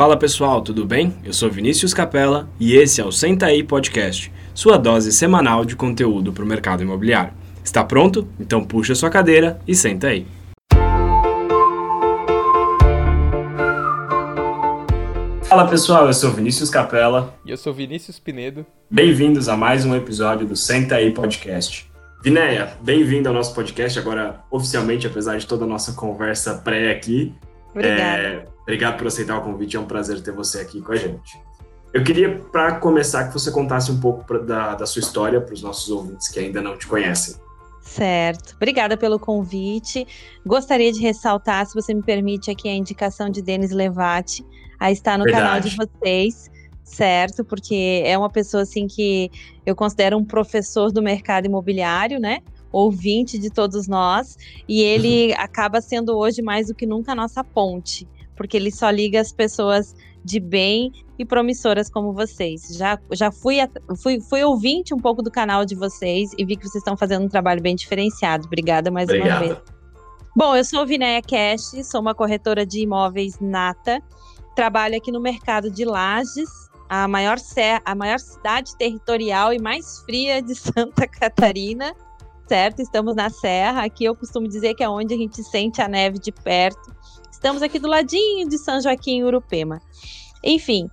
Fala 0.00 0.16
pessoal, 0.16 0.62
tudo 0.62 0.86
bem? 0.86 1.14
Eu 1.22 1.34
sou 1.34 1.50
Vinícius 1.50 1.92
Capella 1.92 2.48
e 2.58 2.74
esse 2.74 3.02
é 3.02 3.04
o 3.04 3.12
Senta 3.12 3.44
aí 3.44 3.62
Podcast, 3.62 4.32
sua 4.54 4.78
dose 4.78 5.12
semanal 5.12 5.62
de 5.62 5.76
conteúdo 5.76 6.32
para 6.32 6.42
o 6.42 6.46
mercado 6.46 6.82
imobiliário. 6.82 7.34
Está 7.62 7.84
pronto? 7.84 8.26
Então 8.40 8.64
puxa 8.64 8.94
sua 8.94 9.10
cadeira 9.10 9.60
e 9.68 9.74
senta 9.74 10.06
aí. 10.06 10.26
Fala 15.42 15.68
pessoal, 15.68 16.06
eu 16.06 16.14
sou 16.14 16.30
Vinícius 16.30 16.70
Capella. 16.70 17.34
E 17.44 17.50
eu 17.50 17.58
sou 17.58 17.74
Vinícius 17.74 18.18
Pinedo. 18.18 18.64
Bem-vindos 18.90 19.50
a 19.50 19.56
mais 19.56 19.84
um 19.84 19.94
episódio 19.94 20.46
do 20.46 20.56
Senta 20.56 20.94
aí 20.94 21.12
Podcast. 21.12 21.90
Vinéia, 22.24 22.72
bem-vindo 22.80 23.28
ao 23.28 23.34
nosso 23.34 23.54
podcast, 23.54 23.98
agora 23.98 24.40
oficialmente, 24.50 25.06
apesar 25.06 25.36
de 25.36 25.46
toda 25.46 25.66
a 25.66 25.68
nossa 25.68 25.92
conversa 25.92 26.54
pré 26.54 26.90
aqui. 26.90 27.34
Obrigada. 27.70 28.22
É, 28.22 28.48
obrigado 28.62 28.98
por 28.98 29.06
aceitar 29.06 29.38
o 29.38 29.42
convite, 29.42 29.76
é 29.76 29.80
um 29.80 29.86
prazer 29.86 30.20
ter 30.22 30.32
você 30.32 30.60
aqui 30.60 30.80
com 30.80 30.92
a 30.92 30.96
gente. 30.96 31.38
Eu 31.92 32.04
queria, 32.04 32.38
para 32.52 32.76
começar, 32.76 33.26
que 33.26 33.32
você 33.32 33.50
contasse 33.50 33.90
um 33.90 33.98
pouco 33.98 34.24
pra, 34.24 34.38
da, 34.38 34.74
da 34.76 34.86
sua 34.86 35.00
história 35.00 35.40
para 35.40 35.54
os 35.54 35.62
nossos 35.62 35.90
ouvintes 35.90 36.28
que 36.28 36.38
ainda 36.38 36.60
não 36.62 36.76
te 36.76 36.86
conhecem. 36.86 37.34
Certo. 37.80 38.54
Obrigada 38.54 38.96
pelo 38.96 39.18
convite. 39.18 40.06
Gostaria 40.46 40.92
de 40.92 41.00
ressaltar, 41.00 41.66
se 41.66 41.74
você 41.74 41.92
me 41.92 42.02
permite, 42.02 42.50
aqui 42.50 42.68
a 42.68 42.74
indicação 42.74 43.28
de 43.28 43.42
Denis 43.42 43.72
Levati 43.72 44.46
a 44.78 44.92
estar 44.92 45.18
no 45.18 45.24
Verdade. 45.24 45.44
canal 45.44 45.60
de 45.60 45.76
vocês 45.76 46.50
certo? 46.90 47.44
Porque 47.44 48.02
é 48.04 48.18
uma 48.18 48.28
pessoa 48.28 48.64
assim 48.64 48.86
que 48.86 49.30
eu 49.64 49.76
considero 49.76 50.18
um 50.18 50.24
professor 50.24 50.90
do 50.90 51.00
mercado 51.00 51.46
imobiliário, 51.46 52.18
né? 52.18 52.40
Ouvinte 52.72 53.38
de 53.38 53.50
todos 53.50 53.88
nós, 53.88 54.36
e 54.68 54.80
ele 54.80 55.28
uhum. 55.28 55.34
acaba 55.38 55.80
sendo 55.80 56.16
hoje 56.16 56.42
mais 56.42 56.68
do 56.68 56.74
que 56.74 56.86
nunca 56.86 57.12
a 57.12 57.14
nossa 57.14 57.42
ponte, 57.42 58.06
porque 58.36 58.56
ele 58.56 58.70
só 58.70 58.90
liga 58.90 59.20
as 59.20 59.32
pessoas 59.32 59.94
de 60.24 60.38
bem 60.38 60.92
e 61.18 61.24
promissoras 61.24 61.90
como 61.90 62.12
vocês. 62.12 62.68
Já, 62.76 62.98
já 63.12 63.30
fui, 63.30 63.56
fui, 64.02 64.20
fui 64.20 64.42
ouvinte 64.42 64.94
um 64.94 64.98
pouco 64.98 65.22
do 65.22 65.30
canal 65.30 65.64
de 65.64 65.74
vocês 65.74 66.30
e 66.38 66.44
vi 66.44 66.56
que 66.56 66.62
vocês 66.62 66.80
estão 66.80 66.96
fazendo 66.96 67.24
um 67.24 67.28
trabalho 67.28 67.60
bem 67.60 67.74
diferenciado. 67.74 68.46
Obrigada 68.46 68.90
mais 68.90 69.08
Obrigada. 69.08 69.44
uma 69.44 69.54
vez. 69.54 69.80
Bom, 70.36 70.54
eu 70.54 70.64
sou 70.64 70.86
Vinéia 70.86 71.20
Cash, 71.20 71.84
sou 71.84 72.00
uma 72.00 72.14
corretora 72.14 72.64
de 72.64 72.80
imóveis 72.80 73.38
nata, 73.40 74.00
trabalho 74.54 74.96
aqui 74.96 75.10
no 75.10 75.20
mercado 75.20 75.70
de 75.70 75.84
lajes, 75.84 76.48
a 76.88 77.06
maior, 77.08 77.36
a 77.84 77.94
maior 77.94 78.18
cidade 78.18 78.76
territorial 78.76 79.52
e 79.52 79.60
mais 79.60 79.98
fria 80.00 80.40
de 80.40 80.54
Santa 80.56 81.06
Catarina, 81.06 81.94
certo? 82.50 82.82
Estamos 82.82 83.14
na 83.14 83.30
Serra. 83.30 83.84
Aqui 83.84 84.04
eu 84.04 84.16
costumo 84.16 84.48
dizer 84.48 84.74
que 84.74 84.82
é 84.82 84.88
onde 84.88 85.14
a 85.14 85.16
gente 85.16 85.40
sente 85.40 85.80
a 85.80 85.86
neve 85.86 86.18
de 86.18 86.32
perto. 86.32 86.92
Estamos 87.30 87.62
aqui 87.62 87.78
do 87.78 87.86
ladinho 87.86 88.48
de 88.48 88.58
São 88.58 88.80
Joaquim, 88.80 89.22
Urupema. 89.22 89.80
Enfim, 90.42 90.90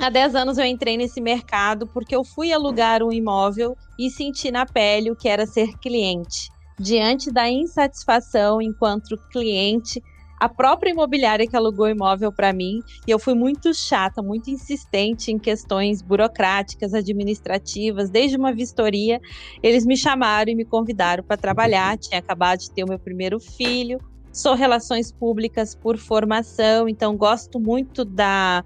há 0.00 0.10
10 0.10 0.34
anos 0.34 0.58
eu 0.58 0.64
entrei 0.64 0.96
nesse 0.96 1.20
mercado 1.20 1.86
porque 1.86 2.16
eu 2.16 2.24
fui 2.24 2.52
alugar 2.52 3.04
um 3.04 3.12
imóvel 3.12 3.76
e 3.96 4.10
senti 4.10 4.50
na 4.50 4.66
pele 4.66 5.12
o 5.12 5.16
que 5.16 5.28
era 5.28 5.46
ser 5.46 5.78
cliente. 5.78 6.50
Diante 6.76 7.30
da 7.30 7.48
insatisfação 7.48 8.60
enquanto 8.60 9.16
cliente 9.30 10.02
a 10.40 10.48
própria 10.48 10.90
imobiliária 10.90 11.46
que 11.46 11.54
alugou 11.54 11.84
o 11.84 11.90
imóvel 11.90 12.32
para 12.32 12.50
mim, 12.50 12.80
e 13.06 13.10
eu 13.10 13.18
fui 13.18 13.34
muito 13.34 13.74
chata, 13.74 14.22
muito 14.22 14.50
insistente 14.50 15.30
em 15.30 15.38
questões 15.38 16.00
burocráticas, 16.00 16.94
administrativas, 16.94 18.08
desde 18.08 18.38
uma 18.38 18.50
vistoria, 18.52 19.20
eles 19.62 19.84
me 19.84 19.96
chamaram 19.96 20.50
e 20.50 20.54
me 20.54 20.64
convidaram 20.64 21.22
para 21.22 21.36
trabalhar, 21.36 21.98
tinha 21.98 22.18
acabado 22.18 22.60
de 22.60 22.70
ter 22.70 22.82
o 22.82 22.88
meu 22.88 22.98
primeiro 22.98 23.38
filho, 23.38 24.00
sou 24.32 24.54
relações 24.54 25.12
públicas 25.12 25.74
por 25.74 25.98
formação, 25.98 26.88
então 26.88 27.16
gosto 27.16 27.60
muito 27.60 28.04
da 28.04 28.64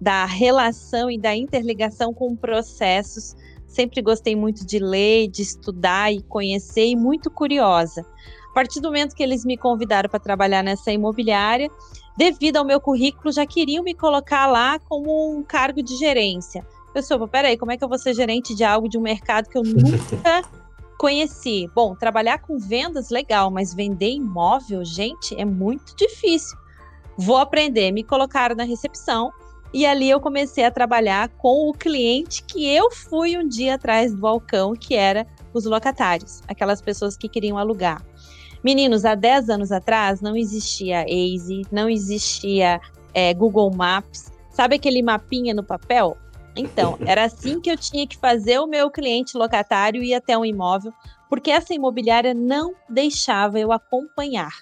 da 0.00 0.24
relação 0.24 1.10
e 1.10 1.18
da 1.18 1.36
interligação 1.36 2.14
com 2.14 2.34
processos. 2.34 3.34
Sempre 3.66 4.00
gostei 4.00 4.34
muito 4.34 4.64
de 4.66 4.78
ler, 4.78 5.28
de 5.28 5.42
estudar 5.42 6.10
e 6.10 6.22
conhecer, 6.22 6.86
e 6.86 6.96
muito 6.96 7.30
curiosa. 7.30 8.02
A 8.50 8.52
partir 8.52 8.80
do 8.80 8.88
momento 8.88 9.14
que 9.14 9.22
eles 9.22 9.44
me 9.44 9.56
convidaram 9.56 10.10
para 10.10 10.18
trabalhar 10.18 10.62
nessa 10.62 10.90
imobiliária, 10.90 11.70
devido 12.16 12.56
ao 12.56 12.64
meu 12.64 12.80
currículo, 12.80 13.32
já 13.32 13.46
queriam 13.46 13.84
me 13.84 13.94
colocar 13.94 14.46
lá 14.46 14.78
como 14.80 15.36
um 15.36 15.42
cargo 15.42 15.82
de 15.82 15.96
gerência. 15.96 16.66
Eu 16.92 17.02
sou, 17.02 17.28
peraí, 17.28 17.56
como 17.56 17.70
é 17.70 17.76
que 17.76 17.84
eu 17.84 17.88
vou 17.88 17.98
ser 17.98 18.12
gerente 18.12 18.54
de 18.54 18.64
algo 18.64 18.88
de 18.88 18.98
um 18.98 19.00
mercado 19.00 19.48
que 19.48 19.56
eu 19.56 19.62
nunca 19.64 20.42
conheci? 20.98 21.70
Bom, 21.74 21.94
trabalhar 21.94 22.38
com 22.38 22.58
vendas, 22.58 23.10
legal, 23.10 23.50
mas 23.50 23.72
vender 23.72 24.10
imóvel, 24.10 24.84
gente, 24.84 25.40
é 25.40 25.44
muito 25.44 25.94
difícil. 25.94 26.58
Vou 27.16 27.36
aprender. 27.36 27.92
Me 27.92 28.02
colocaram 28.02 28.56
na 28.56 28.64
recepção 28.64 29.32
e 29.72 29.86
ali 29.86 30.10
eu 30.10 30.20
comecei 30.20 30.64
a 30.64 30.70
trabalhar 30.70 31.28
com 31.38 31.68
o 31.68 31.72
cliente 31.72 32.42
que 32.42 32.66
eu 32.66 32.90
fui 32.90 33.38
um 33.38 33.46
dia 33.46 33.76
atrás 33.76 34.12
do 34.12 34.18
balcão, 34.18 34.74
que 34.74 34.96
era 34.96 35.24
os 35.54 35.64
locatários, 35.64 36.42
aquelas 36.48 36.82
pessoas 36.82 37.16
que 37.16 37.28
queriam 37.28 37.56
alugar. 37.56 38.09
Meninos, 38.62 39.04
há 39.04 39.14
10 39.14 39.48
anos 39.50 39.72
atrás 39.72 40.20
não 40.20 40.36
existia 40.36 41.04
Waze, 41.04 41.62
não 41.72 41.88
existia 41.88 42.80
é, 43.14 43.32
Google 43.32 43.70
Maps. 43.74 44.30
Sabe 44.50 44.76
aquele 44.76 45.02
mapinha 45.02 45.54
no 45.54 45.64
papel? 45.64 46.16
Então, 46.56 46.98
era 47.06 47.24
assim 47.24 47.60
que 47.60 47.70
eu 47.70 47.76
tinha 47.76 48.06
que 48.06 48.18
fazer 48.18 48.58
o 48.58 48.66
meu 48.66 48.90
cliente 48.90 49.36
locatário 49.36 50.02
ir 50.02 50.14
até 50.14 50.36
um 50.36 50.44
imóvel, 50.44 50.92
porque 51.28 51.50
essa 51.50 51.72
imobiliária 51.72 52.34
não 52.34 52.74
deixava 52.88 53.58
eu 53.58 53.72
acompanhar. 53.72 54.52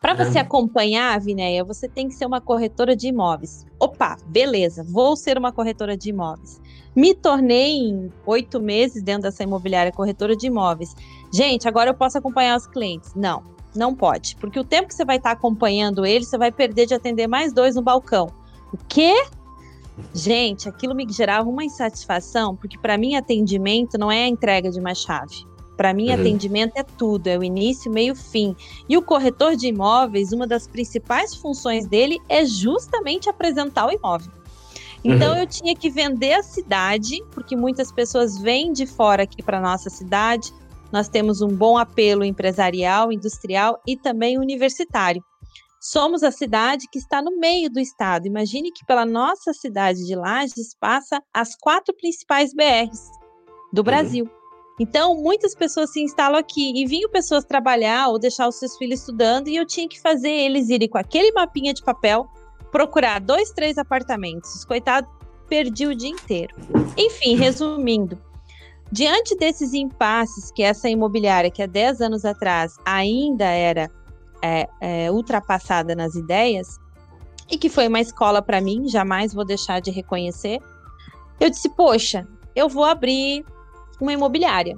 Para 0.00 0.14
você 0.14 0.38
acompanhar, 0.38 1.20
Vinéia, 1.20 1.64
você 1.64 1.88
tem 1.88 2.08
que 2.08 2.14
ser 2.14 2.26
uma 2.26 2.40
corretora 2.40 2.96
de 2.96 3.08
imóveis. 3.08 3.66
Opa, 3.78 4.16
beleza, 4.26 4.82
vou 4.82 5.16
ser 5.16 5.36
uma 5.36 5.52
corretora 5.52 5.96
de 5.96 6.10
imóveis. 6.10 6.60
Me 6.96 7.14
tornei 7.14 7.76
em 7.76 8.12
oito 8.26 8.60
meses 8.60 9.02
dentro 9.02 9.22
dessa 9.22 9.42
imobiliária 9.42 9.92
corretora 9.92 10.34
de 10.34 10.46
imóveis. 10.46 10.94
Gente, 11.32 11.68
agora 11.68 11.90
eu 11.90 11.94
posso 11.94 12.18
acompanhar 12.18 12.56
os 12.56 12.66
clientes. 12.66 13.14
Não, 13.14 13.42
não 13.74 13.94
pode. 13.94 14.36
Porque 14.36 14.58
o 14.58 14.64
tempo 14.64 14.88
que 14.88 14.94
você 14.94 15.04
vai 15.04 15.16
estar 15.16 15.32
acompanhando 15.32 16.06
eles, 16.06 16.28
você 16.28 16.38
vai 16.38 16.50
perder 16.50 16.86
de 16.86 16.94
atender 16.94 17.26
mais 17.26 17.52
dois 17.52 17.74
no 17.74 17.82
balcão. 17.82 18.32
O 18.72 18.78
quê? 18.88 19.14
Gente, 20.14 20.68
aquilo 20.68 20.94
me 20.94 21.06
gerava 21.10 21.48
uma 21.48 21.64
insatisfação, 21.64 22.54
porque 22.54 22.78
para 22.78 22.96
mim 22.96 23.16
atendimento 23.16 23.98
não 23.98 24.10
é 24.10 24.24
a 24.24 24.28
entrega 24.28 24.70
de 24.70 24.78
uma 24.78 24.94
chave. 24.94 25.46
Para 25.76 25.94
mim, 25.94 26.08
uhum. 26.08 26.14
atendimento 26.14 26.72
é 26.76 26.82
tudo, 26.82 27.28
é 27.28 27.38
o 27.38 27.44
início, 27.44 27.88
meio, 27.88 28.12
fim. 28.16 28.56
E 28.88 28.96
o 28.96 29.02
corretor 29.02 29.54
de 29.54 29.68
imóveis, 29.68 30.32
uma 30.32 30.44
das 30.44 30.66
principais 30.66 31.36
funções 31.36 31.86
dele 31.86 32.18
é 32.28 32.44
justamente 32.44 33.30
apresentar 33.30 33.86
o 33.86 33.92
imóvel. 33.92 34.32
Então 35.04 35.34
uhum. 35.34 35.38
eu 35.38 35.46
tinha 35.46 35.76
que 35.76 35.88
vender 35.88 36.32
a 36.32 36.42
cidade, 36.42 37.22
porque 37.30 37.54
muitas 37.54 37.92
pessoas 37.92 38.36
vêm 38.36 38.72
de 38.72 38.86
fora 38.86 39.22
aqui 39.22 39.40
para 39.40 39.60
nossa 39.60 39.88
cidade. 39.88 40.52
Nós 40.92 41.08
temos 41.08 41.40
um 41.40 41.48
bom 41.48 41.76
apelo 41.76 42.24
empresarial, 42.24 43.12
industrial 43.12 43.80
e 43.86 43.96
também 43.96 44.38
universitário. 44.38 45.22
Somos 45.80 46.22
a 46.22 46.30
cidade 46.30 46.86
que 46.90 46.98
está 46.98 47.22
no 47.22 47.38
meio 47.38 47.70
do 47.70 47.78
estado. 47.78 48.26
Imagine 48.26 48.72
que 48.72 48.84
pela 48.84 49.04
nossa 49.04 49.52
cidade 49.52 50.04
de 50.04 50.16
Lages 50.16 50.74
passa 50.80 51.22
as 51.32 51.54
quatro 51.56 51.94
principais 51.94 52.52
BRs 52.52 53.08
do 53.72 53.80
uhum. 53.80 53.84
Brasil. 53.84 54.30
Então, 54.80 55.14
muitas 55.14 55.54
pessoas 55.54 55.92
se 55.92 56.00
instalam 56.00 56.38
aqui 56.38 56.72
e 56.74 56.86
vinham 56.86 57.10
pessoas 57.10 57.44
trabalhar 57.44 58.08
ou 58.08 58.18
deixar 58.18 58.48
os 58.48 58.58
seus 58.58 58.76
filhos 58.76 59.00
estudando 59.00 59.48
e 59.48 59.56
eu 59.56 59.66
tinha 59.66 59.88
que 59.88 60.00
fazer 60.00 60.30
eles 60.30 60.68
irem 60.68 60.88
com 60.88 60.98
aquele 60.98 61.32
mapinha 61.32 61.74
de 61.74 61.82
papel 61.82 62.26
procurar 62.70 63.20
dois, 63.20 63.50
três 63.50 63.76
apartamentos. 63.76 64.64
Coitado, 64.64 65.08
perdi 65.48 65.86
o 65.86 65.94
dia 65.94 66.10
inteiro. 66.10 66.54
Enfim, 66.96 67.34
resumindo, 67.34 68.18
diante 68.90 69.36
desses 69.36 69.74
impasses 69.74 70.50
que 70.50 70.62
essa 70.62 70.88
imobiliária, 70.88 71.50
que 71.50 71.62
há 71.62 71.66
10 71.66 72.00
anos 72.00 72.24
atrás 72.24 72.76
ainda 72.84 73.44
era 73.44 73.90
é, 74.42 74.68
é, 74.80 75.10
ultrapassada 75.10 75.94
nas 75.94 76.14
ideias, 76.14 76.78
e 77.50 77.56
que 77.56 77.68
foi 77.68 77.88
uma 77.88 78.00
escola 78.00 78.42
para 78.42 78.60
mim, 78.60 78.88
jamais 78.88 79.32
vou 79.32 79.44
deixar 79.44 79.80
de 79.80 79.90
reconhecer, 79.90 80.60
eu 81.40 81.48
disse: 81.48 81.68
Poxa, 81.70 82.26
eu 82.54 82.68
vou 82.68 82.84
abrir 82.84 83.44
uma 84.00 84.12
imobiliária. 84.12 84.76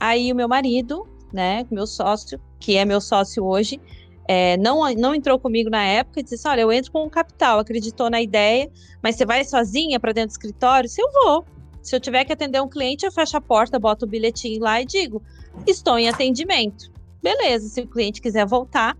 Aí 0.00 0.32
o 0.32 0.36
meu 0.36 0.48
marido, 0.48 1.06
né, 1.32 1.66
meu 1.70 1.86
sócio, 1.86 2.40
que 2.58 2.76
é 2.76 2.84
meu 2.84 3.00
sócio 3.00 3.44
hoje, 3.44 3.80
é, 4.26 4.56
não, 4.58 4.92
não 4.94 5.14
entrou 5.14 5.38
comigo 5.38 5.70
na 5.70 5.82
época 5.82 6.20
e 6.20 6.22
disse: 6.22 6.46
Olha, 6.48 6.62
eu 6.62 6.72
entro 6.72 6.90
com 6.92 7.04
o 7.04 7.10
capital, 7.10 7.58
acreditou 7.58 8.10
na 8.10 8.20
ideia, 8.20 8.70
mas 9.02 9.16
você 9.16 9.24
vai 9.24 9.44
sozinha 9.44 10.00
para 10.00 10.12
dentro 10.12 10.28
do 10.28 10.32
escritório? 10.32 10.88
Se 10.88 11.00
eu 11.00 11.10
vou. 11.12 11.44
Se 11.88 11.96
eu 11.96 12.00
tiver 12.00 12.22
que 12.26 12.32
atender 12.34 12.60
um 12.60 12.68
cliente, 12.68 13.06
eu 13.06 13.10
fecho 13.10 13.38
a 13.38 13.40
porta, 13.40 13.78
boto 13.78 14.04
o 14.04 14.08
bilhetinho 14.08 14.60
lá 14.60 14.78
e 14.80 14.84
digo: 14.84 15.22
Estou 15.66 15.98
em 15.98 16.06
atendimento. 16.06 16.92
Beleza, 17.22 17.66
se 17.66 17.80
o 17.80 17.86
cliente 17.86 18.20
quiser 18.20 18.46
voltar. 18.46 18.94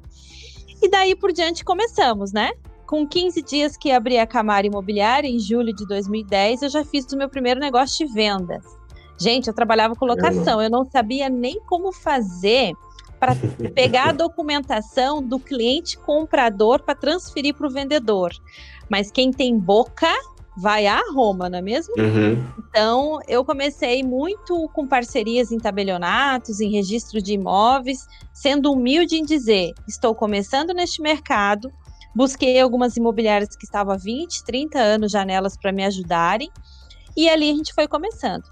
E 0.80 0.88
daí 0.88 1.14
por 1.14 1.30
diante 1.30 1.64
começamos, 1.64 2.32
né? 2.32 2.50
Com 2.86 3.06
15 3.06 3.42
dias 3.42 3.76
que 3.76 3.90
abri 3.90 4.16
a 4.16 4.26
Camara 4.26 4.66
Imobiliária, 4.66 5.28
em 5.28 5.38
julho 5.38 5.74
de 5.74 5.86
2010, 5.86 6.62
eu 6.62 6.68
já 6.70 6.82
fiz 6.82 7.04
o 7.12 7.16
meu 7.18 7.28
primeiro 7.28 7.60
negócio 7.60 8.06
de 8.06 8.10
vendas. 8.10 8.64
Gente, 9.20 9.48
eu 9.48 9.54
trabalhava 9.54 9.94
com 9.94 10.06
locação, 10.06 10.62
eu 10.62 10.70
não 10.70 10.86
sabia 10.86 11.28
nem 11.28 11.60
como 11.66 11.92
fazer 11.92 12.72
para 13.20 13.34
pegar 13.74 14.08
a 14.08 14.12
documentação 14.12 15.22
do 15.22 15.38
cliente 15.38 15.98
comprador 15.98 16.82
para 16.82 16.94
transferir 16.94 17.54
para 17.54 17.66
o 17.66 17.70
vendedor. 17.70 18.32
mas 18.88 19.10
quem 19.10 19.30
tem 19.30 19.58
boca 19.58 20.08
vai 20.58 20.88
a 20.88 21.00
Roma, 21.14 21.48
não 21.48 21.58
é 21.58 21.62
mesmo? 21.62 21.94
Uhum. 21.96 22.44
Então, 22.58 23.20
eu 23.28 23.44
comecei 23.44 24.02
muito 24.02 24.68
com 24.74 24.88
parcerias 24.88 25.52
em 25.52 25.58
tabelionatos, 25.58 26.60
em 26.60 26.68
registro 26.68 27.22
de 27.22 27.34
imóveis, 27.34 28.06
sendo 28.34 28.72
humilde 28.72 29.14
em 29.14 29.24
dizer: 29.24 29.72
estou 29.86 30.14
começando 30.16 30.74
neste 30.74 31.00
mercado, 31.00 31.70
busquei 32.14 32.60
algumas 32.60 32.96
imobiliárias 32.96 33.54
que 33.54 33.64
estavam 33.64 33.94
há 33.94 33.96
20, 33.96 34.44
30 34.44 34.78
anos 34.80 35.12
janelas 35.12 35.56
para 35.56 35.70
me 35.70 35.84
ajudarem, 35.84 36.50
e 37.16 37.28
ali 37.28 37.50
a 37.50 37.54
gente 37.54 37.72
foi 37.72 37.86
começando. 37.86 38.44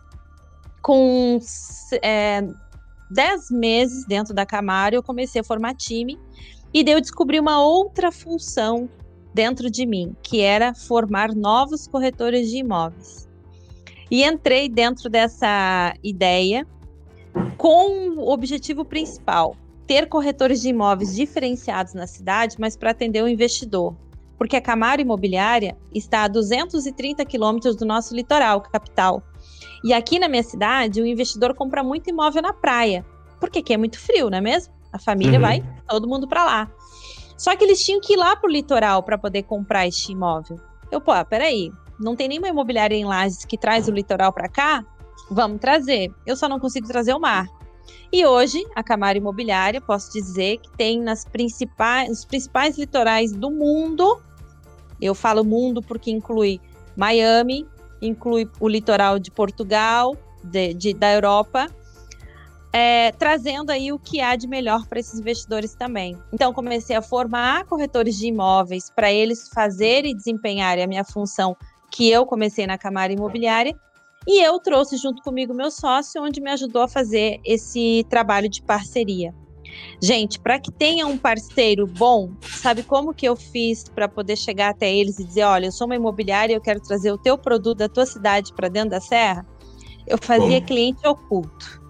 Com 0.81 1.41
é, 2.03 2.41
10 3.11 3.51
meses 3.51 4.07
dentro 4.07 4.33
da 4.33 4.47
Camaro, 4.47 4.95
eu 4.95 5.03
comecei 5.03 5.41
a 5.41 5.45
formar 5.45 5.75
time, 5.75 6.17
e 6.73 6.85
daí 6.85 6.95
eu 6.95 7.01
descobri 7.01 7.41
uma 7.41 7.61
outra 7.61 8.13
função 8.13 8.89
dentro 9.37 9.71
de 9.71 9.85
mim, 9.85 10.17
que 10.23 10.41
era 10.41 10.75
formar 10.75 11.35
novos 11.35 11.87
corretores 11.87 12.49
de 12.49 12.57
imóveis. 12.57 13.29
E 14.11 14.25
entrei 14.25 14.67
dentro 14.67 15.11
dessa 15.11 15.93
ideia 16.03 16.67
com 17.59 18.15
o 18.17 18.33
objetivo 18.33 18.83
principal: 18.83 19.55
ter 19.87 20.09
corretores 20.09 20.63
de 20.63 20.71
imóveis 20.71 21.15
diferenciados 21.15 21.93
na 21.93 22.07
cidade, 22.07 22.57
mas 22.59 22.79
para 22.79 22.93
atender 22.93 23.23
o 23.23 23.29
investidor. 23.29 23.95
Porque 24.39 24.57
a 24.57 24.61
Camaro 24.61 25.03
Imobiliária 25.03 25.77
está 25.95 26.25
a 26.25 26.29
230 26.29 27.23
quilômetros 27.27 27.77
do 27.77 27.85
nosso 27.85 28.15
litoral, 28.15 28.63
capital. 28.63 29.23
E 29.85 29.93
aqui 29.93 30.19
na 30.19 30.29
minha 30.29 30.43
cidade, 30.43 31.01
o 31.01 31.07
investidor 31.07 31.55
compra 31.55 31.85
muito 31.85 32.09
imóvel 32.09 32.41
na 32.41 32.55
praia, 32.55 33.05
porque 33.39 33.59
aqui 33.59 33.75
é 33.75 33.77
muito 33.77 33.99
frio, 33.99 34.31
não 34.31 34.39
é 34.39 34.41
mesmo? 34.41 34.73
A 34.93 34.99
família 34.99 35.39
uhum. 35.39 35.43
vai, 35.43 35.65
todo 35.87 36.09
mundo 36.09 36.27
para 36.27 36.45
lá. 36.45 36.71
Só 37.37 37.55
que 37.55 37.65
eles 37.65 37.85
tinham 37.85 38.01
que 38.01 38.15
ir 38.15 38.17
lá 38.17 38.35
pro 38.35 38.51
litoral 38.51 39.03
para 39.03 39.19
poder 39.19 39.43
comprar 39.43 39.87
este 39.87 40.13
imóvel. 40.13 40.59
Eu, 40.91 41.01
pô, 41.01 41.13
peraí, 41.25 41.71
não 41.99 42.17
tem 42.17 42.29
nenhuma 42.29 42.49
imobiliária 42.49 42.97
em 42.97 43.05
Lages 43.05 43.45
que 43.45 43.59
traz 43.59 43.89
o 43.89 43.93
litoral 43.93 44.33
para 44.33 44.49
cá? 44.49 44.85
Vamos 45.31 45.61
trazer. 45.61 46.13
Eu 46.25 46.37
só 46.37 46.49
não 46.49 46.59
consigo 46.59 46.87
trazer 46.87 47.13
o 47.13 47.21
mar. 47.21 47.47
E 48.13 48.25
hoje, 48.25 48.65
a 48.75 48.83
Camara 48.83 49.19
Imobiliária, 49.19 49.81
posso 49.81 50.13
dizer 50.13 50.59
que 50.59 50.71
tem 50.77 51.01
nas 51.01 51.25
principais, 51.25 52.09
nos 52.09 52.25
principais 52.25 52.79
litorais 52.79 53.33
do 53.33 53.51
mundo. 53.51 54.21
Eu 55.01 55.15
falo 55.15 55.45
mundo 55.45 55.83
porque 55.83 56.11
inclui 56.11 56.61
Miami, 56.97 57.67
inclui 58.01 58.49
o 58.61 58.69
litoral 58.69 59.19
de 59.19 59.31
Portugal, 59.31 60.17
de, 60.43 60.73
de 60.73 60.95
da 60.95 61.13
Europa 61.13 61.69
é, 62.77 63.11
trazendo 63.13 63.71
aí 63.71 63.91
o 63.91 63.99
que 63.99 64.21
há 64.21 64.37
de 64.37 64.47
melhor 64.47 64.87
para 64.87 65.01
esses 65.01 65.19
investidores 65.19 65.75
também. 65.75 66.15
Então, 66.31 66.53
comecei 66.53 66.95
a 66.95 67.01
formar 67.01 67.65
corretores 67.65 68.19
de 68.19 68.27
imóveis 68.27 68.91
para 68.91 69.11
eles 69.11 69.49
fazerem 69.49 70.11
e 70.11 70.15
desempenharem 70.15 70.85
a 70.85 70.87
minha 70.87 71.03
função 71.03 71.57
que 71.91 72.11
eu 72.11 72.27
comecei 72.27 72.67
na 72.67 72.77
Camara 72.77 73.11
Imobiliária. 73.11 73.75
E 74.27 74.45
eu 74.45 74.59
trouxe 74.59 74.99
junto 74.99 75.23
comigo 75.23 75.55
meu 75.55 75.71
sócio, 75.71 76.23
onde 76.23 76.39
me 76.39 76.51
ajudou 76.51 76.83
a 76.83 76.89
fazer 76.89 77.41
esse 77.47 78.05
trabalho 78.11 78.47
de 78.47 78.61
parceria. 78.61 79.35
Gente, 80.03 80.39
para 80.39 80.61
que 80.61 80.71
tenha 80.71 81.07
um 81.07 81.17
parceiro 81.17 81.87
bom, 81.87 82.33
sabe 82.43 82.83
como 82.83 83.15
que 83.15 83.27
eu 83.27 83.37
fiz 83.37 83.85
para 83.85 84.07
poder 84.07 84.37
chegar 84.37 84.69
até 84.69 84.95
eles 84.95 85.19
e 85.19 85.25
dizer, 85.25 85.45
olha, 85.45 85.67
eu 85.67 85.73
sou 85.73 85.87
uma 85.87 85.97
imobiliária, 85.97 86.53
eu 86.53 86.61
quero 86.61 86.81
trazer 86.83 87.11
o 87.11 87.17
teu 87.17 87.39
produto 87.39 87.79
da 87.79 87.89
tua 87.89 88.05
cidade 88.05 88.53
para 88.53 88.69
dentro 88.69 88.91
da 88.91 89.01
serra? 89.01 89.47
Eu 90.07 90.19
fazia 90.19 90.61
bom. 90.61 90.67
cliente 90.67 91.09
oculto. 91.09 91.86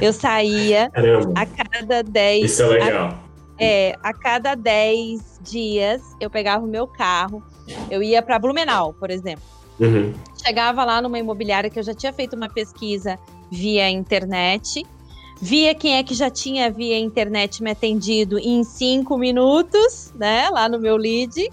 Eu 0.00 0.12
saía 0.12 0.90
Caramba. 0.90 1.32
a 1.34 1.46
cada 1.46 2.02
10. 2.02 2.44
Isso 2.44 2.62
é 2.62 2.66
legal. 2.66 3.08
A, 3.08 3.18
é, 3.58 3.94
a 4.02 4.12
cada 4.12 4.54
10 4.54 5.40
dias 5.42 6.02
eu 6.20 6.28
pegava 6.28 6.64
o 6.64 6.68
meu 6.68 6.86
carro, 6.86 7.42
eu 7.90 8.02
ia 8.02 8.22
para 8.22 8.38
Blumenau, 8.38 8.92
por 8.94 9.10
exemplo. 9.10 9.44
Uhum. 9.78 10.14
Chegava 10.42 10.84
lá 10.84 11.00
numa 11.00 11.18
imobiliária 11.18 11.70
que 11.70 11.78
eu 11.78 11.82
já 11.82 11.94
tinha 11.94 12.12
feito 12.12 12.34
uma 12.34 12.48
pesquisa 12.48 13.18
via 13.50 13.88
internet, 13.88 14.84
via 15.40 15.74
quem 15.74 15.96
é 15.96 16.02
que 16.02 16.14
já 16.14 16.30
tinha 16.30 16.70
via 16.70 16.98
internet 16.98 17.62
me 17.62 17.70
atendido 17.70 18.38
em 18.38 18.64
cinco 18.64 19.18
minutos, 19.18 20.12
né, 20.14 20.48
lá 20.50 20.68
no 20.68 20.78
meu 20.78 20.96
lead, 20.96 21.50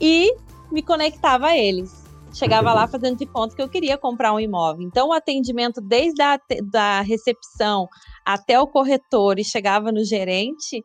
e 0.00 0.34
me 0.70 0.82
conectava 0.82 1.48
a 1.48 1.58
eles 1.58 2.07
chegava 2.32 2.72
lá 2.72 2.86
fazendo 2.86 3.18
de 3.18 3.26
conta 3.26 3.54
que 3.54 3.62
eu 3.62 3.68
queria 3.68 3.96
comprar 3.98 4.32
um 4.32 4.40
imóvel. 4.40 4.86
Então, 4.86 5.08
o 5.08 5.12
atendimento 5.12 5.80
desde 5.80 6.22
a 6.22 6.38
da 6.70 7.00
recepção 7.00 7.88
até 8.24 8.60
o 8.60 8.66
corretor 8.66 9.38
e 9.38 9.44
chegava 9.44 9.90
no 9.92 10.04
gerente 10.04 10.84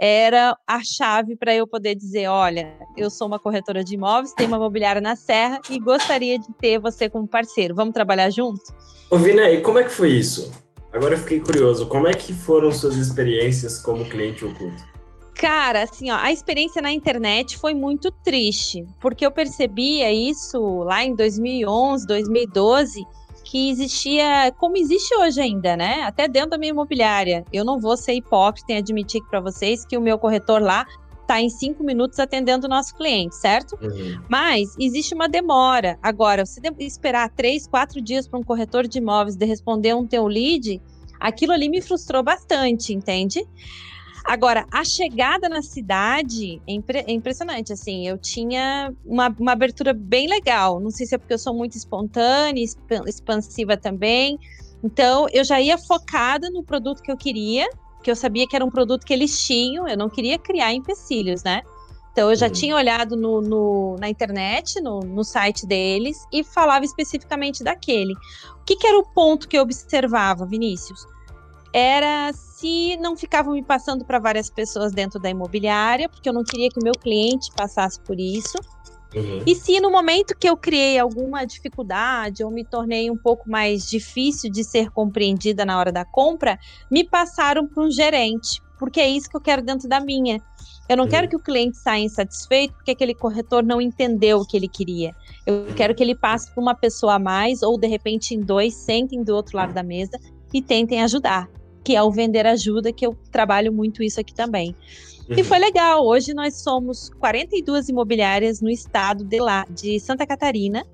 era 0.00 0.56
a 0.66 0.80
chave 0.82 1.36
para 1.36 1.54
eu 1.54 1.66
poder 1.66 1.94
dizer, 1.94 2.26
olha, 2.26 2.76
eu 2.96 3.08
sou 3.08 3.28
uma 3.28 3.38
corretora 3.38 3.84
de 3.84 3.94
imóveis, 3.94 4.32
tenho 4.32 4.48
uma 4.48 4.56
imobiliária 4.56 5.00
na 5.00 5.14
Serra 5.14 5.60
e 5.70 5.78
gostaria 5.78 6.38
de 6.38 6.46
ter 6.60 6.80
você 6.80 7.08
como 7.08 7.28
parceiro. 7.28 7.74
Vamos 7.74 7.94
trabalhar 7.94 8.28
junto? 8.30 8.60
Ô, 9.08 9.16
Vina, 9.16 9.48
e 9.48 9.60
como 9.60 9.78
é 9.78 9.84
que 9.84 9.90
foi 9.90 10.10
isso? 10.10 10.50
Agora 10.92 11.14
eu 11.14 11.18
fiquei 11.18 11.40
curioso, 11.40 11.86
como 11.86 12.08
é 12.08 12.12
que 12.12 12.34
foram 12.34 12.72
suas 12.72 12.96
experiências 12.96 13.78
como 13.80 14.04
cliente 14.04 14.44
oculto? 14.44 14.91
Cara, 15.34 15.82
assim, 15.82 16.10
ó, 16.10 16.16
a 16.16 16.30
experiência 16.30 16.80
na 16.80 16.92
internet 16.92 17.56
foi 17.56 17.74
muito 17.74 18.10
triste, 18.10 18.86
porque 19.00 19.24
eu 19.24 19.30
percebia 19.30 20.12
isso 20.12 20.82
lá 20.84 21.04
em 21.04 21.14
2011, 21.14 22.06
2012, 22.06 23.04
que 23.44 23.70
existia, 23.70 24.52
como 24.58 24.76
existe 24.76 25.14
hoje 25.16 25.40
ainda, 25.40 25.76
né? 25.76 26.02
Até 26.02 26.28
dentro 26.28 26.50
da 26.50 26.58
minha 26.58 26.70
imobiliária. 26.70 27.44
Eu 27.52 27.64
não 27.64 27.80
vou 27.80 27.96
ser 27.96 28.14
hipócrita 28.14 28.72
em 28.72 28.76
admitir 28.76 29.22
para 29.28 29.40
vocês 29.40 29.84
que 29.84 29.96
o 29.96 30.00
meu 30.00 30.18
corretor 30.18 30.62
lá 30.62 30.86
está 31.22 31.40
em 31.40 31.48
cinco 31.48 31.82
minutos 31.82 32.18
atendendo 32.18 32.66
o 32.66 32.70
nosso 32.70 32.94
cliente, 32.94 33.34
certo? 33.34 33.78
Uhum. 33.80 34.20
Mas 34.28 34.76
existe 34.78 35.14
uma 35.14 35.28
demora. 35.28 35.98
Agora, 36.02 36.44
se 36.44 36.60
esperar 36.78 37.30
três, 37.30 37.66
quatro 37.66 38.00
dias 38.00 38.28
para 38.28 38.38
um 38.38 38.42
corretor 38.42 38.86
de 38.86 38.98
imóveis 38.98 39.36
de 39.36 39.46
responder 39.46 39.94
um 39.94 40.06
teu 40.06 40.26
lead, 40.26 40.80
aquilo 41.18 41.52
ali 41.52 41.68
me 41.68 41.80
frustrou 41.80 42.22
bastante, 42.22 42.92
entende? 42.92 43.46
Agora, 44.24 44.66
a 44.70 44.84
chegada 44.84 45.48
na 45.48 45.62
cidade 45.62 46.62
é, 46.66 46.72
impre 46.72 46.98
é 46.98 47.12
impressionante, 47.12 47.72
assim, 47.72 48.06
eu 48.06 48.16
tinha 48.16 48.94
uma, 49.04 49.34
uma, 49.38 49.52
abertura 49.52 49.92
bem 49.92 50.28
legal, 50.28 50.78
não 50.78 50.90
sei 50.90 51.06
se 51.06 51.14
é 51.14 51.18
porque 51.18 51.34
eu 51.34 51.38
sou 51.38 51.52
muito 51.52 51.76
espontânea, 51.76 52.64
expansiva 53.06 53.76
também, 53.76 54.38
então 54.82 55.26
eu 55.32 55.42
já 55.42 55.60
ia 55.60 55.76
focada 55.76 56.50
no 56.50 56.62
produto 56.62 57.02
que 57.02 57.10
eu 57.10 57.16
queria, 57.16 57.68
que 58.02 58.10
eu 58.10 58.16
sabia 58.16 58.46
que 58.46 58.54
era 58.54 58.64
um 58.64 58.70
produto 58.70 59.04
que 59.04 59.12
eles 59.12 59.44
tinham, 59.44 59.88
eu 59.88 59.96
não 59.96 60.08
queria 60.08 60.38
criar 60.38 60.72
empecilhos, 60.72 61.42
né? 61.42 61.62
Então 62.12 62.28
eu 62.28 62.36
já 62.36 62.46
uhum. 62.46 62.52
tinha 62.52 62.76
olhado 62.76 63.16
no, 63.16 63.40
no, 63.40 63.96
na 63.98 64.08
internet, 64.08 64.80
no, 64.80 65.00
no, 65.00 65.24
site 65.24 65.66
deles, 65.66 66.26
e 66.30 66.44
falava 66.44 66.84
especificamente 66.84 67.64
daquele. 67.64 68.12
O 68.12 68.64
que, 68.66 68.76
que 68.76 68.86
era 68.86 68.98
o 68.98 69.06
ponto 69.06 69.48
que 69.48 69.56
eu 69.56 69.62
observava, 69.62 70.44
Vinícius? 70.44 71.06
Era 71.72 72.30
se 72.62 72.96
não 72.98 73.16
ficavam 73.16 73.54
me 73.54 73.62
passando 73.62 74.04
para 74.04 74.20
várias 74.20 74.48
pessoas 74.48 74.92
dentro 74.92 75.18
da 75.18 75.28
imobiliária, 75.28 76.08
porque 76.08 76.28
eu 76.28 76.32
não 76.32 76.44
queria 76.44 76.68
que 76.68 76.78
o 76.78 76.84
meu 76.84 76.92
cliente 76.92 77.50
passasse 77.56 78.00
por 78.00 78.20
isso. 78.20 78.56
Uhum. 79.12 79.42
E 79.44 79.54
se 79.56 79.80
no 79.80 79.90
momento 79.90 80.38
que 80.38 80.48
eu 80.48 80.56
criei 80.56 80.96
alguma 80.96 81.44
dificuldade 81.44 82.44
ou 82.44 82.52
me 82.52 82.64
tornei 82.64 83.10
um 83.10 83.16
pouco 83.16 83.50
mais 83.50 83.90
difícil 83.90 84.48
de 84.48 84.62
ser 84.62 84.90
compreendida 84.90 85.64
na 85.64 85.76
hora 85.76 85.90
da 85.90 86.04
compra, 86.04 86.56
me 86.88 87.02
passaram 87.02 87.66
para 87.66 87.82
um 87.82 87.90
gerente, 87.90 88.62
porque 88.78 89.00
é 89.00 89.08
isso 89.08 89.28
que 89.28 89.36
eu 89.36 89.40
quero 89.40 89.60
dentro 89.60 89.88
da 89.88 89.98
minha. 89.98 90.40
Eu 90.88 90.96
não 90.96 91.04
uhum. 91.04 91.10
quero 91.10 91.28
que 91.28 91.36
o 91.36 91.40
cliente 91.40 91.76
saia 91.76 92.04
insatisfeito 92.04 92.74
porque 92.74 92.92
aquele 92.92 93.14
corretor 93.14 93.64
não 93.64 93.80
entendeu 93.80 94.38
o 94.38 94.46
que 94.46 94.56
ele 94.56 94.68
queria. 94.68 95.12
Eu 95.44 95.54
uhum. 95.54 95.74
quero 95.74 95.96
que 95.96 96.02
ele 96.02 96.14
passe 96.14 96.48
para 96.52 96.62
uma 96.62 96.76
pessoa 96.76 97.14
a 97.14 97.18
mais, 97.18 97.60
ou 97.60 97.76
de 97.76 97.88
repente 97.88 98.36
em 98.36 98.40
dois, 98.40 98.72
sentem 98.74 99.24
do 99.24 99.34
outro 99.34 99.56
lado 99.56 99.74
da 99.74 99.82
mesa 99.82 100.16
e 100.54 100.62
tentem 100.62 101.02
ajudar 101.02 101.48
que 101.82 101.96
é 101.96 102.02
o 102.02 102.10
Vender 102.10 102.46
Ajuda, 102.46 102.92
que 102.92 103.06
eu 103.06 103.16
trabalho 103.30 103.72
muito 103.72 104.02
isso 104.02 104.20
aqui 104.20 104.34
também. 104.34 104.74
Uhum. 105.28 105.36
E 105.38 105.44
foi 105.44 105.58
legal. 105.58 106.04
Hoje 106.04 106.34
nós 106.34 106.56
somos 106.62 107.10
42 107.18 107.88
imobiliárias 107.88 108.60
no 108.60 108.70
estado 108.70 109.24
de 109.24 109.40
lá, 109.40 109.66
de 109.70 109.98
Santa 110.00 110.26
Catarina. 110.26 110.84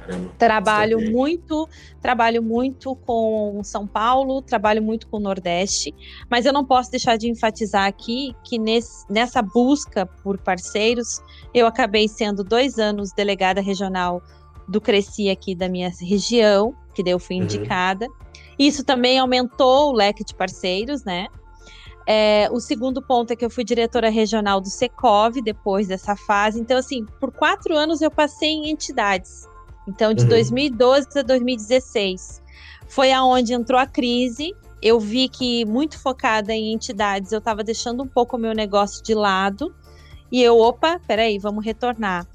Caramba, 0.00 0.30
trabalho 0.38 1.10
muito, 1.10 1.68
trabalho 2.00 2.42
muito 2.42 2.96
com 2.96 3.60
São 3.62 3.86
Paulo, 3.86 4.40
trabalho 4.40 4.82
muito 4.82 5.06
com 5.06 5.18
o 5.18 5.20
Nordeste, 5.20 5.94
mas 6.28 6.46
eu 6.46 6.52
não 6.52 6.64
posso 6.64 6.90
deixar 6.90 7.16
de 7.16 7.28
enfatizar 7.28 7.86
aqui 7.86 8.34
que 8.42 8.58
nesse, 8.58 9.04
nessa 9.12 9.42
busca 9.42 10.06
por 10.06 10.38
parceiros, 10.38 11.20
eu 11.52 11.66
acabei 11.66 12.08
sendo 12.08 12.42
dois 12.42 12.78
anos 12.78 13.12
delegada 13.12 13.60
regional 13.60 14.22
do 14.66 14.80
Cresci 14.80 15.28
aqui 15.28 15.54
da 15.54 15.68
minha 15.68 15.92
região, 16.00 16.74
que 16.94 17.02
daí 17.02 17.12
eu 17.12 17.18
fui 17.18 17.36
uhum. 17.36 17.42
indicada. 17.42 18.08
Isso 18.60 18.84
também 18.84 19.18
aumentou 19.18 19.88
o 19.88 19.92
leque 19.92 20.22
de 20.22 20.34
parceiros, 20.34 21.02
né? 21.02 21.28
É, 22.06 22.46
o 22.52 22.60
segundo 22.60 23.00
ponto 23.00 23.30
é 23.30 23.36
que 23.36 23.42
eu 23.42 23.48
fui 23.48 23.64
diretora 23.64 24.10
regional 24.10 24.60
do 24.60 24.68
Secov 24.68 25.40
depois 25.40 25.88
dessa 25.88 26.14
fase. 26.14 26.60
Então, 26.60 26.76
assim, 26.76 27.06
por 27.18 27.32
quatro 27.32 27.74
anos 27.74 28.02
eu 28.02 28.10
passei 28.10 28.50
em 28.50 28.68
entidades. 28.70 29.48
Então, 29.88 30.12
de 30.12 30.24
uhum. 30.24 30.28
2012 30.28 31.06
a 31.16 31.22
2016. 31.22 32.42
Foi 32.86 33.10
aonde 33.10 33.54
entrou 33.54 33.80
a 33.80 33.86
crise. 33.86 34.54
Eu 34.82 35.00
vi 35.00 35.30
que, 35.30 35.64
muito 35.64 35.98
focada 35.98 36.52
em 36.52 36.74
entidades, 36.74 37.32
eu 37.32 37.38
estava 37.38 37.64
deixando 37.64 38.02
um 38.02 38.08
pouco 38.08 38.36
o 38.36 38.38
meu 38.38 38.52
negócio 38.52 39.02
de 39.02 39.14
lado. 39.14 39.74
E 40.30 40.42
eu, 40.42 40.58
opa, 40.58 41.00
peraí, 41.06 41.38
vamos 41.38 41.64
retornar. 41.64 42.26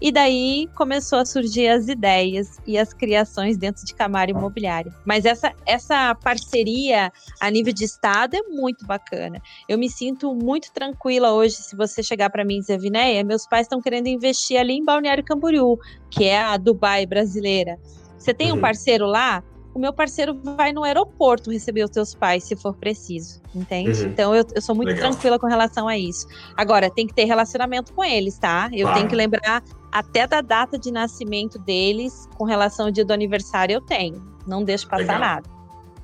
E 0.00 0.10
daí 0.10 0.68
começou 0.74 1.20
a 1.20 1.24
surgir 1.24 1.68
as 1.68 1.88
ideias 1.88 2.58
e 2.66 2.76
as 2.76 2.92
criações 2.92 3.56
dentro 3.56 3.84
de 3.86 3.94
Camara 3.94 4.30
Imobiliária. 4.30 4.92
Mas 5.04 5.24
essa, 5.24 5.52
essa 5.64 6.14
parceria 6.16 7.12
a 7.40 7.50
nível 7.50 7.72
de 7.72 7.84
estado 7.84 8.34
é 8.34 8.42
muito 8.42 8.84
bacana. 8.86 9.40
Eu 9.68 9.78
me 9.78 9.88
sinto 9.88 10.34
muito 10.34 10.72
tranquila 10.72 11.32
hoje 11.32 11.54
se 11.54 11.76
você 11.76 12.02
chegar 12.02 12.28
para 12.30 12.44
mim 12.44 12.56
e 12.56 12.60
dizer, 12.60 12.78
Vinéia, 12.78 13.22
meus 13.24 13.46
pais 13.46 13.66
estão 13.66 13.80
querendo 13.80 14.08
investir 14.08 14.58
ali 14.58 14.74
em 14.74 14.84
Balneário 14.84 15.24
Camboriú, 15.24 15.78
que 16.10 16.24
é 16.24 16.42
a 16.42 16.56
Dubai 16.56 17.06
brasileira. 17.06 17.78
Você 18.18 18.34
tem 18.34 18.50
um 18.50 18.56
uhum. 18.56 18.60
parceiro 18.60 19.06
lá? 19.06 19.44
O 19.74 19.78
meu 19.78 19.92
parceiro 19.92 20.38
vai 20.56 20.72
no 20.72 20.84
aeroporto 20.84 21.50
receber 21.50 21.82
os 21.82 21.90
teus 21.90 22.14
pais, 22.14 22.44
se 22.44 22.54
for 22.54 22.74
preciso, 22.74 23.42
entende? 23.52 24.02
Uhum. 24.02 24.08
Então 24.08 24.34
eu, 24.34 24.46
eu, 24.54 24.62
sou 24.62 24.74
muito 24.74 24.88
Legal. 24.88 25.10
tranquila 25.10 25.38
com 25.38 25.48
relação 25.48 25.88
a 25.88 25.98
isso. 25.98 26.26
Agora, 26.56 26.88
tem 26.88 27.06
que 27.06 27.12
ter 27.12 27.24
relacionamento 27.24 27.92
com 27.92 28.04
eles, 28.04 28.38
tá? 28.38 28.70
Eu 28.72 28.82
claro. 28.82 28.96
tenho 28.96 29.08
que 29.08 29.16
lembrar 29.16 29.62
até 29.90 30.26
da 30.26 30.40
data 30.40 30.78
de 30.78 30.92
nascimento 30.92 31.58
deles, 31.58 32.28
com 32.36 32.44
relação 32.44 32.86
ao 32.86 32.92
dia 32.92 33.04
do 33.04 33.12
aniversário, 33.12 33.74
eu 33.74 33.80
tenho. 33.80 34.22
Não 34.46 34.62
deixo 34.62 34.88
passar 34.88 35.14
Legal. 35.14 35.20
nada. 35.20 35.50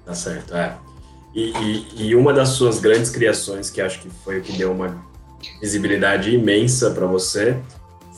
Tá 0.04 0.14
certo, 0.14 0.54
é. 0.56 0.76
E, 1.32 1.52
e, 1.52 2.08
e, 2.08 2.14
uma 2.16 2.32
das 2.32 2.50
suas 2.50 2.80
grandes 2.80 3.10
criações, 3.10 3.70
que 3.70 3.80
acho 3.80 4.00
que 4.00 4.10
foi 4.10 4.40
o 4.40 4.42
que 4.42 4.52
deu 4.52 4.72
uma 4.72 5.00
visibilidade 5.60 6.34
imensa 6.34 6.90
para 6.90 7.06
você, 7.06 7.56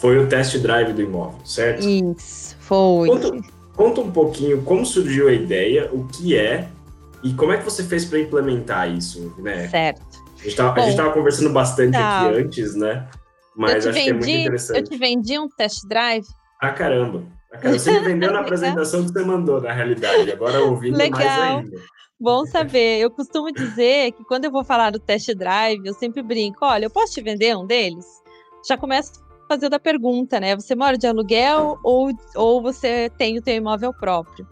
foi 0.00 0.18
o 0.18 0.26
test 0.28 0.56
drive 0.58 0.94
do 0.94 1.02
imóvel, 1.02 1.38
certo? 1.44 1.86
Isso, 1.86 2.56
foi. 2.58 3.08
Conta, 3.08 3.30
conta 3.76 4.00
um 4.00 4.10
pouquinho 4.10 4.62
como 4.62 4.84
surgiu 4.84 5.28
a 5.28 5.32
ideia, 5.32 5.88
o 5.92 6.04
que 6.06 6.36
é 6.36 6.68
e 7.22 7.32
como 7.34 7.52
é 7.52 7.58
que 7.58 7.64
você 7.64 7.84
fez 7.84 8.04
para 8.04 8.18
implementar 8.18 8.90
isso, 8.90 9.34
né? 9.38 9.68
Certo. 9.68 10.02
A 10.38 10.42
gente 10.42 10.90
estava 10.90 11.12
conversando 11.12 11.50
bastante 11.50 11.92
tá. 11.92 12.26
aqui 12.26 12.36
antes, 12.36 12.74
né? 12.74 13.08
Mas 13.56 13.86
acho 13.86 13.94
vendi, 13.94 14.04
que 14.04 14.10
é 14.10 14.12
muito 14.12 14.30
interessante. 14.30 14.78
Eu 14.78 14.84
te 14.84 14.96
vendi 14.96 15.38
um 15.38 15.48
test 15.48 15.86
drive. 15.86 16.26
Ah, 16.60 16.70
caramba. 16.70 17.22
Você 17.62 17.92
me 17.92 18.00
vendeu 18.00 18.32
na 18.32 18.40
apresentação 18.40 19.04
que 19.04 19.12
você 19.12 19.24
mandou, 19.24 19.60
na 19.60 19.72
realidade. 19.72 20.32
Agora 20.32 20.62
ouvindo 20.62 20.96
Legal. 20.96 21.20
mais 21.20 21.40
ainda. 21.40 21.78
Bom 22.18 22.46
saber. 22.46 23.00
Eu 23.00 23.10
costumo 23.10 23.52
dizer 23.52 24.12
que 24.12 24.24
quando 24.24 24.46
eu 24.46 24.50
vou 24.50 24.64
falar 24.64 24.90
do 24.90 24.98
test 24.98 25.32
drive, 25.34 25.84
eu 25.84 25.94
sempre 25.94 26.22
brinco: 26.22 26.58
olha, 26.62 26.86
eu 26.86 26.90
posso 26.90 27.12
te 27.12 27.20
vender 27.20 27.56
um 27.56 27.66
deles? 27.66 28.06
Já 28.66 28.76
começo 28.76 29.12
fazendo 29.52 29.74
a 29.74 29.78
pergunta, 29.78 30.40
né? 30.40 30.56
Você 30.56 30.74
mora 30.74 30.96
de 30.96 31.06
aluguel 31.06 31.78
ou, 31.84 32.10
ou 32.34 32.62
você 32.62 33.10
tem 33.18 33.38
o 33.38 33.44
seu 33.44 33.54
imóvel 33.54 33.92
próprio? 33.92 34.46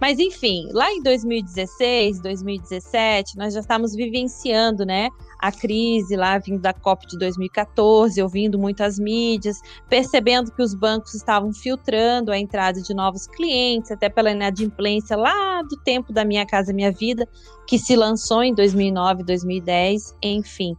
Mas 0.00 0.20
enfim, 0.20 0.68
lá 0.72 0.92
em 0.92 1.02
2016, 1.02 2.20
2017, 2.20 3.36
nós 3.36 3.54
já 3.54 3.60
estávamos 3.60 3.94
vivenciando, 3.94 4.84
né, 4.84 5.08
a 5.40 5.50
crise 5.50 6.14
lá 6.16 6.38
vindo 6.38 6.60
da 6.60 6.72
COP 6.72 7.06
de 7.08 7.18
2014, 7.18 8.22
ouvindo 8.22 8.58
muitas 8.58 8.98
mídias, 8.98 9.56
percebendo 9.88 10.52
que 10.52 10.62
os 10.62 10.74
bancos 10.74 11.14
estavam 11.14 11.52
filtrando 11.52 12.30
a 12.30 12.38
entrada 12.38 12.80
de 12.80 12.94
novos 12.94 13.26
clientes, 13.26 13.90
até 13.90 14.08
pela 14.08 14.30
inadimplência 14.30 15.16
lá 15.16 15.62
do 15.62 15.76
tempo 15.78 16.12
da 16.12 16.24
Minha 16.24 16.46
Casa 16.46 16.72
Minha 16.72 16.92
Vida, 16.92 17.26
que 17.66 17.78
se 17.78 17.96
lançou 17.96 18.44
em 18.44 18.54
2009, 18.54 19.24
2010, 19.24 20.14
enfim. 20.22 20.76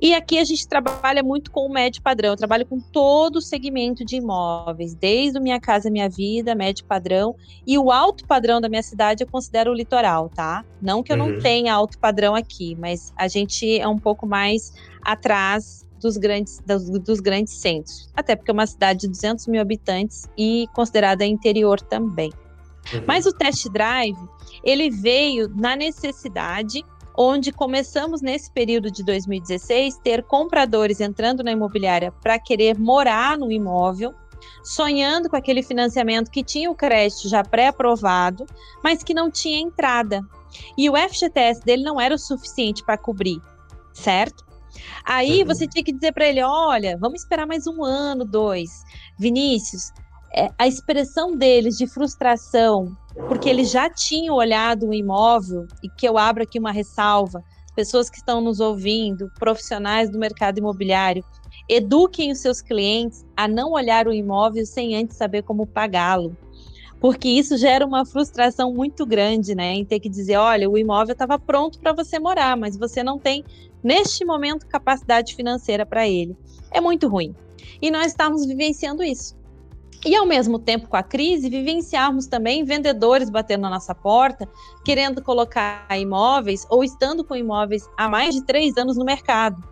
E 0.00 0.14
aqui 0.14 0.38
a 0.38 0.44
gente 0.44 0.66
trabalha 0.68 1.22
muito 1.24 1.50
com 1.50 1.66
o 1.66 1.72
médio 1.72 2.00
padrão. 2.02 2.30
Eu 2.30 2.36
trabalho 2.36 2.64
com 2.64 2.78
todo 2.78 3.36
o 3.36 3.42
segmento 3.42 4.04
de 4.04 4.16
imóveis, 4.16 4.94
desde 4.94 5.38
o 5.38 5.42
Minha 5.42 5.60
Casa 5.60 5.90
Minha 5.90 6.08
Vida, 6.08 6.54
médio 6.54 6.84
padrão, 6.84 7.34
e 7.66 7.76
o 7.76 7.90
alto 7.90 8.24
padrão 8.24 8.60
da 8.60 8.68
minha 8.68 8.82
cidade 8.82 9.24
eu 9.24 9.28
considero 9.28 9.72
o 9.72 9.74
litoral, 9.74 10.28
tá? 10.28 10.64
Não 10.80 11.02
que 11.02 11.12
eu 11.12 11.18
uhum. 11.18 11.32
não 11.32 11.40
tenha 11.40 11.74
alto 11.74 11.98
padrão 11.98 12.34
aqui, 12.34 12.76
mas 12.78 13.12
a 13.16 13.26
gente 13.26 13.78
é 13.78 13.88
um 13.88 13.98
pouco 13.98 14.24
mais 14.24 14.72
atrás 15.02 15.84
dos 16.00 16.16
grandes, 16.16 16.60
dos, 16.64 16.88
dos, 17.00 17.18
grandes 17.18 17.54
centros. 17.54 18.08
Até 18.14 18.36
porque 18.36 18.52
é 18.52 18.54
uma 18.54 18.66
cidade 18.66 19.00
de 19.00 19.08
200 19.08 19.48
mil 19.48 19.60
habitantes 19.60 20.28
e 20.38 20.66
considerada 20.74 21.26
interior 21.26 21.80
também. 21.80 22.32
Uhum. 22.92 23.02
Mas 23.04 23.26
o 23.26 23.32
test 23.32 23.68
drive, 23.70 24.16
ele 24.62 24.90
veio 24.90 25.48
na 25.56 25.74
necessidade 25.74 26.84
onde 27.20 27.50
começamos 27.50 28.22
nesse 28.22 28.48
período 28.48 28.92
de 28.92 29.02
2016 29.02 29.98
ter 29.98 30.22
compradores 30.22 31.00
entrando 31.00 31.42
na 31.42 31.50
imobiliária 31.50 32.12
para 32.12 32.38
querer 32.38 32.78
morar 32.78 33.36
no 33.36 33.50
imóvel, 33.50 34.14
sonhando 34.62 35.28
com 35.28 35.34
aquele 35.34 35.60
financiamento 35.60 36.30
que 36.30 36.44
tinha 36.44 36.70
o 36.70 36.76
crédito 36.76 37.28
já 37.28 37.42
pré-aprovado, 37.42 38.46
mas 38.84 39.02
que 39.02 39.12
não 39.12 39.32
tinha 39.32 39.58
entrada. 39.58 40.22
E 40.76 40.88
o 40.88 40.96
FGTS 40.96 41.60
dele 41.64 41.82
não 41.82 42.00
era 42.00 42.14
o 42.14 42.18
suficiente 42.18 42.84
para 42.84 42.96
cobrir, 42.96 43.42
certo? 43.92 44.46
Aí 45.04 45.40
uhum. 45.40 45.46
você 45.48 45.66
tinha 45.66 45.82
que 45.82 45.92
dizer 45.92 46.12
para 46.12 46.26
ele: 46.28 46.40
olha, 46.40 46.96
vamos 46.98 47.22
esperar 47.22 47.48
mais 47.48 47.66
um 47.66 47.82
ano, 47.82 48.24
dois. 48.24 48.84
Vinícius, 49.18 49.92
é, 50.32 50.52
a 50.56 50.68
expressão 50.68 51.36
deles 51.36 51.76
de 51.76 51.88
frustração, 51.88 52.96
porque 53.26 53.48
eles 53.48 53.70
já 53.70 53.90
tinham 53.90 54.36
olhado 54.36 54.88
o 54.88 54.94
imóvel, 54.94 55.66
e 55.82 55.88
que 55.88 56.08
eu 56.08 56.16
abro 56.16 56.42
aqui 56.42 56.58
uma 56.58 56.72
ressalva, 56.72 57.42
pessoas 57.74 58.10
que 58.10 58.18
estão 58.18 58.40
nos 58.40 58.60
ouvindo, 58.60 59.30
profissionais 59.38 60.10
do 60.10 60.18
mercado 60.18 60.58
imobiliário, 60.58 61.24
eduquem 61.68 62.32
os 62.32 62.38
seus 62.38 62.60
clientes 62.60 63.24
a 63.36 63.46
não 63.46 63.72
olhar 63.72 64.08
o 64.08 64.12
imóvel 64.12 64.64
sem 64.66 64.96
antes 64.96 65.16
saber 65.16 65.42
como 65.42 65.66
pagá-lo. 65.66 66.36
Porque 67.00 67.28
isso 67.28 67.56
gera 67.56 67.86
uma 67.86 68.04
frustração 68.04 68.74
muito 68.74 69.06
grande, 69.06 69.54
né? 69.54 69.74
Em 69.74 69.84
ter 69.84 70.00
que 70.00 70.08
dizer: 70.08 70.36
olha, 70.36 70.68
o 70.68 70.76
imóvel 70.76 71.12
estava 71.12 71.38
pronto 71.38 71.78
para 71.78 71.92
você 71.92 72.18
morar, 72.18 72.56
mas 72.56 72.76
você 72.76 73.04
não 73.04 73.18
tem, 73.18 73.44
neste 73.82 74.24
momento, 74.24 74.66
capacidade 74.66 75.36
financeira 75.36 75.86
para 75.86 76.08
ele. 76.08 76.36
É 76.72 76.80
muito 76.80 77.06
ruim. 77.06 77.34
E 77.80 77.90
nós 77.90 78.06
estamos 78.06 78.44
vivenciando 78.44 79.04
isso. 79.04 79.37
E 80.04 80.14
ao 80.14 80.24
mesmo 80.24 80.58
tempo 80.58 80.88
com 80.88 80.96
a 80.96 81.02
crise, 81.02 81.50
vivenciarmos 81.50 82.26
também 82.26 82.64
vendedores 82.64 83.30
batendo 83.30 83.62
na 83.62 83.70
nossa 83.70 83.94
porta, 83.94 84.48
querendo 84.84 85.22
colocar 85.22 85.86
imóveis 85.98 86.66
ou 86.70 86.84
estando 86.84 87.24
com 87.24 87.34
imóveis 87.34 87.88
há 87.96 88.08
mais 88.08 88.34
de 88.34 88.44
três 88.44 88.76
anos 88.76 88.96
no 88.96 89.04
mercado. 89.04 89.62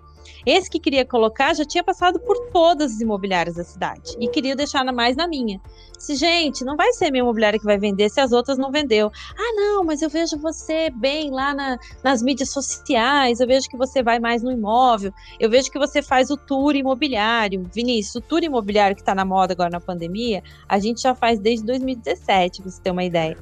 Esse 0.47 0.71
que 0.71 0.79
queria 0.79 1.05
colocar 1.05 1.53
já 1.55 1.65
tinha 1.65 1.83
passado 1.83 2.21
por 2.21 2.39
todas 2.53 2.93
as 2.93 3.01
imobiliárias 3.01 3.57
da 3.57 3.65
cidade 3.65 4.17
e 4.21 4.29
queria 4.29 4.55
deixar 4.55 4.85
mais 4.93 5.17
na 5.17 5.27
minha. 5.27 5.61
Se, 5.99 6.15
gente, 6.15 6.65
não 6.65 6.77
vai 6.77 6.93
ser 6.93 7.07
a 7.07 7.11
minha 7.11 7.23
imobiliária 7.23 7.59
que 7.59 7.65
vai 7.65 7.77
vender 7.77 8.09
se 8.09 8.21
as 8.21 8.31
outras 8.31 8.57
não 8.57 8.71
vendeu. 8.71 9.11
Ah, 9.37 9.53
não, 9.57 9.83
mas 9.83 10.03
eu 10.03 10.09
vejo 10.09 10.39
você 10.39 10.89
bem 10.89 11.33
lá 11.33 11.53
na, 11.53 11.77
nas 12.05 12.23
mídias 12.23 12.51
sociais, 12.51 13.41
eu 13.41 13.47
vejo 13.49 13.69
que 13.69 13.77
você 13.77 14.05
vai 14.05 14.21
mais 14.21 14.41
no 14.41 14.53
imóvel, 14.53 15.13
eu 15.41 15.51
vejo 15.51 15.69
que 15.69 15.81
você 15.81 16.01
faz 16.01 16.31
o 16.31 16.37
tour 16.37 16.77
imobiliário. 16.77 17.65
Vinícius, 17.75 18.15
o 18.15 18.21
tour 18.21 18.45
imobiliário 18.45 18.95
que 18.95 19.03
está 19.03 19.17
na 19.17 19.25
moda 19.25 19.53
agora 19.53 19.71
na 19.71 19.81
pandemia, 19.81 20.45
a 20.69 20.79
gente 20.79 21.03
já 21.03 21.13
faz 21.13 21.41
desde 21.41 21.67
2017, 21.67 22.63
pra 22.63 22.71
você 22.71 22.81
ter 22.81 22.93
uma 22.93 23.03
ideia. 23.03 23.37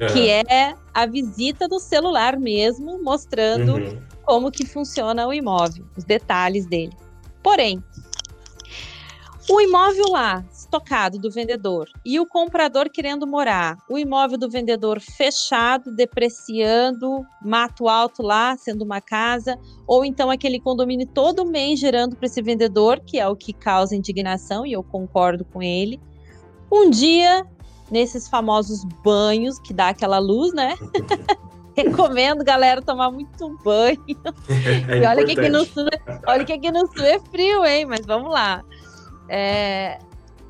Uhum. 0.00 0.06
Que 0.08 0.30
é 0.30 0.74
a 0.92 1.06
visita 1.06 1.68
do 1.68 1.78
celular 1.78 2.36
mesmo, 2.36 3.00
mostrando 3.00 3.74
uhum 3.74 4.10
como 4.30 4.48
que 4.48 4.64
funciona 4.64 5.26
o 5.26 5.34
imóvel, 5.34 5.84
os 5.96 6.04
detalhes 6.04 6.64
dele. 6.64 6.92
Porém, 7.42 7.82
o 9.48 9.60
imóvel 9.60 10.04
lá, 10.08 10.44
estocado 10.52 11.18
do 11.18 11.32
vendedor, 11.32 11.88
e 12.06 12.20
o 12.20 12.24
comprador 12.24 12.88
querendo 12.88 13.26
morar, 13.26 13.76
o 13.90 13.98
imóvel 13.98 14.38
do 14.38 14.48
vendedor 14.48 15.00
fechado, 15.00 15.90
depreciando, 15.90 17.26
mato 17.44 17.88
alto 17.88 18.22
lá, 18.22 18.56
sendo 18.56 18.84
uma 18.84 19.00
casa, 19.00 19.58
ou 19.84 20.04
então 20.04 20.30
aquele 20.30 20.60
condomínio 20.60 21.08
todo 21.08 21.44
mês 21.44 21.80
gerando 21.80 22.14
para 22.14 22.26
esse 22.26 22.40
vendedor, 22.40 23.00
que 23.00 23.18
é 23.18 23.26
o 23.26 23.34
que 23.34 23.52
causa 23.52 23.96
indignação, 23.96 24.64
e 24.64 24.74
eu 24.74 24.84
concordo 24.84 25.44
com 25.44 25.60
ele. 25.60 26.00
Um 26.70 26.88
dia, 26.88 27.44
nesses 27.90 28.28
famosos 28.28 28.84
banhos 29.02 29.58
que 29.58 29.74
dá 29.74 29.88
aquela 29.88 30.20
luz, 30.20 30.52
né? 30.52 30.76
Recomendo, 31.76 32.44
galera, 32.44 32.82
tomar 32.82 33.10
muito 33.10 33.58
banho. 33.64 34.00
É 34.88 34.98
e 34.98 35.06
olha 35.06 35.24
que, 35.24 35.32
aqui 35.32 35.48
no 35.48 35.64
sul, 35.64 35.88
olha 36.26 36.44
que 36.44 36.52
aqui 36.52 36.70
no 36.70 36.86
sul 36.86 37.04
é 37.04 37.18
frio, 37.18 37.64
hein? 37.64 37.86
Mas 37.86 38.04
vamos 38.04 38.30
lá. 38.30 38.62
É, 39.28 39.98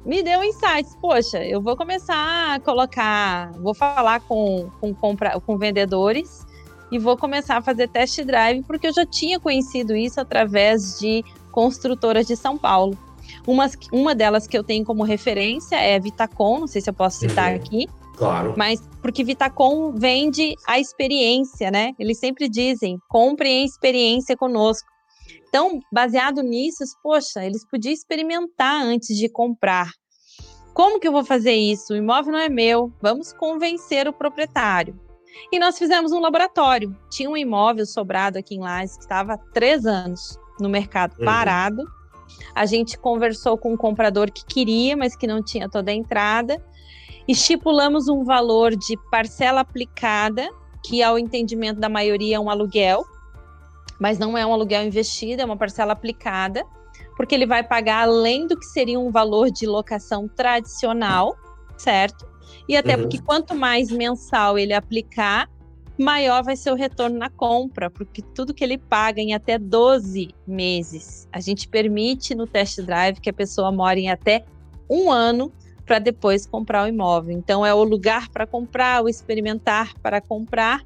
me 0.05 0.23
deu 0.23 0.43
insights. 0.43 0.97
Poxa, 1.01 1.45
eu 1.45 1.61
vou 1.61 1.77
começar 1.77 2.55
a 2.55 2.61
colocar, 2.61 3.53
vou 3.53 3.75
falar 3.75 4.21
com, 4.21 4.71
com, 4.81 4.95
compra, 4.95 5.39
com 5.41 5.59
vendedores 5.59 6.47
e 6.91 6.99
vou 6.99 7.17
começar 7.17 7.59
a 7.59 7.63
fazer 7.63 7.89
test 7.89 8.21
drive, 8.23 8.63
porque 8.65 8.89
eu 8.89 8.93
já 8.93 9.07
tinha 9.07 9.39
conhecido 9.39 9.95
isso 9.95 10.21
através 10.21 10.99
de 10.99 11.25
construtoras 11.53 12.27
de 12.27 12.37
São 12.37 12.59
Paulo. 12.59 12.99
Umas, 13.47 13.77
uma 13.93 14.15
delas 14.15 14.47
que 14.47 14.59
eu 14.59 14.65
tenho 14.65 14.85
como 14.85 15.05
referência 15.05 15.77
é 15.77 15.99
Vitacom, 15.99 16.61
não 16.61 16.67
sei 16.67 16.81
se 16.81 16.91
eu 16.91 16.95
posso 16.95 17.21
citar 17.21 17.51
uhum. 17.51 17.57
aqui. 17.57 17.89
Claro. 18.21 18.53
Mas 18.55 18.87
porque 19.01 19.25
Vitacom 19.25 19.93
vende 19.93 20.55
a 20.69 20.79
experiência, 20.79 21.71
né? 21.71 21.95
Eles 21.99 22.19
sempre 22.19 22.51
dizem: 22.51 22.99
comprem 23.09 23.63
a 23.63 23.65
experiência 23.65 24.37
conosco. 24.37 24.87
Então, 25.49 25.81
baseado 25.91 26.43
nisso, 26.43 26.85
poxa, 27.03 27.43
eles 27.43 27.67
podiam 27.67 27.95
experimentar 27.95 28.83
antes 28.83 29.17
de 29.17 29.27
comprar. 29.27 29.91
Como 30.75 31.01
que 31.01 31.09
eu 31.09 31.13
vou 31.13 31.25
fazer 31.25 31.55
isso? 31.55 31.95
O 31.95 31.97
imóvel 31.97 32.33
não 32.33 32.39
é 32.39 32.51
meu. 32.51 32.93
Vamos 33.01 33.33
convencer 33.33 34.07
o 34.07 34.13
proprietário. 34.13 35.01
E 35.51 35.59
nós 35.59 35.79
fizemos 35.79 36.13
um 36.13 36.21
laboratório. 36.21 36.95
Tinha 37.11 37.31
um 37.31 37.37
imóvel 37.37 37.87
sobrado 37.87 38.39
aqui 38.39 38.57
em 38.57 38.61
Lages 38.61 38.97
que 38.97 39.03
estava 39.03 39.33
há 39.33 39.39
três 39.39 39.87
anos 39.87 40.39
no 40.61 40.69
mercado 40.69 41.19
uhum. 41.19 41.25
parado. 41.25 41.83
A 42.55 42.67
gente 42.67 42.99
conversou 42.99 43.57
com 43.57 43.73
um 43.73 43.77
comprador 43.79 44.31
que 44.31 44.45
queria, 44.45 44.95
mas 44.95 45.17
que 45.17 45.27
não 45.27 45.43
tinha 45.43 45.71
toda 45.71 45.91
a 45.91 45.95
entrada. 45.95 46.63
Estipulamos 47.29 48.09
um 48.09 48.25
valor 48.25 48.75
de 48.75 48.97
parcela 49.11 49.61
aplicada, 49.61 50.49
que 50.85 51.03
ao 51.03 51.19
entendimento 51.19 51.79
da 51.79 51.89
maioria 51.89 52.37
é 52.37 52.41
um 52.41 52.51
aluguel, 52.51 53.05
mas 54.01 54.19
não 54.19 54.37
é 54.37 54.45
um 54.45 54.53
aluguel 54.53 54.83
investido, 54.83 55.43
é 55.43 55.45
uma 55.45 55.57
parcela 55.57 55.93
aplicada, 55.93 56.65
porque 57.17 57.35
ele 57.35 57.47
vai 57.47 57.63
pagar 57.63 58.03
além 58.03 58.47
do 58.47 58.59
que 58.59 58.65
seria 58.65 58.99
um 58.99 59.11
valor 59.11 59.51
de 59.51 59.67
locação 59.67 60.27
tradicional, 60.27 61.37
certo? 61.77 62.27
E 62.69 62.77
até 62.77 62.97
uhum. 62.97 63.03
porque 63.03 63.21
quanto 63.21 63.55
mais 63.55 63.91
mensal 63.91 64.59
ele 64.59 64.73
aplicar, 64.73 65.49
maior 65.99 66.43
vai 66.43 66.57
ser 66.57 66.73
o 66.73 66.75
retorno 66.75 67.19
na 67.19 67.29
compra, 67.29 67.91
porque 67.91 68.23
tudo 68.35 68.55
que 68.55 68.65
ele 68.65 68.79
paga 68.79 69.21
em 69.21 69.35
até 69.35 69.59
12 69.59 70.35
meses, 70.47 71.29
a 71.31 71.41
gente 71.41 71.69
permite 71.69 72.35
no 72.35 72.47
test 72.47 72.81
drive 72.81 73.21
que 73.21 73.29
a 73.29 73.35
pessoa 73.35 73.71
more 73.71 74.01
em 74.01 74.11
até 74.11 74.45
um 74.89 75.11
ano 75.11 75.53
para 75.91 75.99
depois 75.99 76.47
comprar 76.47 76.85
o 76.85 76.87
imóvel. 76.87 77.37
Então, 77.37 77.67
é 77.67 77.75
o 77.75 77.83
lugar 77.83 78.29
para 78.29 78.47
comprar, 78.47 79.03
o 79.03 79.09
experimentar 79.09 79.93
para 80.01 80.21
comprar 80.21 80.85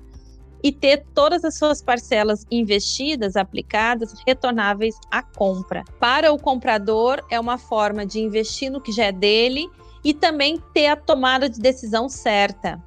e 0.63 0.73
ter 0.73 1.05
todas 1.13 1.45
as 1.45 1.59
suas 1.59 1.83
parcelas 1.83 2.47
investidas, 2.51 3.37
aplicadas, 3.37 4.15
retornáveis 4.27 4.95
à 5.11 5.23
compra. 5.23 5.85
Para 6.01 6.33
o 6.33 6.39
comprador, 6.39 7.23
é 7.31 7.39
uma 7.39 7.59
forma 7.59 8.07
de 8.07 8.19
investir 8.19 8.71
no 8.71 8.81
que 8.81 8.93
já 8.93 9.05
é 9.05 9.13
dele 9.13 9.69
e 10.03 10.15
também 10.15 10.59
ter 10.73 10.87
a 10.87 10.97
tomada 10.97 11.51
de 11.51 11.61
decisão 11.61 12.09
certa 12.09 12.83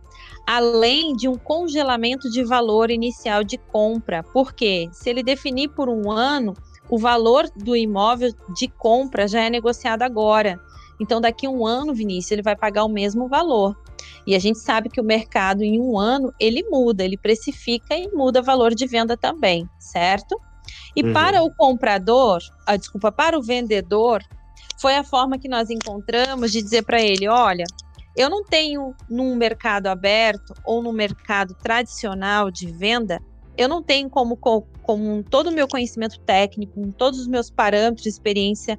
além 0.48 1.14
de 1.14 1.28
um 1.28 1.36
congelamento 1.36 2.30
de 2.30 2.42
valor 2.42 2.90
inicial 2.90 3.44
de 3.44 3.58
compra. 3.58 4.24
Porque 4.24 4.88
se 4.94 5.10
ele 5.10 5.22
definir 5.22 5.68
por 5.68 5.90
um 5.90 6.10
ano, 6.10 6.54
o 6.90 6.98
valor 6.98 7.50
do 7.54 7.76
imóvel 7.76 8.34
de 8.56 8.70
compra 8.70 9.28
já 9.28 9.42
é 9.42 9.50
negociado 9.50 10.04
agora. 10.04 10.58
Então, 11.00 11.22
daqui 11.22 11.46
a 11.46 11.50
um 11.50 11.66
ano, 11.66 11.94
Vinícius, 11.94 12.32
ele 12.32 12.42
vai 12.42 12.56
pagar 12.56 12.84
o 12.84 12.90
mesmo 12.90 13.28
valor. 13.28 13.76
E 14.26 14.36
a 14.36 14.40
gente 14.40 14.60
sabe 14.60 14.90
que 14.90 15.00
o 15.00 15.04
mercado, 15.04 15.64
em 15.64 15.80
um 15.80 15.98
ano, 15.98 16.34
ele 16.40 16.64
muda, 16.70 17.04
ele 17.04 17.18
precifica 17.18 17.96
e 17.96 18.10
muda 18.10 18.42
o 18.42 18.44
valor 18.44 18.74
de 18.74 18.86
venda 18.86 19.16
também, 19.16 19.68
certo? 19.80 20.40
E 20.96 21.04
uhum. 21.04 21.14
para 21.14 21.44
o 21.44 21.54
comprador, 21.56 22.40
ah, 22.66 22.76
desculpa, 22.76 23.12
para 23.12 23.38
o 23.38 23.42
vendedor, 23.42 24.22
foi 24.82 24.96
a 24.96 25.04
forma 25.04 25.38
que 25.38 25.48
nós 25.48 25.70
encontramos 25.70 26.52
de 26.52 26.62
dizer 26.62 26.84
para 26.84 27.02
ele: 27.02 27.28
olha, 27.28 27.64
eu 28.16 28.30
não 28.30 28.44
tenho 28.44 28.96
num 29.10 29.36
mercado 29.36 29.88
aberto 29.88 30.54
ou 30.66 30.82
no 30.82 30.92
mercado 30.92 31.54
tradicional 31.56 32.52
de 32.52 32.72
venda, 32.72 33.22
eu 33.58 33.70
não 33.70 33.82
tenho 33.82 34.10
como, 34.10 34.36
com 34.36 35.24
todo 35.24 35.48
o 35.48 35.54
meu 35.54 35.68
conhecimento 35.68 36.20
técnico, 36.20 36.74
com 36.74 36.92
todos 36.92 37.20
os 37.20 37.28
meus 37.28 37.50
parâmetros 37.50 38.04
de 38.04 38.10
experiência 38.10 38.78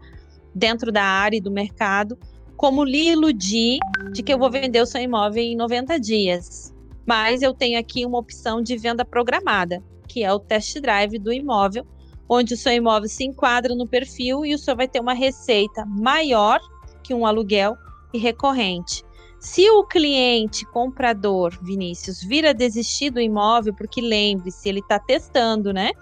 dentro 0.54 0.90
da 0.90 1.02
área 1.02 1.36
e 1.36 1.40
do 1.40 1.50
mercado, 1.50 2.18
como 2.56 2.84
lhe 2.84 3.10
iludir 3.10 3.78
de 4.12 4.22
que 4.22 4.32
eu 4.32 4.38
vou 4.38 4.50
vender 4.50 4.82
o 4.82 4.86
seu 4.86 5.00
imóvel 5.00 5.42
em 5.42 5.56
90 5.56 5.98
dias. 6.00 6.74
Mas 7.06 7.40
eu 7.40 7.54
tenho 7.54 7.78
aqui 7.78 8.04
uma 8.04 8.18
opção 8.18 8.60
de 8.60 8.76
venda 8.76 9.04
programada, 9.04 9.82
que 10.08 10.24
é 10.24 10.32
o 10.32 10.38
test 10.38 10.80
drive 10.80 11.18
do 11.18 11.32
imóvel, 11.32 11.86
onde 12.28 12.54
o 12.54 12.56
seu 12.56 12.72
imóvel 12.72 13.08
se 13.08 13.24
enquadra 13.24 13.74
no 13.74 13.86
perfil 13.86 14.44
e 14.44 14.54
o 14.54 14.58
senhor 14.58 14.76
vai 14.76 14.88
ter 14.88 15.00
uma 15.00 15.14
receita 15.14 15.86
maior 15.86 16.60
que 17.02 17.14
um 17.14 17.24
aluguel 17.24 17.76
e 18.12 18.18
recorrente. 18.18 19.04
Se 19.40 19.70
o 19.70 19.84
cliente 19.84 20.66
comprador, 20.66 21.56
Vinícius, 21.62 22.20
vira 22.22 22.52
desistir 22.52 23.10
do 23.10 23.20
imóvel, 23.20 23.72
porque 23.72 24.00
lembre-se, 24.00 24.68
ele 24.68 24.80
está 24.80 24.98
testando, 24.98 25.72
né? 25.72 25.92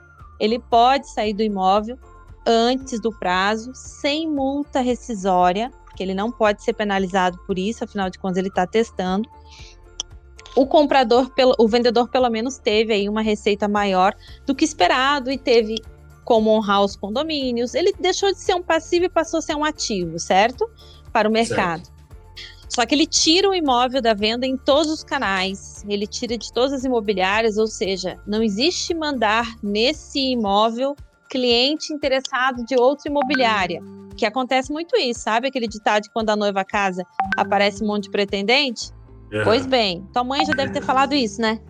Ele 0.40 0.58
pode 0.58 1.10
sair 1.10 1.34
do 1.34 1.42
imóvel 1.42 1.98
antes 2.46 3.00
do 3.00 3.10
prazo, 3.10 3.72
sem 3.74 4.30
multa 4.30 4.80
rescisória, 4.80 5.70
porque 5.84 6.02
ele 6.02 6.14
não 6.14 6.30
pode 6.30 6.62
ser 6.62 6.74
penalizado 6.74 7.38
por 7.46 7.58
isso, 7.58 7.82
afinal 7.82 8.08
de 8.08 8.18
contas, 8.18 8.38
ele 8.38 8.48
está 8.48 8.66
testando. 8.66 9.28
O 10.54 10.66
comprador, 10.66 11.30
o 11.58 11.68
vendedor, 11.68 12.08
pelo 12.08 12.30
menos, 12.30 12.56
teve 12.56 12.92
aí 12.92 13.08
uma 13.08 13.20
receita 13.20 13.68
maior 13.68 14.14
do 14.46 14.54
que 14.54 14.64
esperado 14.64 15.30
e 15.30 15.36
teve 15.36 15.82
como 16.24 16.50
honrar 16.50 16.82
os 16.82 16.96
condomínios. 16.96 17.74
Ele 17.74 17.92
deixou 17.98 18.32
de 18.32 18.38
ser 18.38 18.54
um 18.54 18.62
passivo 18.62 19.04
e 19.04 19.08
passou 19.08 19.38
a 19.38 19.42
ser 19.42 19.54
um 19.54 19.64
ativo, 19.64 20.18
certo? 20.18 20.68
Para 21.12 21.28
o 21.28 21.32
mercado. 21.32 21.84
Certo. 21.84 21.96
Só 22.68 22.84
que 22.84 22.94
ele 22.94 23.06
tira 23.06 23.48
o 23.48 23.54
imóvel 23.54 24.02
da 24.02 24.12
venda 24.12 24.46
em 24.46 24.56
todos 24.56 24.90
os 24.90 25.04
canais, 25.04 25.84
ele 25.88 26.06
tira 26.06 26.36
de 26.36 26.52
todas 26.52 26.72
as 26.72 26.84
imobiliárias, 26.84 27.56
ou 27.58 27.66
seja, 27.66 28.18
não 28.26 28.42
existe 28.42 28.92
mandar 28.92 29.46
nesse 29.62 30.18
imóvel 30.32 30.96
cliente 31.28 31.92
interessado 31.92 32.64
de 32.64 32.76
outra 32.76 33.10
imobiliária. 33.10 33.82
Que 34.16 34.24
acontece 34.24 34.72
muito 34.72 34.96
isso, 34.96 35.20
sabe 35.20 35.48
aquele 35.48 35.68
ditado 35.68 36.04
de 36.04 36.10
quando 36.10 36.30
a 36.30 36.36
noiva 36.36 36.64
casa 36.64 37.04
aparece 37.36 37.84
um 37.84 37.86
monte 37.86 38.04
de 38.04 38.10
pretendente? 38.10 38.90
É. 39.30 39.44
Pois 39.44 39.66
bem, 39.66 40.06
tua 40.12 40.24
mãe 40.24 40.44
já 40.44 40.54
deve 40.54 40.72
ter 40.72 40.80
falado 40.84 41.14
isso, 41.14 41.40
né? 41.40 41.60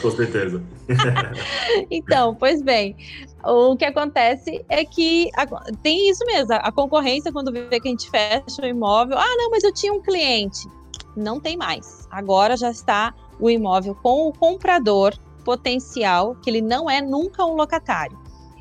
Com 0.00 0.10
certeza. 0.10 0.62
então, 1.90 2.34
pois 2.34 2.62
bem, 2.62 2.96
o 3.44 3.76
que 3.76 3.84
acontece 3.84 4.64
é 4.68 4.84
que 4.84 5.30
a, 5.36 5.46
tem 5.82 6.10
isso 6.10 6.24
mesmo, 6.26 6.52
a, 6.52 6.72
concorrência, 6.72 7.32
quando 7.32 7.52
vê 7.52 7.80
que 7.80 7.88
a 7.88 7.90
gente 7.90 8.10
fecha 8.10 8.62
o 8.62 8.66
imóvel, 8.66 9.18
ah, 9.18 9.36
não, 9.36 9.50
mas 9.50 9.64
eu 9.64 9.72
tinha 9.72 9.92
um 9.92 10.00
cliente. 10.00 10.68
Não 11.16 11.40
tem 11.40 11.56
mais. 11.56 12.06
Agora 12.10 12.56
já 12.56 12.70
está 12.70 13.14
o 13.38 13.50
imóvel 13.50 13.94
com 13.94 14.28
o 14.28 14.32
comprador 14.32 15.14
potencial, 15.44 16.36
que 16.36 16.50
ele 16.50 16.60
não 16.60 16.88
é 16.88 17.00
nunca 17.00 17.44
um 17.44 17.54
locatário. 17.54 18.18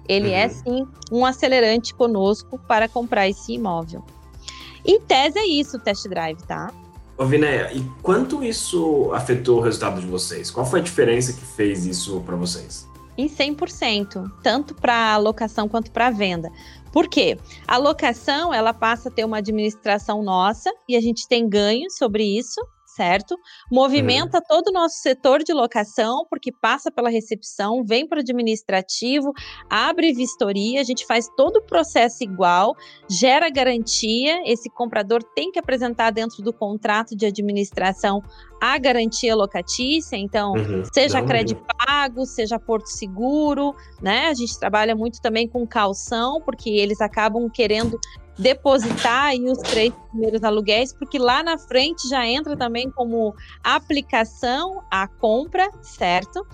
Ele 0.10 0.32
é, 0.32 0.40
uhum. 0.40 0.44
é 0.44 0.50
sim 0.50 0.88
um 1.12 1.26
acelerante 1.26 1.94
conosco 1.94 2.60
para 2.68 2.90
comprar 2.90 3.30
esse 3.30 3.54
imóvel. 3.54 4.04
Em 4.84 5.00
tese 5.00 5.38
é 5.38 5.46
isso 5.46 5.78
o 5.78 5.80
test 5.80 6.08
drive, 6.08 6.42
tá? 6.48 6.74
Ô, 7.16 7.26
Vinéia, 7.26 7.72
e 7.74 7.84
quanto 8.02 8.44
isso 8.44 9.12
afetou 9.14 9.60
o 9.60 9.62
resultado 9.62 10.02
de 10.02 10.08
vocês? 10.08 10.50
Qual 10.50 10.66
foi 10.66 10.80
a 10.80 10.84
diferença 10.84 11.34
que 11.34 11.46
fez 11.46 11.86
isso 11.86 12.22
para 12.22 12.36
vocês? 12.36 12.88
Em 13.18 13.28
100%, 13.28 14.32
tanto 14.42 14.74
para 14.74 15.18
locação 15.18 15.68
quanto 15.68 15.92
para 15.92 16.10
venda. 16.10 16.50
Por 16.92 17.08
quê? 17.08 17.38
A 17.68 17.78
locação, 17.78 18.54
ela 18.54 18.74
passa 18.74 19.10
a 19.10 19.12
ter 19.12 19.26
uma 19.26 19.38
administração 19.38 20.24
nossa 20.24 20.72
e 20.88 20.96
a 20.96 21.02
gente 21.02 21.28
tem 21.28 21.48
ganho 21.48 21.92
sobre 21.92 22.24
isso, 22.24 22.60
certo? 22.96 23.38
Movimenta 23.72 24.38
uhum. 24.38 24.44
todo 24.48 24.68
o 24.70 24.74
nosso 24.74 24.98
setor 24.98 25.44
de 25.44 25.54
locação, 25.54 26.26
porque 26.30 26.52
passa 26.52 26.92
pela 26.92 27.10
recepção, 27.10 27.84
vem 27.84 28.08
para 28.08 28.18
o 28.18 28.22
administrativo, 28.22 29.32
abre 29.70 30.14
vistoria, 30.14 30.82
a 30.82 30.84
gente 30.84 31.06
faz 31.06 31.28
todo 31.36 31.58
o 31.58 31.66
processo 31.66 32.24
igual, 32.24 32.76
gera 33.10 33.50
garantia, 33.50 34.42
esse 34.46 34.70
comprador 34.70 35.24
tem 35.36 35.52
que 35.52 35.60
apresentar 35.60 36.12
dentro 36.12 36.44
do 36.44 36.52
contrato 36.52 37.16
de 37.16 37.26
administração 37.26 38.22
a 38.62 38.78
garantia 38.78 39.36
locatícia, 39.36 40.18
então, 40.18 40.52
uhum. 40.52 40.84
seja 40.94 41.22
crédito 41.22 41.64
pago, 41.78 42.26
seja 42.26 42.60
porto 42.60 42.88
seguro, 42.88 43.74
né? 44.02 44.28
A 44.28 44.34
gente 44.34 44.60
trabalha 44.60 44.96
muito 44.96 45.22
também 45.22 45.48
com 45.48 45.66
calção, 45.66 46.42
porque 46.42 46.70
eles 46.70 47.00
acabam 47.00 47.50
querendo 47.50 47.98
depositar 48.40 49.26
aí 49.26 49.44
os 49.44 49.58
três 49.58 49.94
primeiros 50.10 50.44
aluguéis, 50.44 50.94
porque 50.94 51.20
lá 51.20 51.44
na 51.44 51.58
frente 51.58 52.08
já 52.08 52.26
entra 52.26 52.56
também 52.56 52.90
como 52.90 53.36
aplicação 53.62 54.82
a 54.90 55.08
compra, 55.08 55.70
certo? 55.82 56.48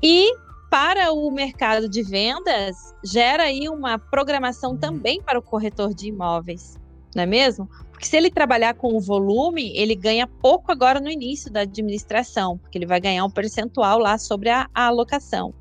E 0.00 0.32
para 0.70 1.12
o 1.12 1.30
mercado 1.30 1.88
de 1.88 2.02
vendas, 2.02 2.94
gera 3.04 3.44
aí 3.44 3.68
uma 3.68 3.98
programação 3.98 4.76
também 4.76 5.20
para 5.20 5.38
o 5.38 5.42
corretor 5.42 5.92
de 5.92 6.08
imóveis, 6.08 6.78
não 7.14 7.24
é 7.24 7.26
mesmo? 7.26 7.68
Porque 7.90 8.06
se 8.06 8.16
ele 8.16 8.30
trabalhar 8.30 8.74
com 8.74 8.96
o 8.96 9.00
volume, 9.00 9.72
ele 9.76 9.94
ganha 9.94 10.26
pouco 10.26 10.70
agora 10.70 11.00
no 11.00 11.10
início 11.10 11.50
da 11.50 11.60
administração, 11.60 12.58
porque 12.58 12.78
ele 12.78 12.86
vai 12.86 13.00
ganhar 13.00 13.24
um 13.24 13.30
percentual 13.30 13.98
lá 13.98 14.18
sobre 14.18 14.50
a, 14.50 14.68
a 14.74 14.86
alocação, 14.86 15.52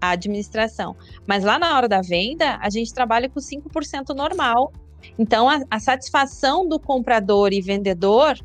a 0.00 0.10
administração. 0.10 0.96
Mas 1.26 1.44
lá 1.44 1.58
na 1.58 1.76
hora 1.76 1.88
da 1.88 2.00
venda, 2.00 2.58
a 2.60 2.68
gente 2.68 2.92
trabalha 2.92 3.28
com 3.28 3.40
5% 3.40 4.14
normal 4.14 4.72
então, 5.18 5.48
a, 5.48 5.60
a 5.70 5.78
satisfação 5.78 6.68
do 6.68 6.78
comprador 6.78 7.52
e 7.52 7.60
vendedor, 7.60 8.38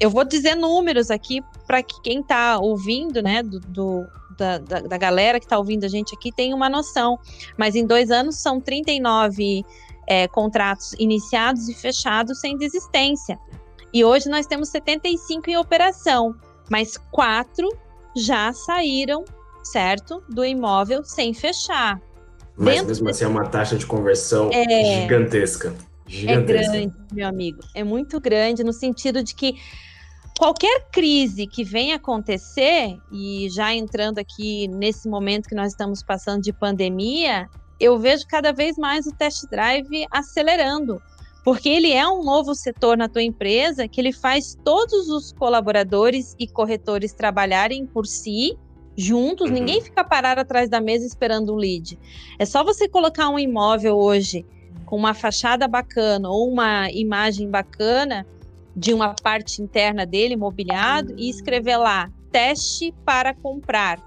eu 0.00 0.10
vou 0.10 0.24
dizer 0.24 0.54
números 0.54 1.10
aqui 1.10 1.42
para 1.66 1.82
que 1.82 2.00
quem 2.02 2.20
está 2.20 2.58
ouvindo, 2.58 3.22
né, 3.22 3.42
do, 3.42 3.60
do 3.60 4.06
da, 4.38 4.58
da, 4.58 4.80
da, 4.80 4.96
galera 4.96 5.40
que 5.40 5.46
está 5.46 5.58
ouvindo 5.58 5.84
a 5.84 5.88
gente 5.88 6.14
aqui 6.14 6.30
tem 6.30 6.54
uma 6.54 6.68
noção. 6.68 7.18
Mas 7.56 7.74
em 7.74 7.84
dois 7.84 8.10
anos 8.10 8.36
são 8.36 8.60
39 8.60 9.64
é, 10.06 10.28
contratos 10.28 10.94
iniciados 10.98 11.68
e 11.68 11.74
fechados 11.74 12.40
sem 12.40 12.56
desistência. 12.56 13.38
E 13.92 14.04
hoje 14.04 14.28
nós 14.28 14.46
temos 14.46 14.68
75 14.68 15.50
em 15.50 15.56
operação, 15.56 16.34
mas 16.70 16.96
quatro 17.10 17.68
já 18.14 18.52
saíram, 18.52 19.24
certo, 19.62 20.22
do 20.28 20.44
imóvel 20.44 21.02
sem 21.04 21.34
fechar. 21.34 22.00
Mas 22.58 22.74
Dentro 22.74 22.88
mesmo 22.88 23.08
assim 23.08 23.24
é 23.24 23.28
uma 23.28 23.46
taxa 23.46 23.76
de 23.76 23.86
conversão 23.86 24.50
é, 24.52 25.02
gigantesca. 25.02 25.72
gigantesca. 26.08 26.76
É 26.76 26.80
grande, 26.80 26.94
meu 27.12 27.28
amigo. 27.28 27.60
É 27.72 27.84
muito 27.84 28.20
grande 28.20 28.64
no 28.64 28.72
sentido 28.72 29.22
de 29.22 29.32
que 29.32 29.54
qualquer 30.36 30.88
crise 30.90 31.46
que 31.46 31.62
venha 31.62 31.94
acontecer, 31.94 32.98
e 33.12 33.48
já 33.50 33.72
entrando 33.72 34.18
aqui 34.18 34.66
nesse 34.66 35.08
momento 35.08 35.48
que 35.48 35.54
nós 35.54 35.68
estamos 35.68 36.02
passando 36.02 36.42
de 36.42 36.52
pandemia, 36.52 37.48
eu 37.78 37.96
vejo 37.96 38.26
cada 38.26 38.52
vez 38.52 38.76
mais 38.76 39.06
o 39.06 39.12
test 39.12 39.44
drive 39.48 40.04
acelerando, 40.10 41.00
porque 41.44 41.68
ele 41.68 41.92
é 41.92 42.06
um 42.08 42.24
novo 42.24 42.56
setor 42.56 42.96
na 42.96 43.08
tua 43.08 43.22
empresa 43.22 43.86
que 43.86 44.00
ele 44.00 44.12
faz 44.12 44.56
todos 44.64 45.08
os 45.08 45.32
colaboradores 45.32 46.34
e 46.40 46.48
corretores 46.48 47.12
trabalharem 47.12 47.86
por 47.86 48.04
si 48.04 48.58
juntos, 48.98 49.48
uhum. 49.48 49.54
ninguém 49.54 49.80
fica 49.80 50.02
parado 50.02 50.40
atrás 50.40 50.68
da 50.68 50.80
mesa 50.80 51.06
esperando 51.06 51.54
um 51.54 51.56
lead. 51.56 51.96
É 52.36 52.44
só 52.44 52.64
você 52.64 52.88
colocar 52.88 53.28
um 53.28 53.38
imóvel 53.38 53.96
hoje 53.96 54.44
com 54.84 54.96
uma 54.96 55.14
fachada 55.14 55.68
bacana 55.68 56.28
ou 56.28 56.50
uma 56.50 56.90
imagem 56.90 57.48
bacana 57.48 58.26
de 58.74 58.92
uma 58.92 59.14
parte 59.14 59.62
interna 59.62 60.04
dele, 60.04 60.34
mobiliado, 60.34 61.14
e 61.16 61.30
escrever 61.30 61.76
lá 61.76 62.10
teste 62.32 62.92
para 63.04 63.32
comprar. 63.32 64.02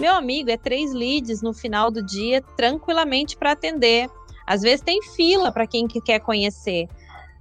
Meu 0.00 0.14
amigo, 0.14 0.50
é 0.50 0.56
três 0.56 0.92
leads 0.92 1.40
no 1.40 1.54
final 1.54 1.90
do 1.90 2.04
dia, 2.04 2.42
tranquilamente 2.56 3.36
para 3.36 3.52
atender. 3.52 4.08
Às 4.46 4.62
vezes 4.62 4.80
tem 4.80 5.00
fila 5.14 5.52
para 5.52 5.66
quem 5.66 5.86
que 5.86 6.00
quer 6.00 6.18
conhecer. 6.18 6.88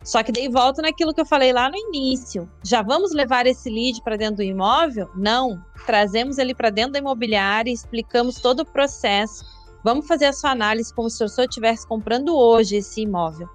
Só 0.04 0.24
que 0.24 0.32
daí 0.32 0.50
volta 0.50 0.82
naquilo 0.82 1.14
que 1.14 1.22
eu 1.22 1.26
falei 1.26 1.54
lá 1.54 1.70
no 1.70 1.78
início. 1.78 2.50
Já 2.64 2.82
vamos 2.82 3.14
levar 3.14 3.46
esse 3.46 3.70
lead 3.70 4.02
para 4.04 4.18
dentro 4.18 4.38
do 4.38 4.44
imóvel? 4.44 5.10
Não. 5.16 5.64
Trazemos 5.86 6.38
ele 6.38 6.56
para 6.56 6.70
dentro 6.72 6.94
da 6.94 7.00
imobiliária, 7.00 7.72
explicamos 7.72 8.40
todo 8.40 8.62
o 8.62 8.66
processo. 8.66 9.46
Vamos 9.84 10.08
fazer 10.08 10.26
a 10.26 10.34
sua 10.34 10.52
análise 10.52 10.94
como 10.94 11.10
se 11.10 11.24
o 11.24 11.28
senhor 11.28 11.48
estivesse 11.48 11.88
comprando 11.88 12.36
hoje 12.36 12.78
esse 12.78 13.02
imóvel. 13.02 13.48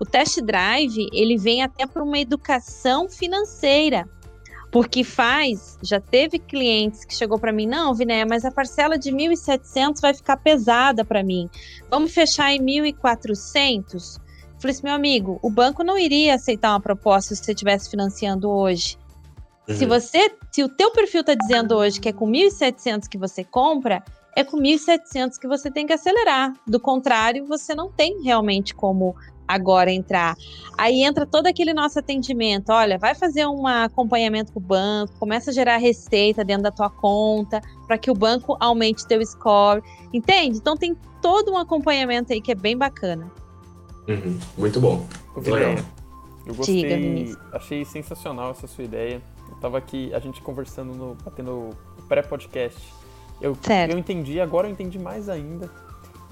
O 0.00 0.04
test 0.04 0.40
drive, 0.40 1.08
ele 1.12 1.36
vem 1.36 1.62
até 1.62 1.86
para 1.86 2.02
uma 2.02 2.18
educação 2.18 3.08
financeira. 3.08 4.08
Porque 4.70 5.02
faz, 5.02 5.78
já 5.82 5.98
teve 5.98 6.38
clientes 6.38 7.04
que 7.04 7.14
chegou 7.14 7.38
para 7.38 7.52
mim, 7.52 7.66
não, 7.66 7.94
Viné, 7.94 8.24
mas 8.24 8.44
a 8.44 8.50
parcela 8.50 8.98
de 8.98 9.10
1.700 9.10 10.00
vai 10.00 10.12
ficar 10.12 10.36
pesada 10.36 11.04
para 11.04 11.22
mim. 11.22 11.48
Vamos 11.90 12.12
fechar 12.12 12.52
em 12.52 12.60
1.400? 12.60 14.20
Falei 14.58 14.74
assim, 14.74 14.82
meu 14.84 14.94
amigo, 14.94 15.38
o 15.42 15.50
banco 15.50 15.84
não 15.84 15.98
iria 15.98 16.34
aceitar 16.34 16.70
uma 16.70 16.80
proposta 16.80 17.34
se 17.34 17.44
você 17.44 17.52
estivesse 17.52 17.88
financiando 17.88 18.50
hoje. 18.50 18.98
Uhum. 19.68 19.76
Se 19.76 19.86
você, 19.86 20.32
se 20.50 20.64
o 20.64 20.68
teu 20.68 20.90
perfil 20.90 21.20
está 21.20 21.34
dizendo 21.34 21.76
hoje 21.76 22.00
que 22.00 22.08
é 22.08 22.12
com 22.12 22.26
1.700 22.28 23.06
que 23.08 23.18
você 23.18 23.44
compra, 23.44 24.02
é 24.34 24.42
com 24.42 24.56
1.700 24.58 25.38
que 25.38 25.46
você 25.46 25.70
tem 25.70 25.86
que 25.86 25.92
acelerar. 25.92 26.52
Do 26.66 26.80
contrário, 26.80 27.46
você 27.46 27.74
não 27.74 27.90
tem 27.90 28.22
realmente 28.22 28.74
como 28.74 29.14
agora 29.48 29.90
entrar. 29.90 30.36
Aí 30.76 31.02
entra 31.02 31.24
todo 31.24 31.46
aquele 31.46 31.72
nosso 31.72 31.98
atendimento. 31.98 32.70
Olha, 32.70 32.98
vai 32.98 33.14
fazer 33.14 33.46
um 33.46 33.66
acompanhamento 33.66 34.52
com 34.52 34.60
o 34.60 34.62
banco, 34.62 35.18
começa 35.18 35.50
a 35.50 35.54
gerar 35.54 35.78
receita 35.78 36.44
dentro 36.44 36.64
da 36.64 36.70
tua 36.70 36.90
conta 36.90 37.60
para 37.86 37.96
que 37.96 38.10
o 38.10 38.14
banco 38.14 38.56
aumente 38.60 39.06
teu 39.06 39.24
score. 39.24 39.82
Entende? 40.12 40.58
Então 40.58 40.76
tem 40.76 40.94
todo 41.22 41.52
um 41.52 41.56
acompanhamento 41.56 42.32
aí 42.32 42.40
que 42.40 42.52
é 42.52 42.54
bem 42.54 42.76
bacana. 42.76 43.30
Uhum, 44.08 44.38
muito 44.56 44.80
bom. 44.80 45.06
Legal. 45.36 45.84
Eu 46.46 46.54
gostei, 46.54 47.24
Diga, 47.24 47.40
achei 47.52 47.84
sensacional 47.84 48.52
essa 48.52 48.66
sua 48.66 48.84
ideia. 48.84 49.20
Eu 49.50 49.56
tava 49.56 49.76
aqui, 49.76 50.12
a 50.14 50.18
gente 50.18 50.40
conversando, 50.40 50.94
no, 50.94 51.14
batendo 51.22 51.50
o 51.50 51.76
pré-podcast. 52.08 52.80
Eu, 53.40 53.56
eu 53.90 53.98
entendi, 53.98 54.40
agora 54.40 54.66
eu 54.66 54.72
entendi 54.72 54.98
mais 54.98 55.28
ainda. 55.28 55.70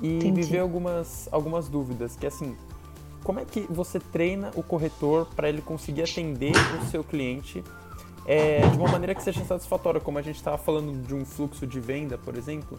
E 0.00 0.16
entendi. 0.16 0.40
me 0.40 0.42
veio 0.42 0.62
algumas, 0.62 1.28
algumas 1.30 1.68
dúvidas, 1.68 2.16
que 2.16 2.26
assim, 2.26 2.56
como 3.22 3.40
é 3.40 3.44
que 3.44 3.60
você 3.68 4.00
treina 4.00 4.50
o 4.54 4.62
corretor 4.62 5.26
para 5.34 5.48
ele 5.48 5.60
conseguir 5.60 6.02
atender 6.02 6.52
o 6.80 6.86
seu 6.86 7.04
cliente 7.04 7.62
é, 8.26 8.60
de 8.60 8.76
uma 8.76 8.88
maneira 8.88 9.14
que 9.14 9.22
seja 9.22 9.44
satisfatória, 9.44 10.00
como 10.00 10.18
a 10.18 10.22
gente 10.22 10.36
estava 10.36 10.58
falando 10.58 11.06
de 11.06 11.14
um 11.14 11.24
fluxo 11.24 11.66
de 11.66 11.78
venda, 11.78 12.18
por 12.18 12.36
exemplo? 12.36 12.78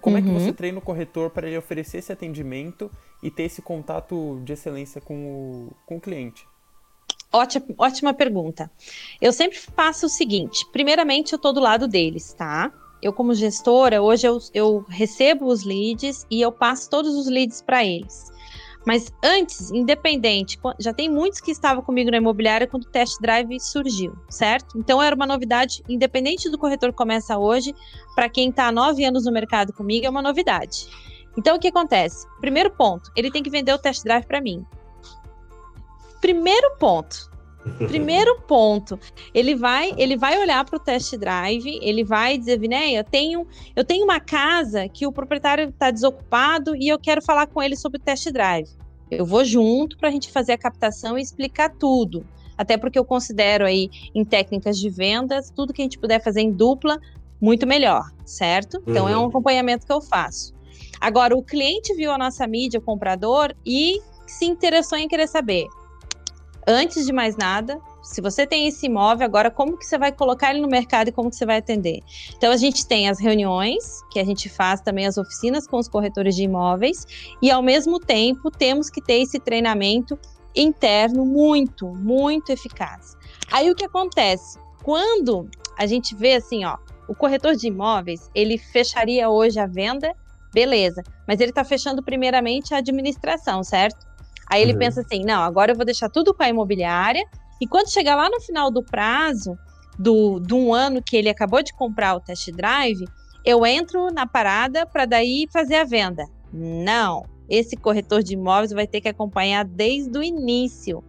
Como 0.00 0.16
uhum. 0.16 0.22
é 0.22 0.26
que 0.26 0.32
você 0.32 0.48
uhum. 0.48 0.54
treina 0.54 0.78
o 0.78 0.82
corretor 0.82 1.30
para 1.30 1.46
ele 1.46 1.58
oferecer 1.58 1.98
esse 1.98 2.12
atendimento 2.12 2.90
e 3.22 3.30
ter 3.30 3.44
esse 3.44 3.62
contato 3.62 4.40
de 4.44 4.52
excelência 4.52 5.00
com 5.00 5.14
o, 5.14 5.72
com 5.86 5.96
o 5.96 6.00
cliente? 6.00 6.46
Ótima, 7.32 7.66
ótima 7.78 8.14
pergunta. 8.14 8.70
Eu 9.20 9.32
sempre 9.32 9.58
faço 9.58 10.06
o 10.06 10.08
seguinte: 10.08 10.66
primeiramente, 10.72 11.32
eu 11.32 11.36
estou 11.36 11.52
do 11.52 11.60
lado 11.60 11.86
deles, 11.86 12.32
tá? 12.32 12.72
Eu, 13.02 13.12
como 13.12 13.32
gestora, 13.34 14.02
hoje 14.02 14.26
eu, 14.26 14.38
eu 14.52 14.84
recebo 14.88 15.46
os 15.46 15.64
leads 15.64 16.26
e 16.30 16.40
eu 16.40 16.52
passo 16.52 16.90
todos 16.90 17.14
os 17.14 17.28
leads 17.28 17.62
para 17.62 17.84
eles. 17.84 18.30
Mas 18.84 19.12
antes, 19.22 19.70
independente, 19.70 20.58
já 20.78 20.92
tem 20.92 21.08
muitos 21.08 21.40
que 21.40 21.50
estavam 21.50 21.82
comigo 21.82 22.10
na 22.10 22.16
imobiliária 22.16 22.66
quando 22.66 22.84
o 22.84 22.90
test 22.90 23.20
drive 23.20 23.60
surgiu, 23.60 24.16
certo? 24.28 24.78
Então 24.78 25.02
era 25.02 25.14
uma 25.14 25.26
novidade, 25.26 25.82
independente 25.88 26.48
do 26.48 26.58
corretor 26.58 26.92
começa 26.92 27.38
hoje, 27.38 27.74
para 28.14 28.28
quem 28.28 28.48
está 28.48 28.68
há 28.68 28.72
nove 28.72 29.04
anos 29.04 29.26
no 29.26 29.32
mercado 29.32 29.72
comigo, 29.72 30.06
é 30.06 30.10
uma 30.10 30.22
novidade. 30.22 30.86
Então 31.36 31.56
o 31.56 31.60
que 31.60 31.68
acontece? 31.68 32.26
Primeiro 32.40 32.70
ponto, 32.70 33.10
ele 33.16 33.30
tem 33.30 33.42
que 33.42 33.50
vender 33.50 33.72
o 33.72 33.78
test 33.78 34.02
drive 34.02 34.24
para 34.26 34.40
mim. 34.40 34.64
Primeiro 36.20 36.76
ponto, 36.78 37.30
Primeiro 37.88 38.40
ponto, 38.42 38.98
ele 39.34 39.54
vai, 39.54 39.92
ele 39.96 40.16
vai 40.16 40.38
olhar 40.38 40.64
para 40.64 40.76
o 40.76 40.80
test 40.80 41.16
drive, 41.16 41.78
ele 41.82 42.04
vai 42.04 42.38
dizer, 42.38 42.58
Vinéia, 42.58 42.98
eu 42.98 43.04
tenho, 43.04 43.46
eu 43.76 43.84
tenho 43.84 44.04
uma 44.04 44.18
casa 44.18 44.88
que 44.88 45.06
o 45.06 45.12
proprietário 45.12 45.68
está 45.68 45.90
desocupado 45.90 46.74
e 46.74 46.88
eu 46.88 46.98
quero 46.98 47.22
falar 47.22 47.46
com 47.46 47.62
ele 47.62 47.76
sobre 47.76 47.98
o 47.98 48.02
test 48.02 48.30
drive. 48.30 48.68
Eu 49.10 49.26
vou 49.26 49.44
junto 49.44 49.98
para 49.98 50.08
a 50.08 50.12
gente 50.12 50.30
fazer 50.30 50.52
a 50.52 50.58
captação 50.58 51.18
e 51.18 51.22
explicar 51.22 51.70
tudo. 51.70 52.24
Até 52.56 52.76
porque 52.76 52.98
eu 52.98 53.04
considero 53.04 53.64
aí 53.64 53.90
em 54.14 54.24
técnicas 54.24 54.78
de 54.78 54.88
vendas, 54.88 55.50
tudo 55.50 55.72
que 55.72 55.82
a 55.82 55.84
gente 55.84 55.98
puder 55.98 56.22
fazer 56.22 56.40
em 56.40 56.52
dupla, 56.52 56.98
muito 57.40 57.66
melhor, 57.66 58.10
certo? 58.24 58.82
Então 58.86 59.04
uhum. 59.04 59.10
é 59.10 59.16
um 59.16 59.22
uhum. 59.22 59.28
acompanhamento 59.28 59.86
que 59.86 59.92
eu 59.92 60.00
faço. 60.00 60.54
Agora, 61.00 61.36
o 61.36 61.42
cliente 61.42 61.94
viu 61.94 62.12
a 62.12 62.18
nossa 62.18 62.46
mídia, 62.46 62.78
o 62.78 62.82
comprador, 62.82 63.54
e 63.64 64.00
se 64.26 64.44
interessou 64.44 64.98
em 64.98 65.08
querer 65.08 65.26
saber 65.26 65.66
antes 66.66 67.06
de 67.06 67.12
mais 67.12 67.36
nada, 67.36 67.80
se 68.02 68.20
você 68.20 68.46
tem 68.46 68.66
esse 68.66 68.86
imóvel, 68.86 69.24
agora 69.24 69.50
como 69.50 69.76
que 69.76 69.84
você 69.84 69.98
vai 69.98 70.12
colocar 70.12 70.50
ele 70.50 70.60
no 70.60 70.68
mercado 70.68 71.08
e 71.08 71.12
como 71.12 71.30
que 71.30 71.36
você 71.36 71.46
vai 71.46 71.58
atender? 71.58 72.00
Então 72.36 72.52
a 72.52 72.56
gente 72.56 72.86
tem 72.86 73.08
as 73.08 73.18
reuniões, 73.18 74.02
que 74.10 74.18
a 74.18 74.24
gente 74.24 74.48
faz 74.48 74.80
também 74.80 75.06
as 75.06 75.18
oficinas 75.18 75.66
com 75.66 75.78
os 75.78 75.88
corretores 75.88 76.34
de 76.34 76.44
imóveis, 76.44 77.06
e 77.42 77.50
ao 77.50 77.62
mesmo 77.62 77.98
tempo 77.98 78.50
temos 78.50 78.88
que 78.88 79.02
ter 79.02 79.20
esse 79.20 79.38
treinamento 79.38 80.18
interno 80.54 81.24
muito, 81.24 81.88
muito 81.88 82.50
eficaz. 82.50 83.16
Aí 83.50 83.70
o 83.70 83.74
que 83.74 83.84
acontece? 83.84 84.58
Quando 84.82 85.48
a 85.76 85.86
gente 85.86 86.14
vê 86.14 86.34
assim, 86.34 86.64
ó, 86.64 86.76
o 87.08 87.14
corretor 87.14 87.54
de 87.54 87.68
imóveis, 87.68 88.30
ele 88.34 88.56
fecharia 88.56 89.28
hoje 89.28 89.58
a 89.58 89.66
venda, 89.66 90.14
beleza, 90.52 91.02
mas 91.26 91.40
ele 91.40 91.50
está 91.50 91.64
fechando 91.64 92.02
primeiramente 92.02 92.74
a 92.74 92.78
administração, 92.78 93.62
certo? 93.62 94.06
Aí 94.46 94.62
ele 94.62 94.72
uhum. 94.72 94.78
pensa 94.78 95.00
assim: 95.00 95.22
não, 95.24 95.42
agora 95.42 95.72
eu 95.72 95.76
vou 95.76 95.84
deixar 95.84 96.08
tudo 96.08 96.34
com 96.34 96.42
a 96.42 96.48
imobiliária, 96.48 97.24
e 97.60 97.66
quando 97.66 97.92
chegar 97.92 98.16
lá 98.16 98.28
no 98.28 98.40
final 98.40 98.70
do 98.70 98.82
prazo, 98.82 99.56
do, 99.98 100.40
de 100.40 100.54
um 100.54 100.72
ano 100.72 101.02
que 101.02 101.16
ele 101.16 101.28
acabou 101.28 101.62
de 101.62 101.74
comprar 101.74 102.16
o 102.16 102.20
test 102.20 102.50
drive, 102.52 103.04
eu 103.44 103.64
entro 103.66 104.10
na 104.12 104.26
parada 104.26 104.86
para 104.86 105.04
daí 105.04 105.46
fazer 105.52 105.76
a 105.76 105.84
venda. 105.84 106.26
Não, 106.52 107.24
esse 107.48 107.76
corretor 107.76 108.22
de 108.22 108.34
imóveis 108.34 108.72
vai 108.72 108.86
ter 108.86 109.00
que 109.00 109.08
acompanhar 109.08 109.64
desde 109.64 110.18
o 110.18 110.22
início. 110.22 111.04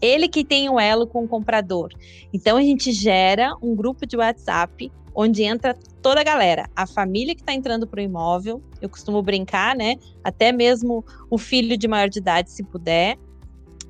Ele 0.00 0.28
que 0.28 0.44
tem 0.44 0.68
o 0.68 0.78
elo 0.78 1.06
com 1.06 1.24
o 1.24 1.28
comprador. 1.28 1.88
Então 2.32 2.58
a 2.58 2.62
gente 2.62 2.92
gera 2.92 3.56
um 3.62 3.74
grupo 3.74 4.06
de 4.06 4.16
WhatsApp 4.16 4.92
onde 5.14 5.44
entra 5.44 5.76
toda 6.02 6.20
a 6.20 6.24
galera, 6.24 6.68
a 6.74 6.86
família 6.86 7.34
que 7.34 7.40
está 7.40 7.52
entrando 7.52 7.86
para 7.86 8.00
o 8.00 8.02
imóvel, 8.02 8.62
eu 8.80 8.88
costumo 8.88 9.22
brincar, 9.22 9.76
né? 9.76 9.96
Até 10.22 10.50
mesmo 10.50 11.04
o 11.30 11.38
filho 11.38 11.76
de 11.76 11.86
maior 11.86 12.08
de 12.08 12.18
idade, 12.18 12.50
se 12.50 12.62
puder, 12.64 13.16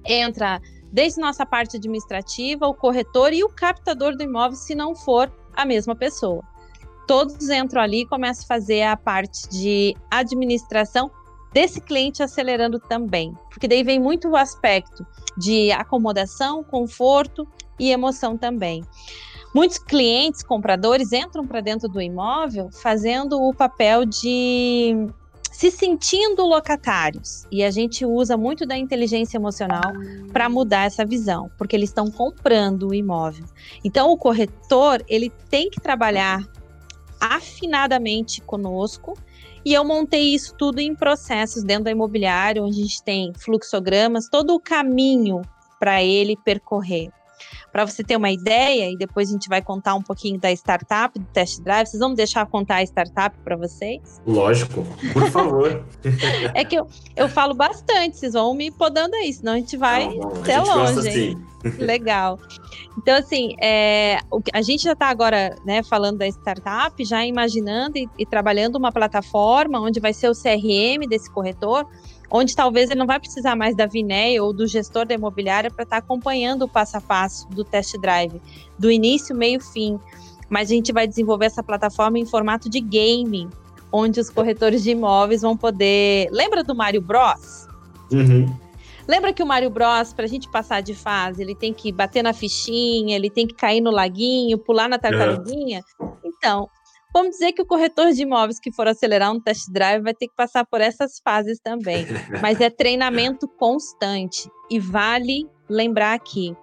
entra 0.04 0.60
desde 0.92 1.20
nossa 1.20 1.44
parte 1.44 1.76
administrativa, 1.76 2.68
o 2.68 2.74
corretor 2.74 3.32
e 3.32 3.42
o 3.42 3.48
captador 3.48 4.16
do 4.16 4.22
imóvel, 4.22 4.56
se 4.56 4.74
não 4.74 4.94
for 4.94 5.32
a 5.56 5.64
mesma 5.64 5.96
pessoa. 5.96 6.42
Todos 7.06 7.48
entram 7.48 7.82
ali 7.82 8.02
e 8.02 8.06
começam 8.06 8.44
a 8.44 8.46
fazer 8.46 8.82
a 8.82 8.96
parte 8.96 9.48
de 9.48 9.96
administração 10.10 11.10
desse 11.52 11.80
cliente 11.80 12.22
acelerando 12.22 12.78
também, 12.78 13.32
porque 13.48 13.68
daí 13.68 13.82
vem 13.82 14.00
muito 14.00 14.28
o 14.28 14.36
aspecto 14.36 15.06
de 15.36 15.70
acomodação, 15.72 16.64
conforto 16.64 17.46
e 17.78 17.90
emoção 17.90 18.36
também. 18.36 18.84
Muitos 19.54 19.78
clientes, 19.78 20.42
compradores, 20.42 21.12
entram 21.12 21.46
para 21.46 21.60
dentro 21.60 21.88
do 21.88 22.02
imóvel 22.02 22.70
fazendo 22.72 23.40
o 23.40 23.54
papel 23.54 24.04
de 24.04 25.06
se 25.52 25.70
sentindo 25.70 26.44
locatários. 26.44 27.46
E 27.52 27.62
a 27.62 27.70
gente 27.70 28.04
usa 28.04 28.36
muito 28.36 28.66
da 28.66 28.76
inteligência 28.76 29.36
emocional 29.36 29.92
para 30.32 30.48
mudar 30.48 30.86
essa 30.86 31.06
visão, 31.06 31.48
porque 31.56 31.76
eles 31.76 31.90
estão 31.90 32.10
comprando 32.10 32.88
o 32.88 32.94
imóvel. 32.94 33.44
Então, 33.84 34.10
o 34.10 34.18
corretor 34.18 35.04
ele 35.06 35.30
tem 35.48 35.70
que 35.70 35.80
trabalhar 35.80 36.44
afinadamente 37.20 38.40
conosco. 38.40 39.16
E 39.64 39.72
eu 39.72 39.84
montei 39.84 40.34
isso 40.34 40.54
tudo 40.58 40.80
em 40.80 40.94
processos 40.94 41.62
dentro 41.62 41.84
da 41.84 41.92
imobiliária, 41.92 42.62
onde 42.62 42.80
a 42.80 42.82
gente 42.82 43.02
tem 43.02 43.32
fluxogramas, 43.38 44.28
todo 44.28 44.54
o 44.54 44.60
caminho 44.60 45.40
para 45.78 46.02
ele 46.02 46.36
percorrer. 46.36 47.10
Para 47.74 47.84
você 47.84 48.04
ter 48.04 48.14
uma 48.14 48.30
ideia, 48.30 48.88
e 48.88 48.96
depois 48.96 49.28
a 49.28 49.32
gente 49.32 49.48
vai 49.48 49.60
contar 49.60 49.96
um 49.96 50.00
pouquinho 50.00 50.38
da 50.38 50.48
startup, 50.52 51.18
do 51.18 51.24
test 51.32 51.60
drive, 51.60 51.88
vocês 51.88 51.98
vão 51.98 52.14
deixar 52.14 52.46
contar 52.46 52.76
a 52.76 52.82
startup 52.84 53.36
para 53.42 53.56
vocês? 53.56 54.22
Lógico, 54.24 54.86
por 55.12 55.28
favor. 55.28 55.84
é 56.54 56.64
que 56.64 56.76
eu, 56.76 56.86
eu 57.16 57.28
falo 57.28 57.52
bastante, 57.52 58.16
vocês 58.16 58.34
vão 58.34 58.54
me 58.54 58.70
podando 58.70 59.16
aí, 59.16 59.32
senão 59.32 59.54
a 59.54 59.56
gente 59.56 59.76
vai 59.76 60.06
não, 60.06 60.18
não, 60.20 60.40
até 60.40 60.60
longe. 60.60 61.00
Assim. 61.00 61.44
Legal. 61.76 62.38
Então, 62.96 63.16
assim, 63.16 63.56
é, 63.60 64.20
a 64.52 64.62
gente 64.62 64.84
já 64.84 64.92
está 64.92 65.08
agora 65.08 65.56
né, 65.66 65.82
falando 65.82 66.18
da 66.18 66.28
startup, 66.28 67.04
já 67.04 67.26
imaginando 67.26 67.98
e, 67.98 68.08
e 68.16 68.24
trabalhando 68.24 68.76
uma 68.76 68.92
plataforma 68.92 69.80
onde 69.80 69.98
vai 69.98 70.12
ser 70.12 70.28
o 70.28 70.32
CRM 70.32 71.08
desse 71.08 71.28
corretor, 71.28 71.84
onde 72.36 72.56
talvez 72.56 72.90
ele 72.90 72.98
não 72.98 73.06
vai 73.06 73.20
precisar 73.20 73.54
mais 73.54 73.76
da 73.76 73.86
Viné 73.86 74.42
ou 74.42 74.52
do 74.52 74.66
gestor 74.66 75.06
da 75.06 75.14
imobiliária 75.14 75.70
para 75.70 75.84
estar 75.84 76.00
tá 76.00 76.04
acompanhando 76.04 76.62
o 76.62 76.68
passo 76.68 76.96
a 76.96 77.00
passo 77.00 77.48
do 77.50 77.62
test 77.62 77.96
drive, 77.98 78.42
do 78.76 78.90
início, 78.90 79.36
meio, 79.36 79.60
fim. 79.60 80.00
Mas 80.50 80.68
a 80.68 80.74
gente 80.74 80.92
vai 80.92 81.06
desenvolver 81.06 81.46
essa 81.46 81.62
plataforma 81.62 82.18
em 82.18 82.26
formato 82.26 82.68
de 82.68 82.80
gaming, 82.80 83.48
onde 83.92 84.18
os 84.18 84.30
corretores 84.30 84.82
de 84.82 84.90
imóveis 84.90 85.42
vão 85.42 85.56
poder. 85.56 86.28
Lembra 86.32 86.64
do 86.64 86.74
Mario 86.74 87.00
Bros? 87.00 87.68
Uhum. 88.10 88.52
Lembra 89.06 89.32
que 89.32 89.42
o 89.42 89.46
Mario 89.46 89.70
Bros, 89.70 90.12
para 90.12 90.24
a 90.24 90.28
gente 90.28 90.48
passar 90.48 90.80
de 90.80 90.92
fase, 90.92 91.40
ele 91.40 91.54
tem 91.54 91.72
que 91.72 91.92
bater 91.92 92.24
na 92.24 92.32
fichinha, 92.32 93.14
ele 93.14 93.30
tem 93.30 93.46
que 93.46 93.54
cair 93.54 93.80
no 93.80 93.92
laguinho, 93.92 94.58
pular 94.58 94.88
na 94.88 94.98
tartaruguinha? 94.98 95.84
Uhum. 96.00 96.12
Então, 96.24 96.68
Vamos 97.14 97.36
dizer 97.36 97.52
que 97.52 97.62
o 97.62 97.66
corretor 97.66 98.10
de 98.10 98.22
imóveis 98.22 98.58
que 98.58 98.72
for 98.72 98.88
acelerar 98.88 99.30
um 99.30 99.40
test 99.40 99.70
drive 99.70 100.02
vai 100.02 100.12
ter 100.12 100.26
que 100.26 100.34
passar 100.34 100.66
por 100.66 100.80
essas 100.80 101.20
fases 101.24 101.60
também. 101.60 102.04
Mas 102.42 102.60
é 102.60 102.68
treinamento 102.68 103.46
constante. 103.46 104.50
E 104.68 104.80
vale 104.80 105.48
lembrar 105.68 106.14
aqui: 106.14 106.56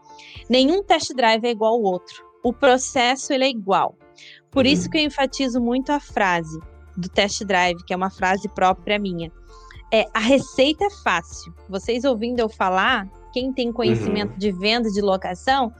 nenhum 0.49 0.83
test 0.83 1.13
drive 1.15 1.45
é 1.45 1.51
igual 1.51 1.75
ao 1.75 1.81
outro. 1.81 2.25
O 2.43 2.51
processo 2.51 3.31
ele 3.31 3.45
é 3.45 3.49
igual. 3.49 3.95
Por 4.51 4.65
isso 4.65 4.89
que 4.89 4.97
eu 4.97 5.03
enfatizo 5.03 5.61
muito 5.61 5.89
a 5.93 6.01
frase 6.01 6.59
do 6.97 7.07
test 7.07 7.45
drive, 7.45 7.81
que 7.85 7.93
é 7.93 7.95
uma 7.95 8.09
frase 8.09 8.49
própria 8.49 8.99
minha. 8.99 9.31
É, 9.93 10.05
a 10.13 10.19
receita 10.19 10.83
é 10.83 10.89
fácil. 11.01 11.53
Vocês 11.69 12.03
ouvindo 12.03 12.41
eu 12.41 12.49
falar, 12.49 13.07
quem 13.31 13.53
tem 13.53 13.71
conhecimento 13.71 14.33
uhum. 14.33 14.37
de 14.37 14.51
venda 14.51 14.89
de 14.89 14.99
locação, 14.99 15.71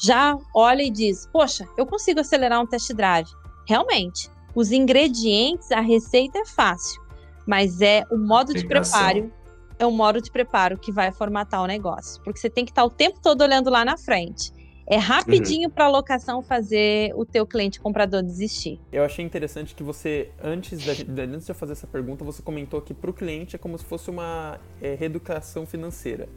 já 0.00 0.38
olha 0.54 0.82
e 0.82 0.90
diz: 0.90 1.28
Poxa, 1.32 1.66
eu 1.76 1.84
consigo 1.84 2.20
acelerar 2.20 2.60
um 2.60 2.66
test 2.66 2.92
drive. 2.94 3.28
Realmente, 3.70 4.28
os 4.52 4.72
ingredientes, 4.72 5.70
a 5.70 5.78
receita 5.78 6.40
é 6.40 6.44
fácil, 6.44 7.00
mas 7.46 7.80
é 7.80 8.04
o 8.10 8.18
modo 8.18 8.52
de 8.52 8.66
preparo, 8.66 9.32
é 9.78 9.86
o 9.86 9.92
modo 9.92 10.20
de 10.20 10.28
preparo 10.28 10.76
que 10.76 10.90
vai 10.90 11.12
formatar 11.12 11.62
o 11.62 11.66
negócio, 11.68 12.20
porque 12.24 12.40
você 12.40 12.50
tem 12.50 12.64
que 12.64 12.72
estar 12.72 12.84
o 12.84 12.90
tempo 12.90 13.20
todo 13.22 13.42
olhando 13.42 13.70
lá 13.70 13.84
na 13.84 13.96
frente. 13.96 14.52
É 14.88 14.96
rapidinho 14.96 15.68
uhum. 15.68 15.70
para 15.72 15.84
a 15.84 15.88
locação 15.88 16.42
fazer 16.42 17.12
o 17.14 17.24
teu 17.24 17.46
cliente 17.46 17.78
comprador 17.78 18.24
desistir. 18.24 18.80
Eu 18.90 19.04
achei 19.04 19.24
interessante 19.24 19.72
que 19.72 19.84
você, 19.84 20.32
antes, 20.42 20.84
da, 20.84 21.22
antes 21.22 21.46
de 21.46 21.52
eu 21.52 21.54
fazer 21.54 21.74
essa 21.74 21.86
pergunta, 21.86 22.24
você 22.24 22.42
comentou 22.42 22.80
que 22.80 22.92
para 22.92 23.08
o 23.08 23.14
cliente 23.14 23.54
é 23.54 23.58
como 23.60 23.78
se 23.78 23.84
fosse 23.84 24.10
uma 24.10 24.58
é, 24.82 24.96
reeducação 24.96 25.64
financeira. 25.64 26.28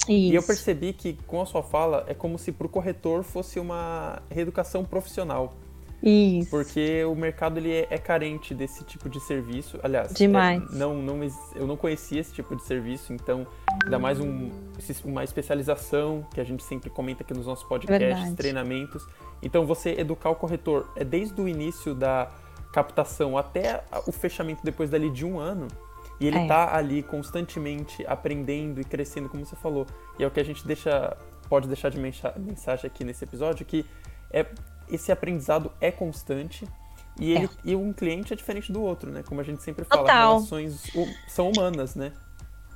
Isso. 0.00 0.10
E 0.10 0.34
eu 0.34 0.42
percebi 0.42 0.92
que 0.92 1.14
com 1.26 1.40
a 1.40 1.46
sua 1.46 1.62
fala 1.62 2.04
é 2.06 2.12
como 2.12 2.38
se 2.38 2.52
para 2.52 2.66
o 2.66 2.68
corretor 2.68 3.22
fosse 3.22 3.58
uma 3.58 4.20
reeducação 4.28 4.84
profissional. 4.84 5.56
Isso. 6.02 6.50
Porque 6.50 7.04
o 7.04 7.14
mercado 7.14 7.58
ele 7.58 7.72
é, 7.72 7.86
é 7.88 7.98
carente 7.98 8.54
desse 8.54 8.82
tipo 8.84 9.08
de 9.08 9.20
serviço. 9.20 9.78
Aliás, 9.82 10.10
é, 10.10 10.14
Demais. 10.14 10.62
É, 10.62 10.76
não, 10.76 11.00
não, 11.00 11.20
eu 11.54 11.66
não 11.66 11.76
conhecia 11.76 12.20
esse 12.20 12.32
tipo 12.32 12.56
de 12.56 12.62
serviço, 12.62 13.12
então 13.12 13.46
ainda 13.84 13.98
mais 13.98 14.18
um, 14.18 14.50
uma 15.04 15.22
especialização 15.22 16.26
que 16.34 16.40
a 16.40 16.44
gente 16.44 16.64
sempre 16.64 16.90
comenta 16.90 17.22
aqui 17.22 17.32
nos 17.32 17.46
nossos 17.46 17.64
podcasts, 17.64 18.08
Verdade. 18.08 18.34
treinamentos. 18.34 19.06
Então 19.40 19.64
você 19.64 19.90
educar 19.92 20.30
o 20.30 20.34
corretor 20.34 20.90
é 20.96 21.04
desde 21.04 21.40
o 21.40 21.46
início 21.46 21.94
da 21.94 22.28
captação 22.72 23.38
até 23.38 23.84
o 24.06 24.10
fechamento 24.12 24.62
depois 24.64 24.90
dali 24.90 25.08
de 25.08 25.24
um 25.24 25.38
ano. 25.38 25.68
E 26.18 26.26
ele 26.26 26.38
é. 26.38 26.46
tá 26.46 26.76
ali 26.76 27.02
constantemente 27.02 28.04
aprendendo 28.06 28.80
e 28.80 28.84
crescendo, 28.84 29.28
como 29.28 29.44
você 29.44 29.56
falou. 29.56 29.86
E 30.18 30.24
é 30.24 30.26
o 30.26 30.30
que 30.30 30.38
a 30.38 30.44
gente 30.44 30.64
deixa, 30.66 31.16
pode 31.48 31.66
deixar 31.66 31.90
de 31.90 31.98
mensagem 31.98 32.86
aqui 32.86 33.02
nesse 33.04 33.24
episódio, 33.24 33.66
que 33.66 33.84
é 34.30 34.46
esse 34.92 35.10
aprendizado 35.10 35.72
é 35.80 35.90
constante 35.90 36.66
e, 37.18 37.32
ele, 37.32 37.44
é. 37.44 37.48
e 37.64 37.76
um 37.76 37.92
cliente 37.92 38.32
é 38.32 38.36
diferente 38.36 38.72
do 38.72 38.82
outro, 38.82 39.10
né? 39.10 39.22
Como 39.22 39.40
a 39.40 39.44
gente 39.44 39.62
sempre 39.62 39.84
fala, 39.84 40.02
Total. 40.02 40.36
relações 40.36 40.82
são 41.28 41.50
humanas, 41.50 41.94
né? 41.94 42.12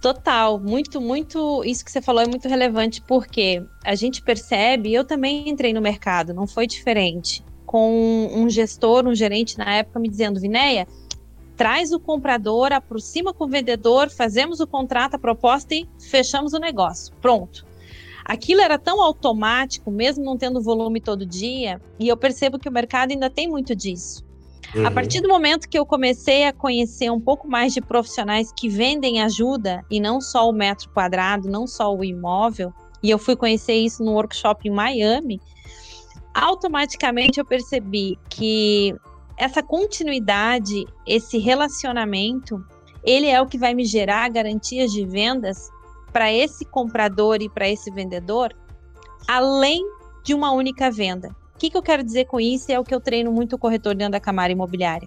Total, 0.01 0.59
muito, 0.59 1.01
muito. 1.01 1.65
Isso 1.65 1.85
que 1.85 1.91
você 1.91 2.03
falou 2.03 2.23
é 2.23 2.27
muito 2.27 2.49
relevante 2.49 3.01
porque 3.03 3.65
a 3.85 3.95
gente 3.95 4.23
percebe. 4.23 4.93
Eu 4.93 5.05
também 5.05 5.49
entrei 5.49 5.73
no 5.73 5.81
mercado, 5.81 6.35
não 6.35 6.47
foi 6.47 6.67
diferente. 6.67 7.45
Com 7.65 8.31
um 8.33 8.49
gestor, 8.49 9.07
um 9.07 9.15
gerente 9.15 9.57
na 9.59 9.75
época 9.77 9.99
me 9.99 10.09
dizendo: 10.09 10.39
Vinéia, 10.39 10.87
traz 11.57 11.93
o 11.93 11.99
comprador, 11.99 12.73
aproxima 12.73 13.33
com 13.33 13.45
o 13.45 13.49
vendedor, 13.49 14.11
fazemos 14.11 14.61
o 14.61 14.67
contrato, 14.67 15.15
a 15.15 15.19
proposta 15.19 15.75
e 15.75 15.89
fechamos 15.99 16.53
o 16.53 16.59
negócio. 16.59 17.15
Pronto 17.21 17.67
aquilo 18.27 18.61
era 18.61 18.79
tão 18.79 19.01
automático, 19.01 19.91
mesmo 19.91 20.25
não 20.25 20.37
tendo 20.37 20.61
volume 20.61 21.01
todo 21.01 21.25
dia, 21.25 21.81
e 21.99 22.09
eu 22.09 22.17
percebo 22.17 22.59
que 22.59 22.69
o 22.69 22.73
mercado 22.73 23.13
ainda 23.13 23.31
tem 23.31 23.49
muito 23.49 23.75
disso. 23.75 24.25
Uhum. 24.75 24.85
A 24.85 24.91
partir 24.91 25.21
do 25.21 25.29
momento 25.29 25.69
que 25.69 25.79
eu 25.79 25.87
comecei 25.87 26.45
a 26.45 26.53
conhecer 26.53 27.11
um 27.11 27.21
pouco 27.21 27.49
mais 27.49 27.73
de 27.73 27.81
profissionais 27.81 28.53
que 28.53 28.69
vendem 28.69 29.23
ajuda 29.23 29.85
e 29.89 30.01
não 30.01 30.21
só 30.21 30.51
o 30.51 30.53
metro 30.53 30.91
quadrado, 30.91 31.49
não 31.49 31.67
só 31.69 31.95
o 31.95 32.05
imóvel, 32.05 32.73
e 33.01 33.11
eu 33.11 33.19
fui 33.19 33.37
conhecer 33.37 33.75
isso 33.75 34.03
no 34.05 34.13
workshop 34.13 34.69
em 34.69 34.73
Miami, 34.73 35.41
automaticamente 36.35 37.39
eu 37.39 37.45
percebi 37.45 38.19
que 38.29 38.93
essa 39.39 39.63
continuidade, 39.63 40.85
esse 41.07 41.39
relacionamento, 41.39 42.61
ele 43.05 43.27
é 43.27 43.41
o 43.41 43.47
que 43.47 43.57
vai 43.57 43.73
me 43.73 43.85
gerar 43.85 44.29
garantias 44.31 44.91
de 44.91 45.05
vendas 45.05 45.71
para 46.17 46.33
esse 46.33 46.65
comprador 46.65 47.43
e 47.43 47.49
para 47.51 47.69
esse 47.69 47.91
vendedor, 47.91 48.57
além 49.29 49.85
de 50.25 50.33
uma 50.33 50.51
única 50.51 50.91
venda. 50.91 51.37
O 51.55 51.59
que, 51.59 51.69
que 51.69 51.77
eu 51.77 51.83
quero 51.83 52.03
dizer 52.03 52.25
com 52.25 52.41
isso? 52.41 52.73
É 52.73 52.81
o 52.81 52.85
que 52.85 52.95
eu 52.95 53.03
treino 53.03 53.31
muito 53.31 53.57
o 53.57 53.59
corretor 53.59 53.95
dentro 53.95 54.13
da 54.13 54.21
Camara 54.21 54.51
Imobiliária. 54.51 55.07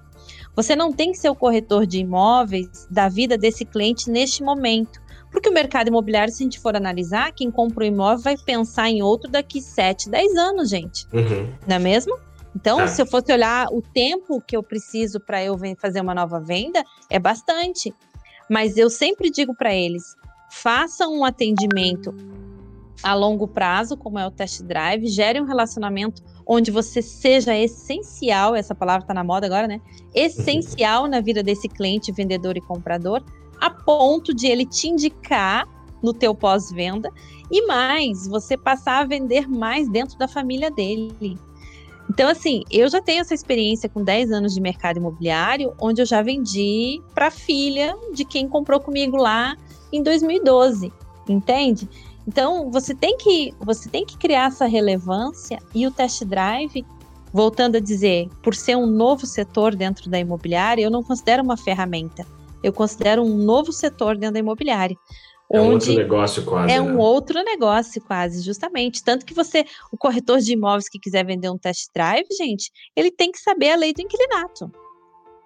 Você 0.55 0.75
não 0.75 0.93
tem 0.93 1.11
que 1.11 1.17
ser 1.17 1.31
o 1.31 1.35
corretor 1.35 1.87
de 1.87 1.97
imóveis 1.97 2.87
da 2.91 3.09
vida 3.09 3.39
desse 3.39 3.65
cliente 3.65 4.07
neste 4.07 4.43
momento. 4.43 5.01
Porque 5.31 5.49
o 5.49 5.51
mercado 5.51 5.87
imobiliário, 5.87 6.31
se 6.31 6.43
a 6.43 6.45
gente 6.45 6.59
for 6.59 6.75
analisar, 6.75 7.33
quem 7.33 7.49
compra 7.49 7.85
um 7.85 7.87
imóvel 7.87 8.23
vai 8.23 8.37
pensar 8.37 8.91
em 8.91 9.01
outro 9.01 9.31
daqui 9.31 9.63
7, 9.63 10.11
10 10.11 10.35
anos, 10.35 10.69
gente. 10.69 11.07
Uhum. 11.11 11.51
Não 11.67 11.75
é 11.75 11.79
mesmo? 11.79 12.15
Então, 12.55 12.81
é. 12.81 12.87
se 12.87 13.01
eu 13.01 13.07
fosse 13.07 13.33
olhar 13.33 13.67
o 13.71 13.81
tempo 13.81 14.39
que 14.41 14.55
eu 14.55 14.61
preciso 14.61 15.19
para 15.19 15.43
eu 15.43 15.57
fazer 15.79 16.01
uma 16.01 16.13
nova 16.13 16.39
venda, 16.39 16.83
é 17.09 17.17
bastante. 17.17 17.91
Mas 18.47 18.77
eu 18.77 18.91
sempre 18.91 19.31
digo 19.31 19.55
para 19.55 19.73
eles: 19.73 20.15
faça 20.49 21.07
um 21.07 21.23
atendimento 21.23 22.13
a 23.01 23.13
longo 23.13 23.47
prazo, 23.47 23.95
como 23.95 24.19
é 24.19 24.27
o 24.27 24.31
test 24.31 24.61
drive, 24.63 25.07
gere 25.07 25.39
um 25.39 25.45
relacionamento 25.45 26.21
onde 26.45 26.71
você 26.71 27.01
seja 27.01 27.55
essencial, 27.55 28.55
essa 28.55 28.75
palavra 28.75 29.03
está 29.03 29.13
na 29.13 29.23
moda 29.23 29.45
agora, 29.45 29.67
né? 29.67 29.79
Essencial 30.13 31.07
na 31.07 31.21
vida 31.21 31.41
desse 31.41 31.69
cliente, 31.69 32.11
vendedor 32.11 32.57
e 32.57 32.61
comprador, 32.61 33.23
a 33.61 33.69
ponto 33.69 34.33
de 34.33 34.47
ele 34.47 34.65
te 34.65 34.87
indicar 34.87 35.67
no 36.01 36.13
teu 36.13 36.33
pós-venda 36.33 37.11
e 37.51 37.65
mais, 37.65 38.27
você 38.27 38.57
passar 38.57 38.99
a 38.99 39.05
vender 39.05 39.47
mais 39.47 39.89
dentro 39.89 40.17
da 40.17 40.27
família 40.27 40.71
dele. 40.71 41.37
Então, 42.09 42.27
assim, 42.27 42.63
eu 42.71 42.89
já 42.89 43.01
tenho 43.01 43.21
essa 43.21 43.35
experiência 43.35 43.87
com 43.87 44.03
10 44.03 44.31
anos 44.31 44.53
de 44.53 44.59
mercado 44.59 44.97
imobiliário, 44.97 45.73
onde 45.79 46.01
eu 46.01 46.05
já 46.05 46.21
vendi 46.23 46.99
para 47.13 47.29
filha 47.29 47.95
de 48.13 48.25
quem 48.25 48.49
comprou 48.49 48.79
comigo 48.79 49.15
lá 49.15 49.55
em 49.91 50.03
2012, 50.03 50.91
entende? 51.27 51.87
Então, 52.27 52.69
você 52.69 52.93
tem 52.93 53.17
que 53.17 53.53
você 53.59 53.89
tem 53.89 54.05
que 54.05 54.17
criar 54.17 54.47
essa 54.47 54.65
relevância 54.65 55.59
e 55.73 55.87
o 55.87 55.91
test 55.91 56.23
drive, 56.25 56.85
voltando 57.33 57.77
a 57.77 57.79
dizer, 57.79 58.29
por 58.43 58.53
ser 58.53 58.75
um 58.75 58.85
novo 58.85 59.25
setor 59.25 59.75
dentro 59.75 60.09
da 60.09 60.19
imobiliária, 60.19 60.83
eu 60.83 60.91
não 60.91 61.03
considero 61.03 61.43
uma 61.43 61.57
ferramenta. 61.57 62.25
Eu 62.63 62.73
considero 62.73 63.23
um 63.23 63.35
novo 63.35 63.71
setor 63.71 64.17
dentro 64.17 64.33
da 64.33 64.39
imobiliária. 64.39 64.97
É 65.51 65.59
um 65.59 65.71
outro 65.71 65.93
negócio 65.95 66.45
quase. 66.45 66.71
É 66.71 66.79
né? 66.79 66.81
um 66.81 66.99
outro 66.99 67.43
negócio 67.43 67.99
quase, 68.01 68.43
justamente. 68.43 69.03
Tanto 69.03 69.25
que 69.25 69.33
você, 69.33 69.65
o 69.91 69.97
corretor 69.97 70.39
de 70.39 70.53
imóveis 70.53 70.87
que 70.87 70.99
quiser 70.99 71.25
vender 71.25 71.49
um 71.49 71.57
test 71.57 71.87
drive, 71.93 72.27
gente, 72.37 72.71
ele 72.95 73.09
tem 73.09 73.31
que 73.31 73.39
saber 73.39 73.71
a 73.71 73.75
lei 73.75 73.91
do 73.91 74.01
inquilinato. 74.01 74.71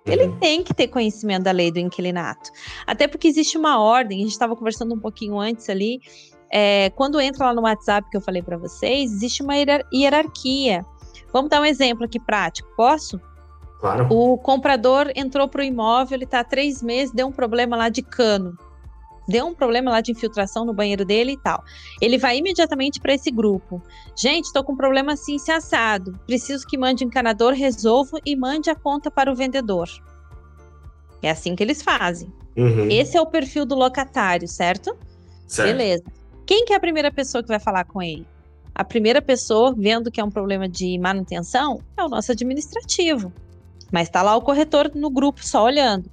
Ele 0.05 0.25
uhum. 0.25 0.37
tem 0.37 0.63
que 0.63 0.73
ter 0.73 0.87
conhecimento 0.87 1.43
da 1.43 1.51
lei 1.51 1.71
do 1.71 1.79
inquilinato. 1.79 2.51
Até 2.85 3.07
porque 3.07 3.27
existe 3.27 3.57
uma 3.57 3.79
ordem, 3.79 4.19
a 4.19 4.21
gente 4.23 4.31
estava 4.31 4.55
conversando 4.55 4.93
um 4.93 4.99
pouquinho 4.99 5.39
antes 5.39 5.69
ali. 5.69 6.01
É, 6.51 6.91
quando 6.91 7.19
entra 7.19 7.47
lá 7.47 7.53
no 7.53 7.61
WhatsApp 7.61 8.09
que 8.09 8.17
eu 8.17 8.21
falei 8.21 8.41
para 8.41 8.57
vocês, 8.57 9.11
existe 9.11 9.41
uma 9.41 9.55
hierarquia. 9.93 10.85
Vamos 11.31 11.49
dar 11.49 11.61
um 11.61 11.65
exemplo 11.65 12.05
aqui 12.05 12.19
prático, 12.19 12.69
posso? 12.75 13.19
Claro. 13.79 14.07
O 14.09 14.37
comprador 14.37 15.11
entrou 15.15 15.47
para 15.47 15.61
o 15.61 15.63
imóvel, 15.63 16.15
ele 16.15 16.25
está 16.25 16.41
há 16.41 16.43
três 16.43 16.81
meses, 16.81 17.13
deu 17.13 17.27
um 17.27 17.31
problema 17.31 17.75
lá 17.75 17.89
de 17.89 18.01
cano. 18.01 18.57
Deu 19.27 19.45
um 19.45 19.53
problema 19.53 19.91
lá 19.91 20.01
de 20.01 20.11
infiltração 20.11 20.65
no 20.65 20.73
banheiro 20.73 21.05
dele 21.05 21.33
e 21.33 21.37
tal. 21.37 21.63
Ele 22.01 22.17
vai 22.17 22.37
imediatamente 22.37 22.99
para 22.99 23.13
esse 23.13 23.31
grupo. 23.31 23.81
Gente, 24.15 24.45
estou 24.45 24.63
com 24.63 24.73
um 24.73 24.77
problema 24.77 25.13
assim, 25.13 25.37
se 25.37 25.51
assado. 25.51 26.19
Preciso 26.25 26.67
que 26.67 26.77
mande 26.77 27.03
o 27.03 27.07
encanador, 27.07 27.53
resolvo 27.53 28.19
e 28.25 28.35
mande 28.35 28.69
a 28.69 28.75
conta 28.75 29.09
para 29.09 29.31
o 29.31 29.35
vendedor. 29.35 29.89
É 31.21 31.29
assim 31.29 31.55
que 31.55 31.63
eles 31.63 31.81
fazem. 31.81 32.31
Uhum. 32.55 32.89
Esse 32.89 33.17
é 33.17 33.21
o 33.21 33.25
perfil 33.25 33.65
do 33.65 33.75
locatário, 33.75 34.47
certo? 34.47 34.95
certo? 35.47 35.67
Beleza. 35.69 36.03
Quem 36.45 36.65
que 36.65 36.73
é 36.73 36.75
a 36.75 36.79
primeira 36.79 37.11
pessoa 37.11 37.41
que 37.41 37.47
vai 37.47 37.59
falar 37.59 37.85
com 37.85 38.01
ele? 38.01 38.27
A 38.75 38.83
primeira 38.83 39.21
pessoa, 39.21 39.73
vendo 39.77 40.11
que 40.11 40.19
é 40.19 40.23
um 40.23 40.31
problema 40.31 40.67
de 40.67 40.97
manutenção, 40.97 41.81
é 41.95 42.03
o 42.03 42.09
nosso 42.09 42.31
administrativo. 42.31 43.31
Mas 43.91 44.07
está 44.07 44.21
lá 44.21 44.35
o 44.35 44.41
corretor 44.41 44.91
no 44.95 45.09
grupo 45.09 45.45
só 45.45 45.63
olhando. 45.63 46.09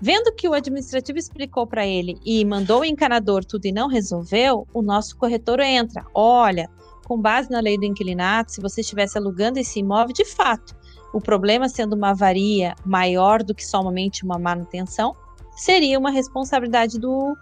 Vendo 0.00 0.32
que 0.32 0.48
o 0.48 0.54
administrativo 0.54 1.18
explicou 1.18 1.66
para 1.66 1.84
ele 1.84 2.18
e 2.24 2.44
mandou 2.44 2.80
o 2.80 2.84
encanador 2.84 3.44
tudo 3.44 3.66
e 3.66 3.72
não 3.72 3.88
resolveu, 3.88 4.66
o 4.72 4.80
nosso 4.80 5.16
corretor 5.16 5.58
entra. 5.58 6.06
Olha, 6.14 6.70
com 7.04 7.20
base 7.20 7.50
na 7.50 7.58
lei 7.58 7.76
do 7.76 7.84
inquilinato, 7.84 8.52
se 8.52 8.60
você 8.60 8.80
estivesse 8.80 9.18
alugando 9.18 9.58
esse 9.58 9.80
imóvel, 9.80 10.14
de 10.14 10.24
fato, 10.24 10.76
o 11.12 11.20
problema 11.20 11.68
sendo 11.68 11.96
uma 11.96 12.10
avaria 12.10 12.76
maior 12.84 13.42
do 13.42 13.54
que 13.54 13.66
somente 13.66 14.24
uma 14.24 14.38
manutenção, 14.38 15.16
seria 15.56 15.98
uma 15.98 16.10
responsabilidade 16.10 16.98
do 16.98 17.36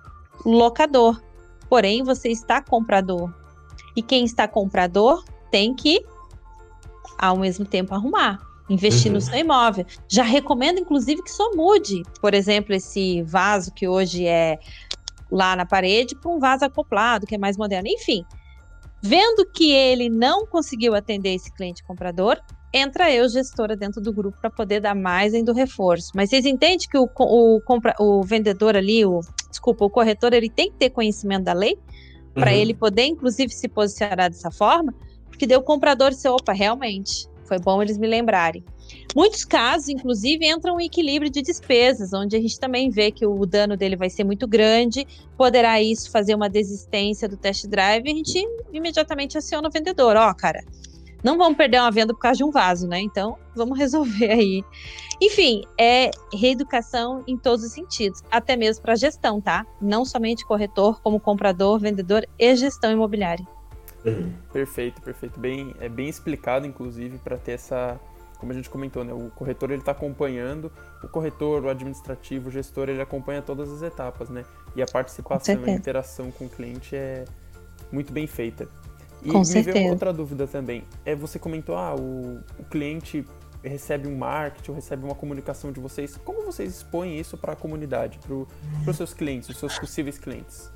locador. 0.45 1.21
Porém, 1.69 2.03
você 2.03 2.31
está 2.31 2.62
comprador. 2.62 3.35
E 3.95 4.01
quem 4.01 4.25
está 4.25 4.49
comprador 4.49 5.23
tem 5.51 5.75
que, 5.75 6.03
ao 7.19 7.37
mesmo 7.37 7.66
tempo, 7.66 7.95
arrumar 7.95 8.56
investir 8.69 9.11
uhum. 9.11 9.15
no 9.15 9.21
seu 9.21 9.39
imóvel. 9.39 9.87
Já 10.09 10.23
recomendo, 10.23 10.79
inclusive, 10.79 11.23
que 11.23 11.31
só 11.31 11.53
mude, 11.55 12.03
por 12.21 12.35
exemplo, 12.35 12.75
esse 12.75 13.23
vaso 13.23 13.73
que 13.73 13.87
hoje 13.87 14.27
é 14.27 14.59
lá 15.31 15.57
na 15.57 15.67
parede 15.67 16.15
para 16.15 16.31
um 16.31 16.39
vaso 16.39 16.65
acoplado, 16.65 17.27
que 17.27 17.35
é 17.35 17.39
mais 17.39 17.57
moderno. 17.57 17.89
Enfim, 17.89 18.25
vendo 19.03 19.47
que 19.53 19.73
ele 19.73 20.09
não 20.09 20.47
conseguiu 20.47 20.95
atender 20.95 21.35
esse 21.35 21.53
cliente 21.53 21.83
comprador, 21.85 22.41
entra 22.73 23.11
eu, 23.11 23.29
gestora, 23.29 23.77
dentro 23.77 24.01
do 24.01 24.13
grupo 24.13 24.39
para 24.41 24.51
poder 24.51 24.81
dar 24.81 24.95
mais 24.95 25.35
ainda 25.35 25.53
o 25.53 25.55
reforço. 25.55 26.13
Mas 26.15 26.31
vocês 26.31 26.45
entendem 26.45 26.89
que 26.89 26.99
o, 26.99 27.09
o, 27.19 27.61
compra, 27.63 27.95
o 27.99 28.23
vendedor 28.23 28.77
ali, 28.77 29.05
o, 29.05 29.21
desculpa, 29.51 29.85
o 29.85 29.91
corretor, 29.91 30.33
ele 30.33 30.51
tem 30.51 30.71
que 30.71 30.77
ter 30.77 30.91
conhecimento 30.91 31.45
da 31.45 31.53
lei 31.53 31.79
para 32.35 32.51
uhum. 32.51 32.57
ele 32.57 32.75
poder, 32.75 33.07
inclusive, 33.07 33.53
se 33.53 33.67
posicionar 33.67 34.31
dessa 34.31 34.51
forma, 34.51 34.95
porque 35.29 35.47
deu 35.47 35.61
o 35.61 35.63
comprador 35.63 36.13
e 36.13 36.29
opa, 36.29 36.53
realmente, 36.53 37.27
foi 37.47 37.59
bom 37.59 37.83
eles 37.83 37.99
me 37.99 38.07
lembrarem. 38.07 38.65
Muitos 39.15 39.45
casos, 39.45 39.89
inclusive, 39.89 40.47
entram 40.47 40.81
em 40.81 40.87
equilíbrio 40.87 41.31
de 41.31 41.43
despesas, 41.43 42.13
onde 42.13 42.37
a 42.37 42.41
gente 42.41 42.61
também 42.61 42.91
vê 42.91 43.11
que 43.11 43.27
o 43.27 43.47
dano 43.47 43.77
dele 43.77 43.97
vai 43.97 44.11
ser 44.11 44.25
muito 44.25 44.47
grande, 44.47 45.07
poderá 45.37 45.81
isso 45.81 46.11
fazer 46.11 46.35
uma 46.35 46.49
desistência 46.49 47.29
do 47.29 47.37
test 47.37 47.67
drive 47.67 48.11
a 48.11 48.15
gente 48.15 48.47
imediatamente 48.73 49.39
aciona 49.39 49.69
o 49.69 49.71
vendedor. 49.71 50.17
Ó, 50.17 50.31
oh, 50.31 50.35
cara, 50.35 50.63
não 51.25 51.39
vamos 51.39 51.57
perder 51.57 51.81
uma 51.81 51.91
venda 51.91 52.13
por 52.13 52.21
causa 52.21 52.39
de 52.39 52.45
um 52.45 52.51
vaso, 52.51 52.87
né? 52.87 53.01
Então, 53.01 53.37
vamos 53.55 53.77
resolver 53.79 54.31
aí. 54.31 54.63
Enfim, 55.21 55.63
é 55.81 56.11
reeducação 56.33 57.25
em 57.27 57.37
todos 57.39 57.65
os 57.65 57.73
sentidos, 57.73 58.21
até 58.31 58.55
mesmo 58.55 58.83
para 58.83 58.95
gestão, 58.97 59.41
tá? 59.41 59.67
Não 59.81 60.05
somente 60.05 60.45
corretor, 60.45 61.01
como 61.01 61.19
comprador, 61.19 61.79
vendedor 61.79 62.27
e 62.39 62.55
gestão 62.55 62.93
imobiliária. 62.93 63.56
Uhum. 64.05 64.33
Perfeito, 64.53 65.01
perfeito. 65.03 65.39
Bem, 65.39 65.75
é 65.81 65.89
bem 65.89 66.09
explicado, 66.09 66.67
inclusive, 66.67 67.19
para 67.19 67.37
ter 67.37 67.53
essa, 67.53 67.99
como 68.39 68.53
a 68.53 68.55
gente 68.55 68.71
comentou, 68.71 69.05
né? 69.05 69.13
O 69.13 69.31
corretor 69.31 69.71
ele 69.71 69.81
está 69.81 69.93
acompanhando, 69.93 70.71
o 71.03 71.09
corretor, 71.09 71.65
o 71.65 71.69
administrativo, 71.69 72.49
o 72.49 72.51
gestor, 72.51 72.89
ele 72.89 73.01
acompanha 73.01 73.43
todas 73.43 73.71
as 73.73 73.83
etapas, 73.83 74.29
né? 74.29 74.45
E 74.75 74.83
a 74.83 74.87
participação 74.87 75.65
e 75.67 75.71
a 75.71 75.73
interação 75.73 76.31
com 76.31 76.47
o 76.47 76.49
cliente 76.49 76.95
é 76.95 77.25
muito 77.91 78.13
bem 78.13 78.27
feita. 78.27 78.69
E 79.23 79.31
com 79.31 79.41
me 79.41 79.45
certeza. 79.47 79.73
veio 79.73 79.87
uma 79.87 79.93
outra 79.93 80.13
dúvida 80.13 80.47
também. 80.47 80.85
É, 81.05 81.15
você 81.15 81.39
comentou, 81.39 81.77
ah, 81.77 81.95
o, 81.95 82.41
o 82.59 82.65
cliente 82.71 83.25
recebe 83.63 84.07
um 84.09 84.17
marketing, 84.17 84.73
recebe 84.73 85.05
uma 85.05 85.15
comunicação 85.15 85.73
de 85.73 85.81
vocês. 85.81 86.17
Como 86.17 86.43
vocês 86.43 86.77
expõem 86.77 87.19
isso 87.19 87.37
para 87.37 87.53
a 87.53 87.57
comunidade, 87.57 88.19
para 88.19 88.91
os 88.91 88.97
seus 88.97 89.13
clientes, 89.13 89.49
os 89.49 89.57
seus 89.57 89.79
possíveis 89.79 90.19
clientes? 90.19 90.71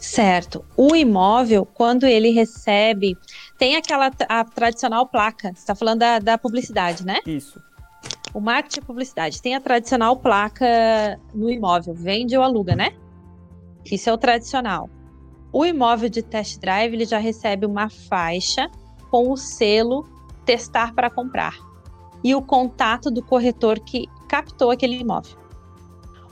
Certo. 0.00 0.64
O 0.76 0.94
imóvel, 0.94 1.64
quando 1.64 2.04
ele 2.04 2.30
recebe, 2.30 3.16
tem 3.58 3.76
aquela 3.76 4.10
a 4.28 4.44
tradicional 4.44 5.06
placa. 5.06 5.48
Você 5.48 5.60
está 5.60 5.74
falando 5.74 6.00
da, 6.00 6.18
da 6.18 6.38
publicidade, 6.38 7.04
né? 7.04 7.20
Isso. 7.26 7.60
O 8.32 8.40
marketing 8.40 8.80
e 8.80 8.84
publicidade. 8.84 9.40
Tem 9.40 9.54
a 9.54 9.60
tradicional 9.60 10.16
placa 10.16 11.18
no 11.34 11.50
imóvel, 11.50 11.94
vende 11.94 12.36
ou 12.36 12.42
aluga, 12.42 12.74
né? 12.74 12.92
Isso 13.90 14.08
é 14.08 14.12
o 14.12 14.18
tradicional. 14.18 14.90
O 15.52 15.64
imóvel 15.64 16.08
de 16.08 16.22
test 16.22 16.58
drive 16.58 16.94
ele 16.94 17.04
já 17.04 17.18
recebe 17.18 17.64
uma 17.64 17.88
faixa 17.88 18.68
com 19.10 19.30
o 19.30 19.36
selo 19.36 20.08
testar 20.44 20.92
para 20.94 21.08
comprar 21.08 21.54
e 22.22 22.34
o 22.34 22.42
contato 22.42 23.10
do 23.10 23.22
corretor 23.22 23.78
que 23.78 24.08
captou 24.28 24.70
aquele 24.70 24.96
imóvel 24.96 25.43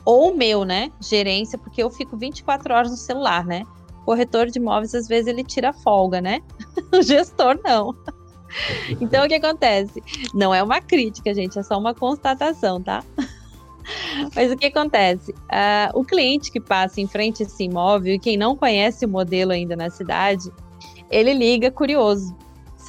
ou 0.05 0.33
o 0.33 0.37
meu, 0.37 0.65
né? 0.65 0.91
Gerência, 1.01 1.59
porque 1.59 1.83
eu 1.83 1.91
fico 1.91 2.17
24 2.17 2.75
horas 2.75 2.91
no 2.91 2.97
celular, 2.97 3.45
né? 3.45 3.65
corretor 4.05 4.47
de 4.47 4.59
imóveis, 4.59 4.95
às 4.95 5.09
vezes, 5.09 5.27
ele 5.27 5.45
tira 5.45 5.73
folga, 5.73 6.21
né? 6.21 6.41
o 6.93 7.03
gestor 7.03 7.59
não. 7.65 7.95
Então, 9.01 9.25
o 9.25 9.29
que 9.29 9.35
acontece? 9.35 10.03
Não 10.35 10.55
é 10.55 10.63
uma 10.63 10.81
crítica, 10.81 11.33
gente, 11.33 11.59
é 11.59 11.63
só 11.63 11.79
uma 11.79 11.95
constatação, 11.95 12.83
tá? 12.83 13.03
Mas 14.35 14.53
o 14.53 14.57
que 14.57 14.67
acontece? 14.67 15.33
Uh, 15.33 15.99
o 15.99 16.05
cliente 16.05 16.51
que 16.53 16.61
passa 16.61 17.01
em 17.01 17.07
frente 17.07 17.43
a 17.43 17.47
esse 17.47 17.65
imóvel, 17.65 18.15
e 18.15 18.19
quem 18.19 18.37
não 18.37 18.57
conhece 18.57 19.07
o 19.07 19.09
modelo 19.09 19.53
ainda 19.53 19.75
na 19.75 19.91
cidade, 19.91 20.51
ele 21.11 21.33
liga 21.33 21.71
curioso, 21.71 22.37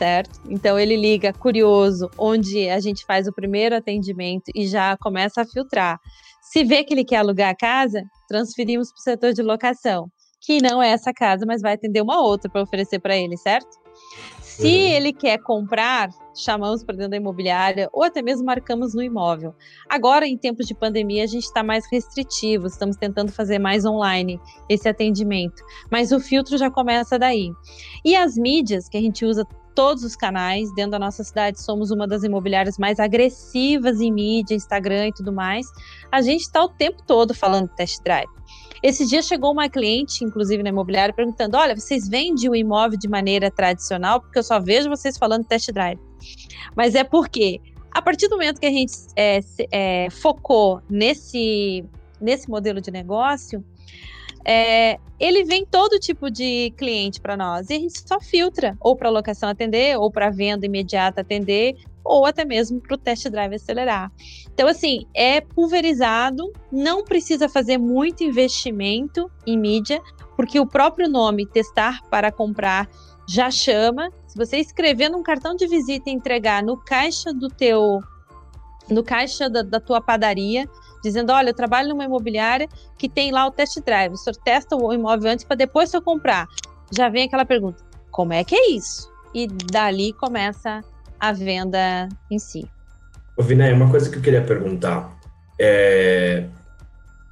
certo? 0.03 0.37
Então 0.49 0.77
ele 0.77 0.97
liga 0.97 1.31
curioso, 1.31 2.09
onde 2.17 2.69
a 2.69 2.77
gente 2.81 3.05
faz 3.05 3.25
o 3.25 3.31
primeiro 3.31 3.73
atendimento 3.73 4.51
e 4.53 4.67
já 4.67 4.97
começa 4.97 5.41
a 5.41 5.45
filtrar. 5.45 5.97
Se 6.41 6.61
vê 6.61 6.83
que 6.83 6.93
ele 6.93 7.05
quer 7.05 7.17
alugar 7.17 7.51
a 7.51 7.55
casa, 7.55 8.03
transferimos 8.27 8.89
para 8.91 8.99
o 8.99 9.01
setor 9.01 9.33
de 9.33 9.41
locação, 9.41 10.09
que 10.41 10.61
não 10.61 10.83
é 10.83 10.89
essa 10.89 11.13
casa, 11.13 11.45
mas 11.47 11.61
vai 11.61 11.75
atender 11.75 12.01
uma 12.01 12.21
outra 12.21 12.51
para 12.51 12.61
oferecer 12.61 12.99
para 12.99 13.15
ele, 13.15 13.37
certo? 13.37 13.69
Se 14.41 14.67
uhum. 14.67 14.91
ele 14.91 15.13
quer 15.13 15.37
comprar, 15.39 16.09
chamamos 16.35 16.83
para 16.83 16.95
dentro 16.95 17.11
da 17.11 17.17
imobiliária 17.17 17.89
ou 17.93 18.03
até 18.03 18.21
mesmo 18.21 18.45
marcamos 18.45 18.93
no 18.93 19.01
imóvel. 19.01 19.55
Agora, 19.89 20.27
em 20.27 20.37
tempos 20.37 20.67
de 20.67 20.75
pandemia, 20.75 21.23
a 21.23 21.27
gente 21.27 21.45
está 21.45 21.63
mais 21.63 21.85
restritivo, 21.89 22.67
estamos 22.67 22.97
tentando 22.97 23.31
fazer 23.31 23.57
mais 23.57 23.85
online 23.85 24.37
esse 24.67 24.89
atendimento, 24.89 25.63
mas 25.89 26.11
o 26.11 26.19
filtro 26.19 26.57
já 26.57 26.69
começa 26.69 27.17
daí. 27.17 27.51
E 28.03 28.17
as 28.17 28.35
mídias 28.35 28.89
que 28.89 28.97
a 28.97 29.01
gente 29.01 29.25
usa 29.25 29.47
todos 29.73 30.03
os 30.03 30.15
canais. 30.15 30.73
Dentro 30.73 30.91
da 30.91 30.99
nossa 30.99 31.23
cidade, 31.23 31.61
somos 31.61 31.91
uma 31.91 32.07
das 32.07 32.23
imobiliárias 32.23 32.77
mais 32.77 32.99
agressivas 32.99 33.99
em 33.99 34.11
mídia, 34.11 34.55
Instagram 34.55 35.07
e 35.07 35.13
tudo 35.13 35.31
mais. 35.31 35.65
A 36.11 36.21
gente 36.21 36.41
está 36.41 36.63
o 36.63 36.69
tempo 36.69 37.03
todo 37.05 37.33
falando 37.33 37.67
test 37.69 38.01
drive. 38.03 38.29
Esse 38.83 39.07
dia 39.07 39.21
chegou 39.21 39.53
uma 39.53 39.69
cliente, 39.69 40.25
inclusive 40.25 40.61
na 40.61 40.69
imobiliária, 40.69 41.13
perguntando: 41.13 41.55
Olha, 41.55 41.75
vocês 41.75 42.09
vendem 42.09 42.49
o 42.49 42.55
imóvel 42.55 42.99
de 42.99 43.07
maneira 43.07 43.49
tradicional? 43.49 44.19
Porque 44.19 44.37
eu 44.37 44.43
só 44.43 44.59
vejo 44.59 44.89
vocês 44.89 45.17
falando 45.17 45.45
test 45.45 45.71
drive. 45.71 45.99
Mas 46.75 46.93
é 46.93 47.03
porque, 47.03 47.61
a 47.91 48.01
partir 48.01 48.27
do 48.27 48.35
momento 48.35 48.59
que 48.59 48.65
a 48.65 48.71
gente 48.71 48.93
é, 49.15 49.39
é, 49.71 50.09
focou 50.09 50.81
nesse, 50.89 51.85
nesse 52.19 52.49
modelo 52.49 52.81
de 52.81 52.91
negócio, 52.91 53.63
é, 54.45 54.99
ele 55.19 55.43
vem 55.43 55.65
todo 55.65 55.99
tipo 55.99 56.29
de 56.29 56.73
cliente 56.77 57.21
para 57.21 57.37
nós 57.37 57.69
e 57.69 57.73
a 57.73 57.79
gente 57.79 58.07
só 58.07 58.19
filtra 58.19 58.75
ou 58.79 58.95
para 58.95 59.09
locação 59.09 59.49
atender, 59.49 59.97
ou 59.97 60.11
para 60.11 60.29
venda 60.29 60.65
imediata 60.65 61.21
atender, 61.21 61.75
ou 62.03 62.25
até 62.25 62.43
mesmo 62.43 62.81
para 62.81 62.95
o 62.95 62.97
test 62.97 63.29
drive 63.29 63.55
acelerar. 63.55 64.11
Então, 64.53 64.67
assim, 64.67 65.05
é 65.13 65.39
pulverizado, 65.39 66.51
não 66.71 67.03
precisa 67.03 67.47
fazer 67.47 67.77
muito 67.77 68.23
investimento 68.23 69.31
em 69.47 69.57
mídia, 69.57 70.01
porque 70.35 70.59
o 70.59 70.67
próprio 70.67 71.07
nome 71.07 71.45
testar 71.45 72.01
para 72.09 72.31
comprar 72.31 72.89
já 73.27 73.49
chama. 73.49 74.09
Se 74.27 74.37
você 74.37 74.57
escrever 74.57 75.09
num 75.09 75.23
cartão 75.23 75.55
de 75.55 75.67
visita 75.67 76.09
e 76.09 76.13
entregar 76.13 76.61
no 76.61 76.77
caixa 76.77 77.33
do 77.33 77.47
teu 77.47 78.01
no 78.89 79.01
caixa 79.01 79.49
da, 79.49 79.61
da 79.61 79.79
tua 79.79 80.01
padaria, 80.01 80.67
dizendo: 81.03 81.31
olha, 81.31 81.49
eu 81.49 81.53
trabalho 81.53 81.89
numa 81.89 82.05
imobiliária 82.05 82.67
que 82.97 83.09
tem 83.09 83.31
lá 83.31 83.45
o 83.45 83.51
test 83.51 83.79
drive, 83.85 84.13
o 84.13 84.17
senhor 84.17 84.35
testa 84.37 84.75
o 84.75 84.93
imóvel 84.93 85.31
antes 85.31 85.45
para 85.45 85.57
depois 85.57 85.93
eu 85.93 86.01
comprar. 86.01 86.47
Já 86.91 87.09
vem 87.09 87.25
aquela 87.25 87.45
pergunta: 87.45 87.83
como 88.09 88.33
é 88.33 88.43
que 88.43 88.55
é 88.55 88.71
isso? 88.71 89.11
E 89.33 89.47
dali 89.47 90.13
começa 90.13 90.83
a 91.19 91.31
venda 91.31 92.07
em 92.31 92.39
si. 92.39 92.65
Ô, 93.35 93.43
Viné, 93.43 93.73
uma 93.73 93.89
coisa 93.89 94.09
que 94.09 94.17
eu 94.17 94.21
queria 94.21 94.41
perguntar. 94.43 95.11
É... 95.59 96.47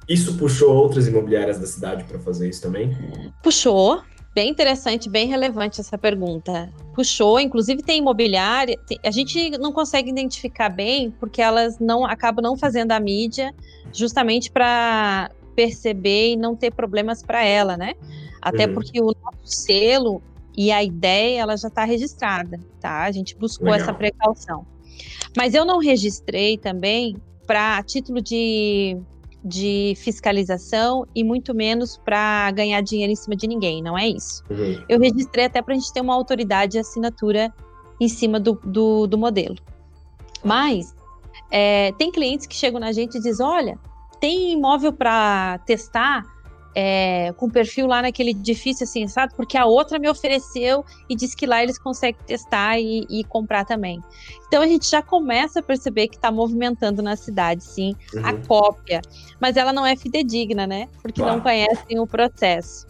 Isso 0.08 0.36
puxou 0.36 0.74
outras 0.74 1.06
imobiliárias 1.06 1.58
da 1.58 1.66
cidade 1.66 2.04
para 2.04 2.18
fazer 2.18 2.48
isso 2.48 2.60
também? 2.60 2.96
Puxou, 3.42 4.02
Bem 4.34 4.48
interessante, 4.48 5.10
bem 5.10 5.26
relevante 5.28 5.80
essa 5.80 5.98
pergunta. 5.98 6.72
Puxou, 6.94 7.38
inclusive 7.38 7.82
tem 7.82 7.98
imobiliária, 7.98 8.78
a 9.04 9.10
gente 9.10 9.50
não 9.58 9.72
consegue 9.72 10.10
identificar 10.10 10.70
bem 10.70 11.10
porque 11.20 11.42
elas 11.42 11.78
não 11.78 12.06
acabam 12.06 12.42
não 12.42 12.56
fazendo 12.56 12.92
a 12.92 13.00
mídia 13.00 13.54
justamente 13.92 14.50
para 14.50 15.30
perceber 15.54 16.32
e 16.32 16.36
não 16.36 16.56
ter 16.56 16.72
problemas 16.72 17.22
para 17.22 17.44
ela, 17.44 17.76
né? 17.76 17.92
Até 18.40 18.66
uhum. 18.66 18.74
porque 18.74 19.00
o 19.00 19.14
nosso 19.22 19.44
selo 19.44 20.22
e 20.56 20.72
a 20.72 20.82
ideia 20.82 21.40
ela 21.40 21.56
já 21.56 21.68
está 21.68 21.84
registrada, 21.84 22.58
tá? 22.80 23.02
A 23.02 23.12
gente 23.12 23.36
buscou 23.36 23.70
Legal. 23.70 23.80
essa 23.80 23.92
precaução. 23.94 24.66
Mas 25.36 25.54
eu 25.54 25.64
não 25.64 25.78
registrei 25.78 26.56
também 26.56 27.16
para 27.46 27.82
título 27.82 28.20
de, 28.20 28.96
de 29.44 29.94
fiscalização 29.96 31.06
e 31.14 31.24
muito 31.24 31.54
menos 31.54 31.96
para 31.96 32.50
ganhar 32.52 32.80
dinheiro 32.80 33.12
em 33.12 33.16
cima 33.16 33.34
de 33.34 33.46
ninguém, 33.46 33.82
não 33.82 33.98
é 33.98 34.06
isso. 34.06 34.42
Uhum. 34.48 34.84
Eu 34.88 35.00
registrei 35.00 35.46
até 35.46 35.60
para 35.60 35.74
a 35.74 35.76
gente 35.76 35.92
ter 35.92 36.00
uma 36.00 36.14
autoridade 36.14 36.72
de 36.72 36.78
assinatura 36.78 37.52
em 38.00 38.08
cima 38.08 38.38
do, 38.38 38.60
do, 38.64 39.06
do 39.06 39.18
modelo. 39.18 39.56
Mas 40.44 40.94
é, 41.50 41.92
tem 41.92 42.10
clientes 42.10 42.46
que 42.46 42.54
chegam 42.54 42.80
na 42.80 42.92
gente 42.92 43.16
e 43.16 43.20
dizem: 43.20 43.44
olha, 43.44 43.78
tem 44.20 44.52
imóvel 44.52 44.92
para 44.92 45.58
testar? 45.66 46.24
É, 46.74 47.32
com 47.36 47.48
perfil 47.50 47.86
lá 47.86 48.02
naquele 48.02 48.30
edifício 48.30 48.84
assim, 48.84 49.06
sabe? 49.06 49.34
Porque 49.34 49.56
a 49.56 49.66
outra 49.66 49.98
me 49.98 50.08
ofereceu 50.08 50.84
e 51.08 51.14
disse 51.14 51.36
que 51.36 51.46
lá 51.46 51.62
eles 51.62 51.78
conseguem 51.78 52.20
testar 52.26 52.78
e, 52.78 53.06
e 53.10 53.24
comprar 53.24 53.64
também. 53.64 54.02
Então 54.48 54.62
a 54.62 54.66
gente 54.66 54.88
já 54.88 55.02
começa 55.02 55.60
a 55.60 55.62
perceber 55.62 56.08
que 56.08 56.16
está 56.16 56.30
movimentando 56.30 57.02
na 57.02 57.16
cidade, 57.16 57.62
sim, 57.64 57.94
uhum. 58.14 58.26
a 58.26 58.34
cópia. 58.46 59.02
Mas 59.40 59.56
ela 59.56 59.72
não 59.72 59.84
é 59.84 59.96
fidedigna, 59.96 60.66
né? 60.66 60.88
Porque 61.02 61.20
claro. 61.20 61.36
não 61.36 61.42
conhecem 61.42 61.98
o 61.98 62.06
processo. 62.06 62.86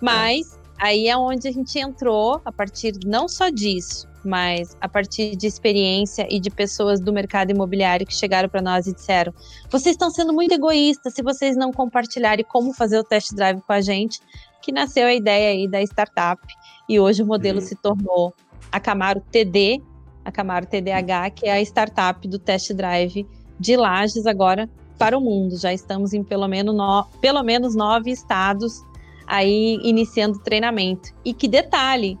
Mas 0.00 0.54
é. 0.54 0.58
aí 0.78 1.08
é 1.08 1.16
onde 1.16 1.46
a 1.46 1.52
gente 1.52 1.78
entrou, 1.78 2.40
a 2.44 2.50
partir 2.50 2.94
não 3.04 3.28
só 3.28 3.48
disso, 3.48 4.09
mas 4.24 4.76
a 4.80 4.88
partir 4.88 5.36
de 5.36 5.46
experiência 5.46 6.26
e 6.30 6.38
de 6.38 6.50
pessoas 6.50 7.00
do 7.00 7.12
mercado 7.12 7.50
imobiliário 7.50 8.06
que 8.06 8.14
chegaram 8.14 8.48
para 8.48 8.62
nós 8.62 8.86
e 8.86 8.94
disseram: 8.94 9.32
vocês 9.70 9.94
estão 9.94 10.10
sendo 10.10 10.32
muito 10.32 10.52
egoístas 10.52 11.14
se 11.14 11.22
vocês 11.22 11.56
não 11.56 11.72
compartilharem 11.72 12.44
como 12.48 12.72
fazer 12.72 12.98
o 12.98 13.04
test 13.04 13.32
drive 13.34 13.60
com 13.60 13.72
a 13.72 13.80
gente, 13.80 14.20
que 14.62 14.72
nasceu 14.72 15.06
a 15.06 15.14
ideia 15.14 15.50
aí 15.50 15.68
da 15.68 15.82
startup 15.82 16.40
e 16.88 16.98
hoje 16.98 17.22
o 17.22 17.26
modelo 17.26 17.60
uhum. 17.60 17.66
se 17.66 17.74
tornou 17.76 18.34
a 18.70 18.78
Camaro 18.78 19.20
TD, 19.30 19.82
a 20.24 20.30
Camaro 20.30 20.66
TDH, 20.66 21.30
que 21.34 21.46
é 21.46 21.52
a 21.52 21.60
startup 21.62 22.26
do 22.28 22.38
test 22.38 22.72
drive 22.72 23.26
de 23.58 23.76
Lages 23.76 24.26
agora 24.26 24.68
para 24.98 25.16
o 25.16 25.20
mundo. 25.20 25.56
Já 25.56 25.72
estamos 25.72 26.12
em 26.12 26.22
pelo 26.22 26.46
menos, 26.46 26.74
no, 26.74 27.04
pelo 27.20 27.42
menos 27.42 27.74
nove 27.74 28.10
estados 28.10 28.82
aí 29.26 29.78
iniciando 29.82 30.40
treinamento. 30.40 31.10
E 31.24 31.32
que 31.32 31.46
detalhe, 31.46 32.18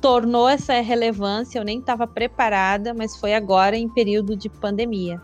tornou 0.00 0.48
essa 0.48 0.74
relevância, 0.80 1.58
eu 1.58 1.64
nem 1.64 1.78
estava 1.78 2.06
preparada, 2.06 2.94
mas 2.94 3.16
foi 3.16 3.34
agora 3.34 3.76
em 3.76 3.88
período 3.88 4.36
de 4.36 4.48
pandemia. 4.48 5.20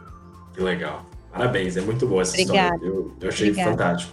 Que 0.53 0.61
legal. 0.61 1.05
Parabéns, 1.33 1.77
é 1.77 1.81
muito 1.81 2.07
boa 2.07 2.23
essa 2.23 2.33
Obrigada. 2.33 2.77
história. 2.77 2.87
Eu, 2.87 3.13
eu 3.21 3.29
achei 3.29 3.51
Obrigada. 3.51 3.71
fantástico. 3.71 4.13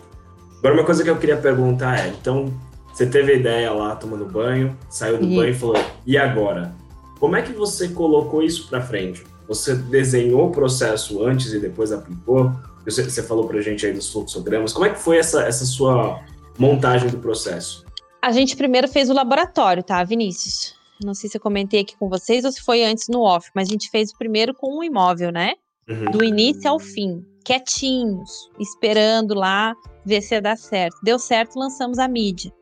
Agora, 0.59 0.73
uma 0.75 0.85
coisa 0.85 1.03
que 1.03 1.09
eu 1.09 1.17
queria 1.17 1.37
perguntar 1.37 1.99
é: 1.99 2.09
então, 2.09 2.51
você 2.93 3.05
teve 3.05 3.31
a 3.31 3.35
ideia 3.35 3.71
lá 3.71 3.95
tomando 3.95 4.25
banho, 4.25 4.77
saiu 4.89 5.17
do 5.17 5.25
e... 5.25 5.35
banho 5.35 5.51
e 5.51 5.55
falou, 5.55 5.77
e 6.05 6.17
agora? 6.17 6.73
Como 7.19 7.35
é 7.35 7.41
que 7.41 7.53
você 7.53 7.89
colocou 7.89 8.41
isso 8.41 8.67
para 8.67 8.81
frente? 8.81 9.23
Você 9.47 9.75
desenhou 9.75 10.47
o 10.47 10.51
processo 10.51 11.23
antes 11.23 11.53
e 11.53 11.59
depois 11.59 11.91
aplicou? 11.91 12.51
Você, 12.85 13.03
você 13.03 13.21
falou 13.21 13.47
para 13.47 13.61
gente 13.61 13.85
aí 13.85 13.93
dos 13.93 14.11
fluxogramas. 14.11 14.73
Como 14.73 14.85
é 14.85 14.89
que 14.89 14.99
foi 14.99 15.17
essa, 15.17 15.43
essa 15.43 15.65
sua 15.65 16.19
montagem 16.57 17.09
do 17.09 17.17
processo? 17.17 17.85
A 18.21 18.31
gente 18.31 18.55
primeiro 18.55 18.87
fez 18.87 19.09
o 19.09 19.13
laboratório, 19.13 19.83
tá, 19.83 20.03
Vinícius? 20.03 20.75
Não 21.03 21.15
sei 21.15 21.29
se 21.29 21.37
eu 21.37 21.41
comentei 21.41 21.81
aqui 21.81 21.97
com 21.97 22.07
vocês 22.07 22.45
ou 22.45 22.51
se 22.51 22.61
foi 22.61 22.83
antes 22.83 23.07
no 23.07 23.21
off, 23.21 23.49
mas 23.55 23.67
a 23.67 23.71
gente 23.71 23.89
fez 23.89 24.11
o 24.11 24.17
primeiro 24.17 24.53
com 24.53 24.77
um 24.77 24.83
imóvel, 24.83 25.31
né? 25.31 25.53
Uhum. 25.89 26.11
Do 26.11 26.23
início 26.23 26.69
ao 26.69 26.79
fim, 26.79 27.25
quietinhos, 27.43 28.49
esperando 28.59 29.33
lá 29.33 29.73
ver 30.05 30.21
se 30.21 30.35
ia 30.35 30.41
dar 30.41 30.55
certo. 30.55 30.97
Deu 31.01 31.17
certo, 31.17 31.57
lançamos 31.57 31.97
a 31.97 32.07
mídia. 32.07 32.53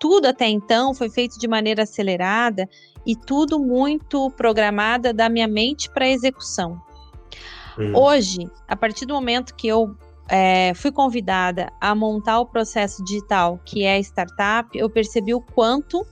Tudo 0.00 0.26
até 0.26 0.48
então 0.48 0.92
foi 0.92 1.08
feito 1.08 1.38
de 1.38 1.46
maneira 1.46 1.84
acelerada 1.84 2.68
e 3.06 3.14
tudo 3.14 3.60
muito 3.60 4.28
programada 4.32 5.12
da 5.12 5.28
minha 5.28 5.46
mente 5.46 5.88
para 5.90 6.08
execução. 6.08 6.80
Uhum. 7.78 7.96
Hoje, 7.96 8.50
a 8.66 8.74
partir 8.74 9.06
do 9.06 9.14
momento 9.14 9.54
que 9.54 9.68
eu 9.68 9.96
é, 10.28 10.72
fui 10.74 10.90
convidada 10.90 11.72
a 11.80 11.94
montar 11.94 12.40
o 12.40 12.46
processo 12.46 13.02
digital 13.04 13.60
que 13.64 13.84
é 13.84 13.98
startup, 14.00 14.68
eu 14.76 14.90
percebi 14.90 15.32
o 15.32 15.40
quanto 15.40 16.04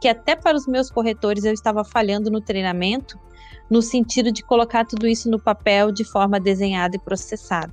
que 0.00 0.08
até 0.08 0.34
para 0.34 0.56
os 0.56 0.66
meus 0.66 0.90
corretores 0.90 1.44
eu 1.44 1.52
estava 1.52 1.84
falhando 1.84 2.30
no 2.30 2.40
treinamento, 2.40 3.18
no 3.70 3.82
sentido 3.82 4.32
de 4.32 4.42
colocar 4.42 4.84
tudo 4.86 5.06
isso 5.06 5.30
no 5.30 5.38
papel 5.38 5.92
de 5.92 6.04
forma 6.04 6.40
desenhada 6.40 6.96
e 6.96 6.98
processada. 6.98 7.72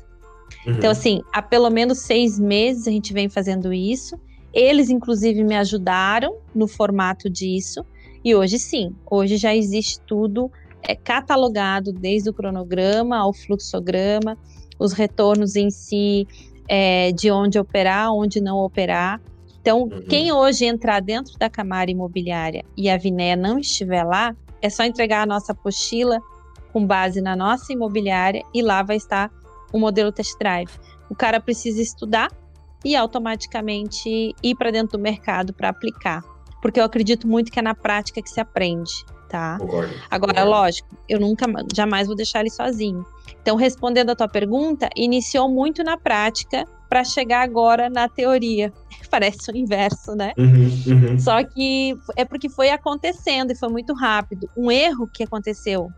Uhum. 0.66 0.74
Então, 0.74 0.92
assim, 0.92 1.22
há 1.34 1.42
pelo 1.42 1.70
menos 1.70 2.00
seis 2.00 2.38
meses 2.38 2.88
a 2.88 2.92
gente 2.92 3.14
vem 3.14 3.30
fazendo 3.30 3.74
isso. 3.74 4.20
Eles, 4.54 4.90
inclusive, 4.90 5.44
me 5.44 5.56
ajudaram 5.56 6.38
no 6.54 6.68
formato 6.68 7.30
disso. 7.30 7.86
E 8.24 8.36
hoje 8.36 8.60
sim, 8.60 8.94
hoje 9.10 9.38
já 9.38 9.56
existe 9.56 10.00
tudo 10.02 10.52
é, 10.84 10.96
catalogado, 10.96 11.94
desde 11.94 12.30
o 12.30 12.34
cronograma 12.34 13.18
ao 13.18 13.34
fluxograma 13.34 14.38
os 14.80 14.94
retornos 14.94 15.56
em 15.56 15.70
si, 15.70 16.28
é, 16.68 17.12
de 17.12 17.32
onde 17.32 17.58
operar, 17.58 18.12
onde 18.14 18.42
não 18.42 18.58
operar. 18.58 19.22
Então, 19.62 19.84
uhum. 19.84 20.02
quem 20.08 20.32
hoje 20.32 20.66
entrar 20.66 21.02
dentro 21.02 21.38
da 21.38 21.50
Camara 21.50 21.92
Imobiliária 21.92 22.64
e 22.76 22.90
a 22.90 22.98
Viné 22.98 23.36
não 23.36 23.60
estiver 23.60 24.04
lá, 24.04 24.36
é 24.62 24.70
só 24.70 24.84
entregar 24.84 25.24
a 25.24 25.26
nossa 25.26 25.52
apostila 25.52 26.20
com 26.72 26.86
base 26.86 27.22
na 27.22 27.36
nossa 27.36 27.74
imobiliária 27.74 28.44
e 28.54 28.62
lá 28.62 28.84
vai 28.84 28.98
estar 28.98 29.32
o 29.72 29.80
modelo 29.80 30.12
test 30.12 30.38
drive. 30.40 30.72
O 31.10 31.16
cara 31.16 31.40
precisa 31.40 31.82
estudar 31.82 32.30
e 32.84 32.96
automaticamente 32.96 34.36
ir 34.42 34.56
para 34.56 34.72
dentro 34.72 34.98
do 34.98 35.02
mercado 35.02 35.54
para 35.54 35.70
aplicar. 35.70 36.24
Porque 36.62 36.80
eu 36.80 36.84
acredito 36.84 37.28
muito 37.28 37.52
que 37.52 37.60
é 37.60 37.62
na 37.62 37.76
prática 37.76 38.22
que 38.22 38.30
se 38.30 38.40
aprende 38.40 39.06
tá? 39.28 39.58
Concordo. 39.60 39.94
Agora, 40.10 40.34
Concordo. 40.34 40.52
lógico, 40.52 40.88
eu 41.08 41.20
nunca, 41.20 41.46
jamais 41.76 42.08
vou 42.08 42.16
deixar 42.16 42.42
ele 42.42 42.50
sozinho. 42.50 43.06
Então, 43.42 43.56
respondendo 43.56 44.10
a 44.10 44.16
tua 44.16 44.28
pergunta, 44.28 44.90
iniciou 44.96 45.50
muito 45.50 45.84
na 45.84 45.98
prática 45.98 46.66
para 46.90 47.04
chegar 47.04 47.42
agora 47.42 47.90
na 47.90 48.08
teoria. 48.08 48.74
Parece 49.12 49.52
o 49.52 49.56
inverso, 49.56 50.16
né? 50.16 50.34
Uhum, 50.38 50.70
uhum. 50.88 51.20
Só 51.20 51.44
que 51.44 51.96
é 52.16 52.26
porque 52.26 52.50
foi 52.50 52.70
acontecendo 52.70 53.52
e 53.52 53.56
foi 53.56 53.70
muito 53.70 53.94
rápido. 53.94 54.50
Um 54.56 54.72
erro 54.72 55.08
que 55.08 55.24
aconteceu, 55.24 55.90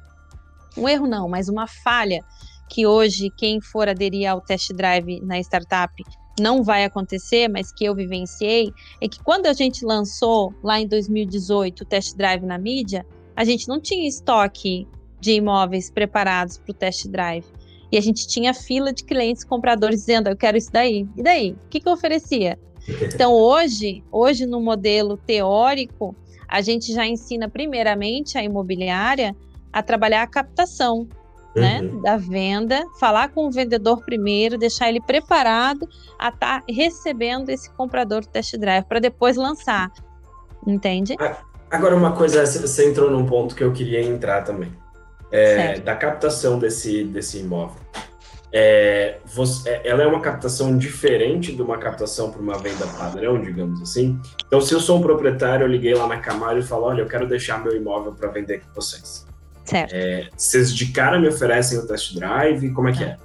um 0.78 0.88
erro 0.88 1.08
não, 1.08 1.28
mas 1.28 1.50
uma 1.50 1.68
falha 1.68 2.24
que 2.70 2.86
hoje 2.86 3.32
quem 3.36 3.60
for 3.60 3.90
aderir 3.90 4.30
ao 4.30 4.42
test 4.42 4.72
drive 4.74 5.20
na 5.22 5.40
startup 5.40 5.92
não 6.40 6.64
vai 6.64 6.86
acontecer, 6.86 7.50
mas 7.50 7.72
que 7.72 7.84
eu 7.84 7.94
vivenciei, 7.94 8.72
é 9.02 9.08
que 9.08 9.20
quando 9.22 9.48
a 9.48 9.54
gente 9.54 9.86
lançou 9.86 10.54
lá 10.64 10.80
em 10.80 10.88
2018 10.88 11.82
o 11.82 11.86
test 11.86 12.16
drive 12.16 12.46
na 12.46 12.58
mídia, 12.58 13.06
a 13.40 13.46
gente 13.46 13.70
não 13.70 13.80
tinha 13.80 14.06
estoque 14.06 14.86
de 15.18 15.32
imóveis 15.32 15.90
preparados 15.90 16.58
para 16.58 16.72
o 16.72 16.74
test 16.74 17.08
drive. 17.08 17.46
E 17.90 17.98
a 17.98 18.02
gente 18.02 18.28
tinha 18.28 18.54
fila 18.54 18.92
de 18.92 19.06
clientes 19.06 19.46
compradores 19.46 20.02
dizendo: 20.02 20.28
Eu 20.28 20.36
quero 20.36 20.58
isso 20.58 20.70
daí. 20.70 21.08
E 21.16 21.24
daí? 21.24 21.52
O 21.54 21.70
que, 21.70 21.80
que 21.80 21.88
eu 21.88 21.94
oferecia? 21.94 22.60
Então, 23.02 23.32
hoje, 23.32 24.04
hoje, 24.12 24.46
no 24.46 24.60
modelo 24.60 25.16
teórico, 25.16 26.14
a 26.50 26.60
gente 26.60 26.92
já 26.92 27.08
ensina 27.08 27.48
primeiramente 27.48 28.38
a 28.38 28.44
imobiliária 28.44 29.34
a 29.72 29.82
trabalhar 29.82 30.24
a 30.24 30.28
captação 30.28 31.08
né, 31.56 31.80
uhum. 31.82 32.02
da 32.02 32.18
venda, 32.18 32.84
falar 33.00 33.30
com 33.30 33.48
o 33.48 33.52
vendedor 33.52 34.04
primeiro, 34.04 34.58
deixar 34.58 34.90
ele 34.90 35.00
preparado 35.00 35.88
a 36.20 36.28
estar 36.28 36.60
tá 36.60 36.64
recebendo 36.68 37.50
esse 37.50 37.72
comprador 37.72 38.26
test 38.26 38.58
drive 38.58 38.84
para 38.84 39.00
depois 39.00 39.38
lançar. 39.38 39.90
Entende? 40.68 41.16
Agora, 41.72 41.96
uma 41.96 42.14
coisa, 42.14 42.46
você 42.46 42.90
entrou 42.90 43.12
num 43.12 43.26
ponto 43.26 43.56
que 43.56 43.64
eu 43.64 43.72
queria 43.72 44.02
entrar 44.02 44.44
também. 44.44 44.72
É, 45.32 45.80
da 45.80 45.96
captação 45.96 46.58
desse, 46.58 47.04
desse 47.04 47.38
imóvel. 47.38 47.78
É, 48.52 49.18
você, 49.26 49.70
é, 49.70 49.88
ela 49.88 50.02
é 50.02 50.08
uma 50.08 50.22
captação 50.22 50.76
diferente 50.76 51.56
de 51.56 51.62
uma 51.62 51.78
captação 51.78 52.32
para 52.32 52.42
uma 52.42 52.58
venda 52.58 52.88
padrão, 52.88 53.40
digamos 53.40 53.80
assim. 53.82 54.20
Então, 54.48 54.60
se 54.60 54.74
eu 54.74 54.80
sou 54.80 54.98
um 54.98 55.02
proprietário, 55.02 55.66
eu 55.66 55.68
liguei 55.68 55.94
lá 55.94 56.08
na 56.08 56.18
Camaro 56.18 56.58
e 56.58 56.64
falo: 56.64 56.86
olha, 56.86 57.02
eu 57.02 57.08
quero 57.08 57.28
deixar 57.28 57.64
meu 57.64 57.76
imóvel 57.76 58.14
para 58.14 58.30
vender 58.30 58.62
com 58.62 58.74
vocês. 58.74 59.28
Certo. 59.66 59.94
É, 59.94 60.30
vocês 60.36 60.74
de 60.74 60.88
cara 60.88 61.20
me 61.20 61.28
oferecem 61.28 61.78
o 61.78 61.86
test 61.86 62.16
drive? 62.16 62.72
Como 62.72 62.90
é 62.90 62.92
que 62.92 63.04
é? 63.04 63.18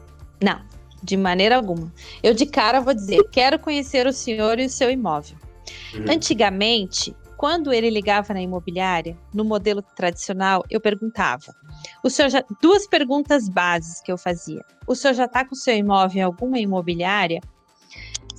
Não, 0.42 0.60
de 1.02 1.16
maneira 1.16 1.56
alguma. 1.56 1.90
Eu 2.22 2.34
de 2.34 2.44
cara 2.44 2.82
vou 2.82 2.92
dizer: 2.92 3.22
quero 3.30 3.58
conhecer 3.58 4.06
o 4.06 4.12
senhor 4.12 4.58
e 4.58 4.66
o 4.66 4.70
seu 4.70 4.90
imóvel. 4.90 5.38
Uhum. 5.94 6.04
Antigamente, 6.10 7.16
quando 7.44 7.74
ele 7.74 7.90
ligava 7.90 8.32
na 8.32 8.40
imobiliária, 8.40 9.18
no 9.30 9.44
modelo 9.44 9.82
tradicional, 9.82 10.64
eu 10.70 10.80
perguntava: 10.80 11.54
o 12.02 12.08
senhor 12.08 12.30
já, 12.30 12.42
duas 12.62 12.86
perguntas 12.86 13.50
bases 13.50 14.00
que 14.00 14.10
eu 14.10 14.16
fazia. 14.16 14.64
O 14.86 14.94
senhor 14.94 15.12
já 15.12 15.26
está 15.26 15.44
com 15.44 15.54
o 15.54 15.58
seu 15.58 15.76
imóvel 15.76 16.20
em 16.20 16.22
alguma 16.22 16.58
imobiliária? 16.58 17.42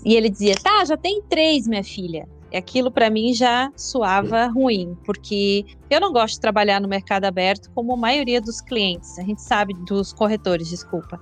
E 0.03 0.15
ele 0.15 0.27
dizia: 0.27 0.55
tá, 0.55 0.83
já 0.85 0.97
tem 0.97 1.21
três, 1.29 1.67
minha 1.67 1.83
filha. 1.83 2.27
E 2.51 2.57
aquilo 2.57 2.89
para 2.89 3.07
mim 3.11 3.31
já 3.31 3.71
soava 3.75 4.47
ruim, 4.47 4.97
porque 5.05 5.63
eu 5.87 6.01
não 6.01 6.11
gosto 6.11 6.33
de 6.33 6.41
trabalhar 6.41 6.81
no 6.81 6.87
mercado 6.87 7.25
aberto 7.25 7.69
como 7.75 7.93
a 7.93 7.97
maioria 7.97 8.41
dos 8.41 8.59
clientes, 8.59 9.19
a 9.19 9.21
gente 9.21 9.43
sabe 9.43 9.75
dos 9.85 10.13
corretores, 10.13 10.67
desculpa. 10.67 11.21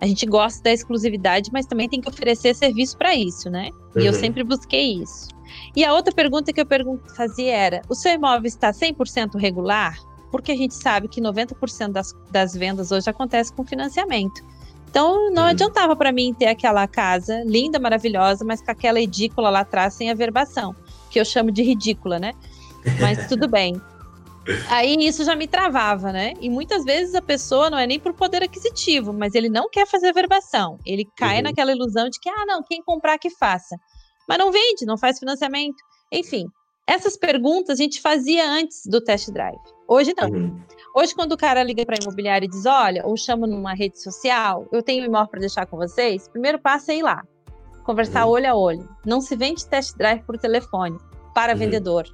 A 0.00 0.06
gente 0.06 0.26
gosta 0.26 0.64
da 0.64 0.72
exclusividade, 0.72 1.50
mas 1.52 1.64
também 1.64 1.88
tem 1.88 2.00
que 2.00 2.08
oferecer 2.08 2.56
serviço 2.56 2.98
para 2.98 3.14
isso, 3.14 3.48
né? 3.48 3.68
Uhum. 3.94 4.02
E 4.02 4.06
eu 4.06 4.12
uhum. 4.12 4.18
sempre 4.18 4.42
busquei 4.42 4.94
isso. 4.94 5.37
E 5.74 5.84
a 5.84 5.92
outra 5.92 6.14
pergunta 6.14 6.52
que 6.52 6.60
eu 6.60 6.66
fazia 7.16 7.54
era: 7.54 7.82
o 7.88 7.94
seu 7.94 8.12
imóvel 8.12 8.46
está 8.46 8.70
100% 8.72 9.38
regular? 9.38 9.98
Porque 10.30 10.52
a 10.52 10.56
gente 10.56 10.74
sabe 10.74 11.08
que 11.08 11.20
90% 11.20 11.92
das, 11.92 12.14
das 12.30 12.52
vendas 12.52 12.92
hoje 12.92 13.08
acontece 13.08 13.52
com 13.52 13.64
financiamento. 13.64 14.42
Então 14.90 15.30
não 15.30 15.42
uhum. 15.42 15.48
adiantava 15.48 15.94
para 15.94 16.12
mim 16.12 16.34
ter 16.34 16.46
aquela 16.46 16.86
casa 16.86 17.42
linda, 17.44 17.78
maravilhosa, 17.78 18.44
mas 18.44 18.60
com 18.60 18.70
aquela 18.70 19.00
edícula 19.00 19.50
lá 19.50 19.60
atrás 19.60 19.94
sem 19.94 20.10
averbação, 20.10 20.74
que 21.10 21.20
eu 21.20 21.24
chamo 21.24 21.50
de 21.50 21.62
ridícula, 21.62 22.18
né? 22.18 22.32
Mas 23.00 23.26
tudo 23.28 23.46
bem. 23.48 23.80
Aí 24.70 24.96
isso 25.06 25.24
já 25.24 25.36
me 25.36 25.46
travava, 25.46 26.10
né? 26.10 26.32
E 26.40 26.48
muitas 26.48 26.84
vezes 26.84 27.14
a 27.14 27.20
pessoa 27.20 27.68
não 27.68 27.78
é 27.78 27.86
nem 27.86 28.00
por 28.00 28.14
poder 28.14 28.42
aquisitivo, 28.42 29.12
mas 29.12 29.34
ele 29.34 29.50
não 29.50 29.68
quer 29.68 29.86
fazer 29.86 30.12
verbação. 30.12 30.78
Ele 30.86 31.06
cai 31.16 31.36
uhum. 31.38 31.42
naquela 31.44 31.70
ilusão 31.70 32.08
de 32.08 32.18
que, 32.18 32.30
ah, 32.30 32.46
não, 32.46 32.62
quem 32.62 32.82
comprar 32.82 33.18
que 33.18 33.28
faça. 33.28 33.76
Mas 34.28 34.38
não 34.38 34.52
vende, 34.52 34.84
não 34.84 34.98
faz 34.98 35.18
financiamento. 35.18 35.82
Enfim, 36.12 36.46
essas 36.86 37.16
perguntas 37.16 37.78
a 37.78 37.82
gente 37.82 38.00
fazia 38.00 38.48
antes 38.48 38.86
do 38.86 39.00
test 39.00 39.30
drive. 39.30 39.58
Hoje 39.86 40.14
não. 40.16 40.28
Uhum. 40.28 40.60
Hoje, 40.94 41.14
quando 41.14 41.32
o 41.32 41.36
cara 41.36 41.62
liga 41.62 41.84
para 41.86 41.96
a 41.96 42.02
imobiliária 42.02 42.46
e 42.46 42.48
diz, 42.48 42.66
olha, 42.66 43.06
ou 43.06 43.16
chama 43.16 43.46
numa 43.46 43.74
rede 43.74 44.00
social, 44.02 44.66
eu 44.72 44.82
tenho 44.82 45.04
imóvel 45.04 45.28
para 45.28 45.40
deixar 45.40 45.66
com 45.66 45.76
vocês, 45.76 46.28
primeiro 46.28 46.58
passo 46.58 46.90
é 46.90 46.96
ir 46.96 47.02
lá. 47.02 47.24
Conversar 47.84 48.26
uhum. 48.26 48.32
olho 48.32 48.50
a 48.50 48.54
olho. 48.54 48.88
Não 49.06 49.20
se 49.20 49.34
vende 49.34 49.66
test 49.66 49.96
drive 49.96 50.22
por 50.22 50.36
telefone 50.36 50.98
para 51.34 51.52
uhum. 51.52 51.58
vendedor 51.58 52.06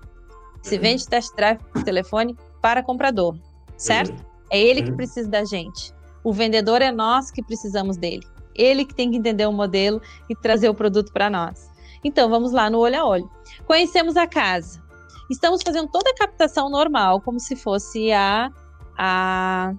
se 0.64 0.78
vende 0.78 1.06
test 1.06 1.36
drive 1.36 1.60
por 1.72 1.82
telefone 1.84 2.36
para 2.62 2.82
comprador, 2.82 3.36
certo? 3.76 4.12
Uhum. 4.12 4.24
É 4.50 4.58
ele 4.58 4.82
que 4.82 4.90
uhum. 4.90 4.96
precisa 4.96 5.28
da 5.28 5.44
gente. 5.44 5.92
O 6.24 6.32
vendedor 6.32 6.80
é 6.80 6.90
nós 6.90 7.30
que 7.30 7.42
precisamos 7.42 7.98
dele. 7.98 8.26
Ele 8.54 8.84
que 8.84 8.94
tem 8.94 9.10
que 9.10 9.18
entender 9.18 9.46
o 9.46 9.52
modelo 9.52 10.00
e 10.28 10.34
trazer 10.34 10.70
o 10.70 10.74
produto 10.74 11.12
para 11.12 11.28
nós. 11.28 11.70
Então, 12.04 12.28
vamos 12.28 12.52
lá 12.52 12.68
no 12.68 12.78
olho 12.78 13.00
a 13.00 13.04
olho. 13.04 13.30
Conhecemos 13.66 14.16
a 14.16 14.26
casa. 14.26 14.82
Estamos 15.30 15.62
fazendo 15.64 15.88
toda 15.88 16.10
a 16.10 16.14
captação 16.14 16.68
normal, 16.68 17.20
como 17.20 17.40
se 17.40 17.56
fosse 17.56 18.12
a 18.12 18.50
a, 18.96 19.74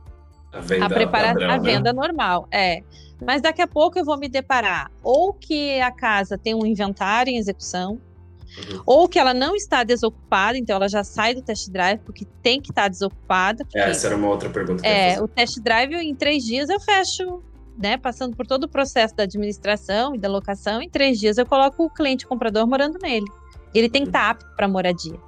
a 0.52 0.60
venda, 0.60 0.86
a, 0.86 0.90
prepara 0.90 1.28
padrão, 1.30 1.50
a 1.50 1.58
né? 1.58 1.60
venda 1.60 1.94
né? 1.94 2.02
normal. 2.02 2.48
É. 2.52 2.82
Mas 3.26 3.42
daqui 3.42 3.62
a 3.62 3.68
pouco 3.68 3.98
eu 3.98 4.04
vou 4.04 4.18
me 4.18 4.28
deparar 4.28 4.92
ou 5.02 5.34
que 5.34 5.80
a 5.80 5.92
casa 5.92 6.38
tem 6.38 6.54
um 6.54 6.66
inventário 6.66 7.32
em 7.32 7.38
execução, 7.38 8.00
Uhum. 8.58 8.82
Ou 8.86 9.10
que 9.10 9.20
ela 9.20 9.34
não 9.34 9.56
está 9.56 9.84
desocupada, 9.84 10.58
então 10.58 10.76
ela 10.78 10.88
já 10.88 11.04
sai 11.04 11.34
do 11.34 11.42
test 11.42 11.70
drive, 11.70 12.00
porque 12.00 12.26
tem 12.42 12.62
que 12.62 12.72
estar 12.72 12.88
desocupada. 12.88 13.66
Porque, 13.66 13.78
Essa 13.78 14.08
era 14.08 14.16
uma 14.16 14.30
outra 14.30 14.50
pergunta. 14.50 14.82
Que 14.82 14.88
é, 14.88 15.22
o 15.22 15.28
test 15.28 15.60
drive, 15.60 15.94
em 15.96 16.16
três 16.16 16.44
dias 16.44 16.70
eu 16.70 16.80
fecho, 16.80 17.44
né? 17.78 17.98
Passando 17.98 18.36
por 18.36 18.46
todo 18.46 18.66
o 18.66 18.70
processo 18.70 19.16
da 19.16 19.24
administração 19.24 20.16
e 20.16 20.18
da 20.18 20.30
locação, 20.30 20.82
em 20.82 20.90
três 20.90 21.20
dias 21.20 21.38
eu 21.38 21.46
coloco 21.46 21.84
o 21.84 21.90
cliente 21.90 22.26
comprador 22.26 22.68
morando 22.68 22.98
nele. 23.02 23.26
Ele 23.74 23.90
tem 23.90 24.04
que 24.04 24.10
estar 24.10 24.30
apto 24.30 24.46
para 24.56 24.68
moradia. 24.68 25.20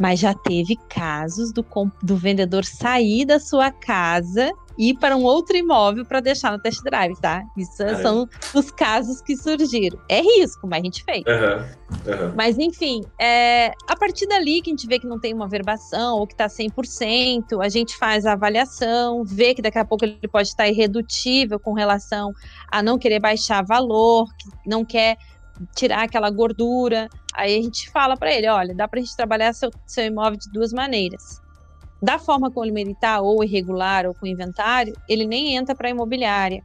Mas 0.00 0.20
já 0.20 0.34
teve 0.34 0.76
casos 0.88 1.52
do, 1.52 1.64
do 2.02 2.16
vendedor 2.16 2.64
sair 2.64 3.24
da 3.24 3.38
sua 3.38 3.70
casa 3.70 4.52
ir 4.80 4.94
para 4.94 5.14
um 5.14 5.24
outro 5.24 5.54
imóvel 5.56 6.06
para 6.06 6.20
deixar 6.20 6.52
no 6.52 6.58
test 6.58 6.82
drive, 6.82 7.14
tá? 7.20 7.44
Isso 7.54 7.76
Caramba. 7.76 8.02
são 8.02 8.28
os 8.54 8.70
casos 8.70 9.20
que 9.20 9.36
surgiram. 9.36 9.98
É 10.08 10.22
risco, 10.22 10.66
mas 10.66 10.80
a 10.80 10.84
gente 10.84 11.04
fez. 11.04 11.22
Uhum. 11.26 11.80
Uhum. 12.06 12.32
Mas, 12.34 12.58
enfim, 12.58 13.02
é, 13.20 13.72
a 13.86 13.94
partir 13.94 14.26
dali 14.26 14.62
que 14.62 14.70
a 14.70 14.72
gente 14.72 14.86
vê 14.86 14.98
que 14.98 15.06
não 15.06 15.20
tem 15.20 15.34
uma 15.34 15.46
verbação 15.46 16.18
ou 16.18 16.26
que 16.26 16.32
está 16.32 16.46
100%, 16.46 17.62
a 17.62 17.68
gente 17.68 17.94
faz 17.98 18.24
a 18.24 18.32
avaliação, 18.32 19.22
vê 19.22 19.54
que 19.54 19.60
daqui 19.60 19.78
a 19.78 19.84
pouco 19.84 20.04
ele 20.06 20.28
pode 20.28 20.48
estar 20.48 20.66
irredutível 20.66 21.60
com 21.60 21.74
relação 21.74 22.32
a 22.70 22.82
não 22.82 22.98
querer 22.98 23.20
baixar 23.20 23.62
valor, 23.62 24.28
não 24.64 24.82
quer 24.82 25.18
tirar 25.74 26.02
aquela 26.02 26.30
gordura. 26.30 27.08
Aí 27.34 27.58
a 27.58 27.62
gente 27.62 27.90
fala 27.90 28.16
para 28.16 28.32
ele, 28.32 28.48
olha, 28.48 28.74
dá 28.74 28.88
para 28.88 29.00
a 29.00 29.02
gente 29.02 29.16
trabalhar 29.16 29.52
seu, 29.52 29.70
seu 29.86 30.04
imóvel 30.04 30.38
de 30.38 30.50
duas 30.50 30.72
maneiras 30.72 31.40
da 32.02 32.18
forma 32.18 32.50
como 32.50 32.66
ele 32.78 32.92
está, 32.92 33.20
ou 33.20 33.44
irregular, 33.44 34.06
ou 34.06 34.14
com 34.14 34.26
inventário, 34.26 34.94
ele 35.08 35.26
nem 35.26 35.54
entra 35.56 35.74
para 35.74 35.88
a 35.88 35.90
imobiliária. 35.90 36.62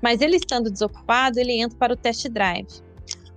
Mas 0.00 0.20
ele 0.20 0.36
estando 0.36 0.70
desocupado, 0.70 1.38
ele 1.38 1.60
entra 1.60 1.76
para 1.78 1.92
o 1.92 1.96
test 1.96 2.28
drive. 2.28 2.68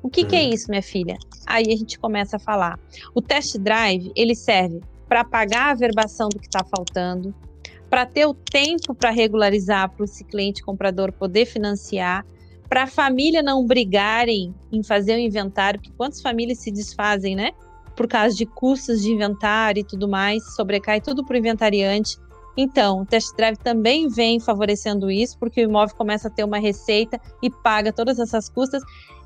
O 0.01 0.09
que, 0.09 0.25
que 0.25 0.35
é 0.35 0.43
uhum. 0.43 0.49
isso, 0.49 0.69
minha 0.69 0.81
filha? 0.81 1.17
Aí 1.45 1.65
a 1.67 1.75
gente 1.75 1.99
começa 1.99 2.37
a 2.37 2.39
falar. 2.39 2.79
O 3.13 3.21
test 3.21 3.57
drive, 3.57 4.11
ele 4.15 4.35
serve 4.35 4.81
para 5.07 5.23
pagar 5.23 5.71
a 5.71 5.75
verbação 5.75 6.29
do 6.29 6.39
que 6.39 6.47
está 6.47 6.63
faltando, 6.63 7.33
para 7.89 8.05
ter 8.05 8.25
o 8.25 8.33
tempo 8.33 8.95
para 8.95 9.11
regularizar 9.11 9.89
para 9.89 10.05
esse 10.05 10.23
cliente 10.23 10.63
comprador 10.63 11.11
poder 11.11 11.45
financiar, 11.45 12.25
para 12.73 12.85
a 12.85 12.87
família 12.87 13.43
não 13.43 13.67
brigarem 13.67 14.51
em 14.71 14.81
fazer 14.81 15.13
o 15.13 15.19
inventário, 15.19 15.79
porque 15.79 15.95
quantas 15.95 16.23
famílias 16.23 16.57
se 16.57 16.71
desfazem, 16.71 17.35
né? 17.35 17.51
por 17.95 18.07
causa 18.07 18.35
de 18.35 18.47
custos 18.47 18.99
de 19.03 19.11
inventário 19.11 19.81
e 19.81 19.83
tudo 19.83 20.09
mais, 20.09 20.43
sobrecai 20.55 20.99
tudo 20.99 21.23
para 21.23 21.35
o 21.35 21.37
inventariante. 21.37 22.17
Então, 22.57 23.01
o 23.01 23.05
test 23.05 23.35
drive 23.37 23.57
também 23.57 24.07
vem 24.09 24.39
favorecendo 24.39 25.11
isso, 25.11 25.37
porque 25.37 25.61
o 25.61 25.69
imóvel 25.69 25.95
começa 25.95 26.29
a 26.29 26.31
ter 26.31 26.43
uma 26.43 26.57
receita 26.57 27.21
e 27.43 27.51
paga 27.51 27.93
todas 27.93 28.17
essas 28.17 28.49
custas. 28.49 28.81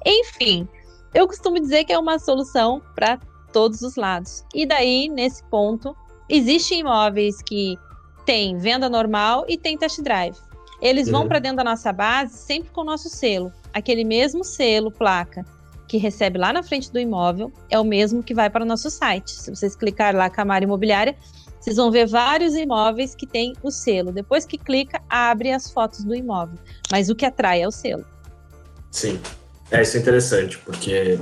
Enfim, 0.06 0.68
eu 1.14 1.26
costumo 1.26 1.58
dizer 1.58 1.86
que 1.86 1.94
é 1.94 1.98
uma 1.98 2.20
solução 2.20 2.82
para 2.96 3.18
todos 3.54 3.82
os 3.82 3.96
lados. 3.96 4.44
E 4.54 4.66
daí, 4.66 5.08
nesse 5.08 5.42
ponto, 5.46 5.96
existem 6.28 6.82
imóveis 6.82 7.42
que 7.42 7.78
têm 8.26 8.58
venda 8.58 8.90
normal 8.90 9.46
e 9.48 9.58
tem 9.58 9.78
test 9.78 10.02
drive. 10.02 10.36
Eles 10.82 11.10
vão 11.10 11.24
uhum. 11.24 11.28
para 11.28 11.40
dentro 11.40 11.58
da 11.58 11.64
nossa 11.64 11.92
base 11.92 12.38
sempre 12.38 12.70
com 12.72 12.82
o 12.82 12.86
nosso 12.86 13.10
selo, 13.10 13.52
aquele 13.74 14.04
mesmo 14.04 14.44
selo, 14.44 14.92
placa 14.92 15.46
que 15.88 15.98
recebe 15.98 16.38
lá 16.38 16.52
na 16.52 16.62
frente 16.62 16.92
do 16.92 17.00
imóvel 17.00 17.52
é 17.70 17.80
o 17.80 17.84
mesmo 17.84 18.22
que 18.22 18.34
vai 18.34 18.50
para 18.50 18.64
o 18.64 18.68
nosso 18.68 18.90
site. 18.90 19.32
Se 19.32 19.50
vocês 19.50 19.76
clicar 19.76 20.14
lá 20.14 20.30
Camara 20.30 20.64
Imobiliária, 20.64 21.16
vocês 21.60 21.78
vão 21.78 21.90
ver 21.90 22.06
vários 22.08 22.56
imóveis 22.56 23.16
que 23.16 23.26
tem 23.26 23.54
o 23.64 23.72
selo. 23.72 24.12
Depois 24.12 24.46
que 24.46 24.58
clica, 24.58 25.02
abre 25.10 25.52
as 25.52 25.72
fotos 25.72 26.04
do 26.04 26.14
imóvel. 26.14 26.58
Mas 26.92 27.10
o 27.10 27.16
que 27.16 27.26
atrai 27.26 27.62
é 27.62 27.68
o 27.68 27.72
selo. 27.72 28.06
Sim, 28.92 29.20
é 29.72 29.82
isso 29.82 29.98
é 29.98 30.00
interessante, 30.00 30.58
porque 30.60 31.18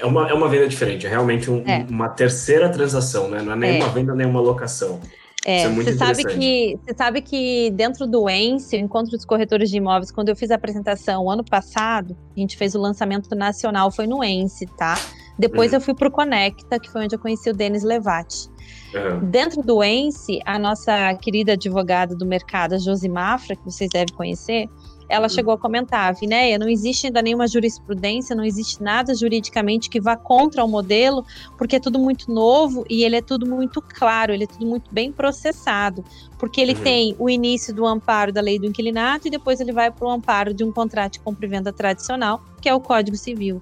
é 0.00 0.06
uma, 0.06 0.28
é 0.28 0.34
uma 0.34 0.48
venda 0.48 0.68
diferente, 0.68 1.06
é 1.06 1.08
realmente 1.08 1.50
um, 1.50 1.62
é. 1.66 1.86
uma 1.88 2.08
terceira 2.08 2.68
transação, 2.68 3.28
né? 3.28 3.42
Não 3.42 3.52
é 3.52 3.56
nenhuma 3.56 3.86
é. 3.86 3.90
venda, 3.90 4.14
nenhuma 4.14 4.40
locação. 4.40 5.00
É, 5.44 5.62
é 5.62 5.68
você 5.68 5.92
sabe 5.96 6.24
que 6.24 6.78
você 6.82 6.94
sabe 6.96 7.20
que 7.20 7.70
dentro 7.72 8.06
do 8.06 8.28
ENSE, 8.28 8.76
o 8.76 8.80
Encontro 8.80 9.10
dos 9.12 9.24
Corretores 9.24 9.70
de 9.70 9.76
Imóveis, 9.76 10.10
quando 10.10 10.28
eu 10.30 10.36
fiz 10.36 10.50
a 10.50 10.54
apresentação 10.54 11.30
ano 11.30 11.44
passado, 11.44 12.16
a 12.36 12.40
gente 12.40 12.56
fez 12.56 12.74
o 12.74 12.80
lançamento 12.80 13.34
nacional, 13.34 13.90
foi 13.90 14.06
no 14.06 14.24
ENSE, 14.24 14.66
tá? 14.78 14.98
Depois 15.38 15.72
uhum. 15.72 15.78
eu 15.78 15.80
fui 15.80 15.94
para 15.94 16.08
o 16.08 16.10
Conecta, 16.10 16.78
que 16.78 16.90
foi 16.90 17.04
onde 17.04 17.14
eu 17.14 17.18
conheci 17.18 17.50
o 17.50 17.54
Denis 17.54 17.82
Levati. 17.82 18.48
Uhum. 18.94 19.28
Dentro 19.28 19.62
do 19.62 19.82
ENSE, 19.82 20.40
a 20.46 20.58
nossa 20.58 21.14
querida 21.14 21.52
advogada 21.52 22.14
do 22.14 22.24
mercado, 22.24 22.74
a 22.74 22.78
Josi 22.78 23.08
Mafra, 23.08 23.56
que 23.56 23.64
vocês 23.64 23.90
devem 23.92 24.14
conhecer, 24.14 24.68
ela 25.08 25.26
uhum. 25.26 25.28
chegou 25.28 25.54
a 25.54 25.58
comentar, 25.58 26.14
Vinéia, 26.14 26.58
não 26.58 26.68
existe 26.68 27.06
ainda 27.06 27.22
nenhuma 27.22 27.46
jurisprudência, 27.46 28.34
não 28.34 28.44
existe 28.44 28.82
nada 28.82 29.14
juridicamente 29.14 29.90
que 29.90 30.00
vá 30.00 30.16
contra 30.16 30.64
o 30.64 30.68
modelo, 30.68 31.24
porque 31.58 31.76
é 31.76 31.80
tudo 31.80 31.98
muito 31.98 32.30
novo 32.30 32.84
e 32.88 33.04
ele 33.04 33.16
é 33.16 33.22
tudo 33.22 33.46
muito 33.46 33.82
claro, 33.82 34.32
ele 34.32 34.44
é 34.44 34.46
tudo 34.46 34.66
muito 34.66 34.92
bem 34.92 35.12
processado, 35.12 36.04
porque 36.38 36.60
ele 36.60 36.74
uhum. 36.74 36.82
tem 36.82 37.16
o 37.18 37.28
início 37.28 37.74
do 37.74 37.86
amparo 37.86 38.32
da 38.32 38.40
lei 38.40 38.58
do 38.58 38.66
inquilinato 38.66 39.28
e 39.28 39.30
depois 39.30 39.60
ele 39.60 39.72
vai 39.72 39.90
para 39.90 40.06
o 40.06 40.10
amparo 40.10 40.54
de 40.54 40.64
um 40.64 40.72
contrato 40.72 41.14
de 41.14 41.20
compra 41.20 41.46
e 41.46 41.48
venda 41.48 41.72
tradicional, 41.72 42.42
que 42.60 42.68
é 42.68 42.74
o 42.74 42.80
Código 42.80 43.16
Civil. 43.16 43.60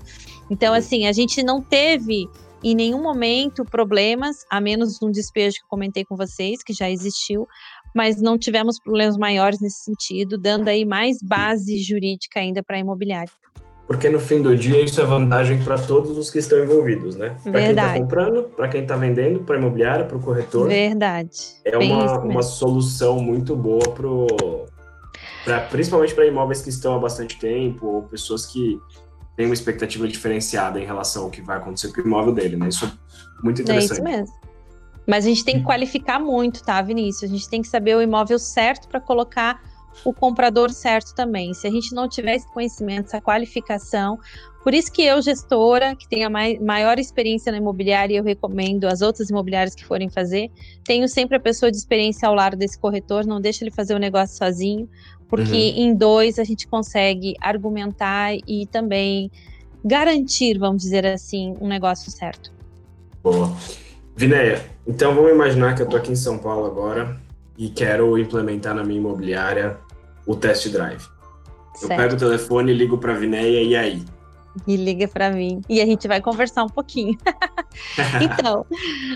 Então, 0.51 0.72
uhum. 0.72 0.78
assim, 0.78 1.07
a 1.07 1.12
gente 1.12 1.43
não 1.43 1.61
teve 1.61 2.28
em 2.62 2.74
nenhum 2.74 3.02
momento 3.02 3.64
problemas, 3.64 4.44
a 4.50 4.60
menos 4.60 5.02
um 5.02 5.10
despejo 5.10 5.56
que 5.56 5.64
eu 5.64 5.68
comentei 5.68 6.04
com 6.04 6.16
vocês, 6.16 6.62
que 6.62 6.72
já 6.72 6.88
existiu, 6.90 7.46
mas 7.94 8.20
não 8.20 8.38
tivemos 8.38 8.78
problemas 8.78 9.16
maiores 9.16 9.60
nesse 9.60 9.84
sentido, 9.84 10.38
dando 10.38 10.68
aí 10.68 10.84
mais 10.84 11.18
base 11.22 11.78
jurídica 11.78 12.40
ainda 12.40 12.62
para 12.62 12.76
a 12.76 12.80
imobiliária. 12.80 13.32
Porque 13.86 14.08
no 14.08 14.20
fim 14.20 14.40
do 14.40 14.56
dia 14.56 14.80
isso 14.80 15.00
é 15.00 15.04
vantagem 15.04 15.62
para 15.62 15.76
todos 15.76 16.16
os 16.16 16.30
que 16.30 16.38
estão 16.38 16.62
envolvidos, 16.62 17.16
né? 17.16 17.36
Para 17.42 17.60
quem 17.60 17.70
está 17.70 17.94
comprando, 17.98 18.42
para 18.44 18.68
quem 18.68 18.82
está 18.82 18.96
vendendo, 18.96 19.40
para 19.40 19.56
a 19.56 19.58
imobiliária, 19.58 20.04
para 20.04 20.16
o 20.16 20.20
corretor. 20.20 20.68
Verdade. 20.68 21.38
É 21.64 21.76
uma, 21.76 22.18
uma 22.20 22.42
solução 22.42 23.20
muito 23.20 23.56
boa 23.56 23.90
pro, 23.90 24.26
pra, 25.44 25.60
principalmente 25.60 26.14
para 26.14 26.24
imóveis 26.24 26.62
que 26.62 26.70
estão 26.70 26.94
há 26.94 26.98
bastante 26.98 27.38
tempo 27.38 27.86
ou 27.86 28.02
pessoas 28.02 28.46
que 28.46 28.80
têm 29.36 29.46
uma 29.46 29.54
expectativa 29.54 30.06
diferenciada 30.06 30.80
em 30.80 30.84
relação 30.84 31.24
ao 31.24 31.30
que 31.30 31.40
vai 31.40 31.56
acontecer 31.56 31.92
com 31.92 32.00
o 32.00 32.04
imóvel 32.04 32.32
dele, 32.32 32.56
né? 32.56 32.68
Isso 32.68 32.84
é 32.84 33.44
muito 33.44 33.62
interessante. 33.62 33.90
É 33.90 33.94
isso 33.94 34.02
mesmo. 34.02 34.42
Mas 35.06 35.24
a 35.24 35.28
gente 35.28 35.44
tem 35.44 35.58
que 35.58 35.64
qualificar 35.64 36.18
muito, 36.18 36.62
tá, 36.62 36.80
Vinícius? 36.80 37.30
A 37.30 37.34
gente 37.34 37.48
tem 37.48 37.60
que 37.60 37.68
saber 37.68 37.96
o 37.96 38.02
imóvel 38.02 38.38
certo 38.38 38.88
para 38.88 39.00
colocar 39.00 39.60
o 40.04 40.12
comprador 40.12 40.70
certo 40.70 41.14
também. 41.14 41.52
Se 41.54 41.66
a 41.66 41.70
gente 41.70 41.94
não 41.94 42.08
tiver 42.08 42.36
esse 42.36 42.50
conhecimento, 42.52 43.06
essa 43.06 43.20
qualificação, 43.20 44.18
por 44.62 44.72
isso 44.72 44.92
que 44.92 45.02
eu, 45.02 45.20
gestora, 45.20 45.96
que 45.96 46.08
tenho 46.08 46.26
a 46.26 46.30
mai 46.30 46.58
maior 46.58 46.98
experiência 46.98 47.50
na 47.50 47.58
imobiliária, 47.58 48.14
e 48.14 48.16
eu 48.16 48.24
recomendo 48.24 48.86
as 48.86 49.02
outras 49.02 49.28
imobiliárias 49.28 49.74
que 49.74 49.84
forem 49.84 50.08
fazer, 50.08 50.50
tenho 50.84 51.08
sempre 51.08 51.36
a 51.36 51.40
pessoa 51.40 51.70
de 51.70 51.76
experiência 51.76 52.28
ao 52.28 52.34
lado 52.34 52.56
desse 52.56 52.78
corretor, 52.78 53.26
não 53.26 53.40
deixa 53.40 53.64
ele 53.64 53.72
fazer 53.72 53.94
o 53.94 53.98
negócio 53.98 54.36
sozinho, 54.36 54.88
porque 55.32 55.50
uhum. 55.50 55.84
em 55.84 55.94
dois 55.94 56.38
a 56.38 56.44
gente 56.44 56.68
consegue 56.68 57.34
argumentar 57.40 58.34
e 58.46 58.66
também 58.66 59.30
garantir, 59.82 60.58
vamos 60.58 60.82
dizer 60.82 61.06
assim, 61.06 61.56
um 61.58 61.66
negócio 61.66 62.10
certo. 62.10 62.52
Boa. 63.22 63.50
Vinéia, 64.14 64.62
então 64.86 65.14
vamos 65.14 65.30
imaginar 65.30 65.74
que 65.74 65.80
eu 65.80 65.84
estou 65.84 65.98
aqui 65.98 66.12
em 66.12 66.16
São 66.16 66.36
Paulo 66.36 66.66
agora 66.66 67.18
e 67.56 67.70
quero 67.70 68.18
implementar 68.18 68.74
na 68.74 68.84
minha 68.84 69.00
imobiliária 69.00 69.78
o 70.26 70.36
test 70.36 70.68
drive. 70.68 71.02
Eu 71.80 71.88
pego 71.88 72.12
o 72.12 72.18
telefone, 72.18 72.74
ligo 72.74 72.98
para 72.98 73.14
Vinéia 73.14 73.62
e 73.62 73.74
aí? 73.74 74.04
E 74.66 74.76
liga 74.76 75.09
para 75.09 75.30
mim 75.30 75.61
e 75.68 75.80
a 75.80 75.86
gente 75.86 76.07
vai 76.07 76.20
conversar 76.20 76.64
um 76.64 76.68
pouquinho. 76.68 77.16
então, 78.22 78.66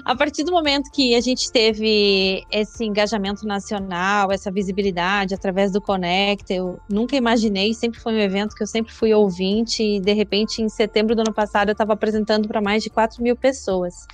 a 0.05 0.15
partir 0.15 0.45
do 0.45 0.53
momento 0.53 0.91
que 0.91 1.15
a 1.15 1.21
gente 1.21 1.51
teve 1.51 2.45
esse 2.51 2.85
engajamento 2.85 3.47
nacional, 3.47 4.33
essa 4.33 4.51
visibilidade 4.51 5.35
através 5.35 5.71
do 5.71 5.81
Connect, 5.81 6.53
eu 6.53 6.81
nunca 6.89 7.17
imaginei, 7.17 7.75
sempre 7.75 8.01
foi 8.01 8.15
um 8.15 8.21
evento 8.21 8.55
que 8.55 8.63
eu 8.63 8.67
sempre 8.67 8.93
fui 8.93 9.13
ouvinte 9.13 9.83
e 9.83 10.01
de 10.01 10.13
repente 10.13 10.63
em 10.63 10.69
setembro 10.69 11.15
do 11.15 11.21
ano 11.21 11.35
passado 11.35 11.69
eu 11.69 11.73
estava 11.73 11.93
apresentando 11.93 12.49
para 12.49 12.61
mais 12.61 12.83
de 12.83 12.91
4 12.91 13.23
mil 13.23 13.37
pessoas. 13.37 14.07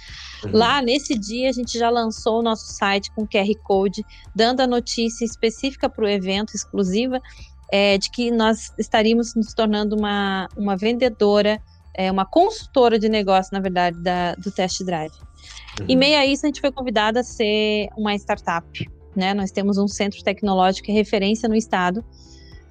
Uhum. 0.44 0.50
Lá, 0.52 0.82
nesse 0.82 1.16
dia, 1.16 1.48
a 1.48 1.52
gente 1.52 1.78
já 1.78 1.88
lançou 1.88 2.40
o 2.40 2.42
nosso 2.42 2.72
site 2.72 3.12
com 3.12 3.26
QR 3.26 3.48
Code, 3.62 4.04
dando 4.34 4.60
a 4.60 4.66
notícia 4.66 5.24
específica 5.24 5.88
para 5.88 6.04
o 6.04 6.08
evento, 6.08 6.54
exclusiva, 6.54 7.20
é, 7.72 7.96
de 7.96 8.10
que 8.10 8.30
nós 8.30 8.70
estaríamos 8.78 9.34
nos 9.34 9.54
tornando 9.54 9.96
uma, 9.96 10.46
uma 10.54 10.76
vendedora, 10.76 11.58
é, 11.94 12.12
uma 12.12 12.26
consultora 12.26 12.98
de 12.98 13.08
negócio, 13.08 13.48
na 13.50 13.60
verdade, 13.60 13.98
da, 14.02 14.34
do 14.34 14.50
Test 14.50 14.84
Drive. 14.84 15.14
Uhum. 15.80 15.86
Em 15.88 15.96
meio 15.96 16.18
a 16.18 16.26
isso, 16.26 16.44
a 16.44 16.48
gente 16.48 16.60
foi 16.60 16.70
convidada 16.70 17.20
a 17.20 17.24
ser 17.24 17.88
uma 17.96 18.14
startup. 18.14 18.90
Né? 19.16 19.32
Nós 19.32 19.50
temos 19.50 19.78
um 19.78 19.88
centro 19.88 20.22
tecnológico 20.22 20.90
é 20.90 20.94
referência 20.94 21.48
no 21.48 21.54
estado. 21.54 22.04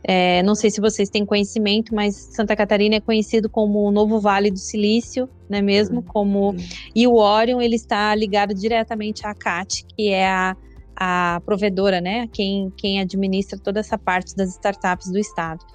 É, 0.03 0.43
não 0.43 0.53
sei 0.53 0.69
se 0.69 0.79
vocês 0.79 1.09
têm 1.09 1.25
conhecimento, 1.25 1.95
mas 1.95 2.15
Santa 2.15 2.55
Catarina 2.55 2.95
é 2.95 2.99
conhecido 2.99 3.49
como 3.49 3.83
o 3.83 3.91
novo 3.91 4.19
Vale 4.19 4.51
do 4.51 4.57
Silício, 4.57 5.27
né 5.49 5.63
mesmo? 5.63 5.97
Uhum. 5.97 6.03
Como 6.03 6.49
uhum. 6.51 6.57
e 6.95 7.07
o 7.07 7.15
Orion 7.15 7.59
ele 7.59 7.75
está 7.75 8.13
ligado 8.13 8.53
diretamente 8.53 9.25
à 9.25 9.33
CAT, 9.33 9.83
que 9.95 10.09
é 10.09 10.27
a 10.27 10.55
a 11.03 11.41
provedora, 11.43 11.99
né, 11.99 12.27
quem, 12.31 12.71
quem 12.77 12.99
administra 12.99 13.57
toda 13.57 13.79
essa 13.79 13.97
parte 13.97 14.35
das 14.35 14.51
startups 14.51 15.09
do 15.09 15.17
estado. 15.17 15.65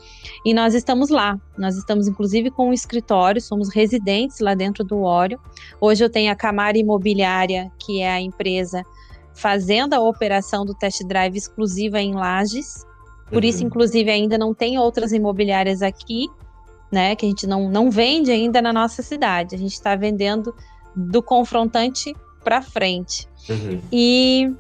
E 0.45 0.55
nós 0.55 0.73
estamos 0.73 1.11
lá, 1.11 1.37
nós 1.59 1.77
estamos 1.77 2.07
inclusive 2.07 2.49
com 2.49 2.69
um 2.69 2.73
escritório, 2.73 3.41
somos 3.41 3.75
residentes 3.75 4.39
lá 4.39 4.55
dentro 4.55 4.85
do 4.85 5.01
Óleo. 5.01 5.41
Hoje 5.81 6.05
eu 6.05 6.09
tenho 6.09 6.31
a 6.31 6.37
Camara 6.37 6.79
Imobiliária, 6.79 7.73
que 7.77 8.03
é 8.03 8.09
a 8.09 8.21
empresa 8.21 8.85
fazendo 9.35 9.95
a 9.95 10.01
operação 10.01 10.65
do 10.65 10.73
test 10.73 11.03
drive 11.03 11.37
exclusiva 11.37 12.01
em 12.01 12.15
Lages. 12.15 12.87
Por 13.29 13.43
uhum. 13.43 13.49
isso, 13.49 13.65
inclusive, 13.65 14.09
ainda 14.09 14.39
não 14.39 14.55
tem 14.55 14.79
outras 14.79 15.11
imobiliárias 15.11 15.83
aqui, 15.83 16.29
né, 16.93 17.17
que 17.17 17.27
a 17.27 17.29
gente 17.29 17.49
não, 17.49 17.69
não 17.69 17.91
vende 17.91 18.31
ainda 18.31 18.63
na 18.63 18.73
nossa 18.73 19.03
cidade. 19.03 19.57
A 19.57 19.59
gente 19.59 19.73
está 19.73 19.97
vendendo 19.97 20.55
do 20.95 21.21
confrontante 21.21 22.15
para 22.45 22.63
frente. 22.63 23.27
Uhum. 23.51 23.81
E 23.91 24.55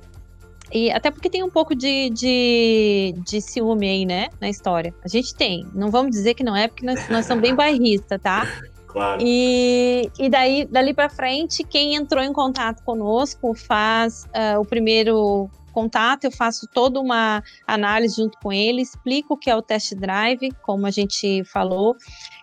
e 0.73 0.91
até 0.91 1.11
porque 1.11 1.31
tem 1.31 1.43
um 1.43 1.51
pouco 1.51 1.75
de, 1.75 2.11
de, 2.11 3.14
de 3.19 3.41
ciúme 3.41 3.89
aí, 3.89 4.05
né, 4.05 4.29
na 4.41 4.49
história. 4.49 4.95
A 5.05 5.09
gente 5.09 5.35
tem. 5.35 5.67
Não 5.73 5.91
vamos 5.91 6.11
dizer 6.11 6.35
que 6.35 6.43
não 6.43 6.57
é, 6.57 6.69
porque 6.69 6.85
nós, 6.85 7.09
nós 7.09 7.27
somos 7.27 7.43
bem 7.43 7.55
bairristas, 7.55 8.21
tá? 8.21 8.47
Claro. 8.97 9.21
E, 9.23 10.11
e 10.19 10.31
daí, 10.31 10.64
dali 10.64 10.95
para 10.95 11.11
frente, 11.11 11.62
quem 11.62 11.97
entrou 11.97 12.25
em 12.25 12.33
contato 12.33 12.83
conosco 12.83 13.53
faz 13.53 14.25
uh, 14.25 14.59
o 14.59 14.64
primeiro 14.64 15.51
contato, 15.71 16.25
eu 16.25 16.31
faço 16.31 16.67
toda 16.73 16.99
uma 16.99 17.43
análise 17.67 18.17
junto 18.17 18.39
com 18.43 18.51
ele, 18.51 18.81
explico 18.81 19.35
o 19.35 19.37
que 19.37 19.51
é 19.51 19.55
o 19.55 19.61
test 19.61 19.95
drive, 19.95 20.51
como 20.62 20.87
a 20.87 20.91
gente 20.91 21.45
falou. 21.45 21.95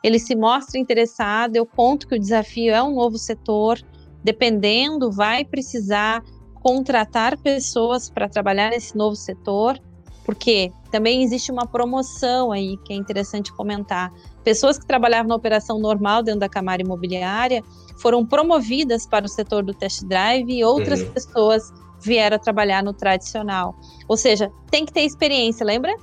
Ele 0.04 0.20
se 0.20 0.36
mostra 0.36 0.80
interessado, 0.80 1.56
eu 1.56 1.66
conto 1.66 2.08
que 2.08 2.14
o 2.14 2.20
desafio 2.20 2.72
é 2.72 2.84
um 2.84 2.94
novo 2.94 3.18
setor, 3.18 3.82
dependendo, 4.24 5.12
vai 5.12 5.44
precisar 5.44 6.24
contratar 6.64 7.38
pessoas 7.38 8.10
para 8.10 8.30
trabalhar 8.30 8.72
nesse 8.72 8.98
novo 8.98 9.16
setor, 9.18 9.78
porque 10.26 10.72
também 10.90 11.22
existe 11.22 11.52
uma 11.52 11.68
promoção 11.68 12.54
aí 12.54 12.78
que 12.78 12.94
é 12.94 12.96
interessante 12.96 13.52
comentar. 13.52 14.12
Pessoas 14.44 14.80
que 14.80 14.86
trabalhavam 14.86 15.28
na 15.28 15.36
operação 15.36 15.78
normal 15.78 16.24
dentro 16.24 16.40
da 16.40 16.48
Camara 16.48 16.82
Imobiliária 16.82 17.62
foram 17.98 18.26
promovidas 18.26 19.06
para 19.06 19.26
o 19.26 19.30
setor 19.30 19.64
do 19.64 19.74
test 19.74 20.04
drive 20.06 20.50
e 20.50 20.64
outras 20.64 21.02
uhum. 21.02 21.12
pessoas 21.12 21.74
vieram 22.02 22.38
a 22.38 22.40
trabalhar 22.40 22.82
no 22.82 22.94
tradicional. 22.94 23.76
Ou 24.08 24.16
seja, 24.16 24.50
tem 24.72 24.86
que 24.86 24.94
ter 24.94 25.02
experiência, 25.02 25.66
lembra? 25.66 25.94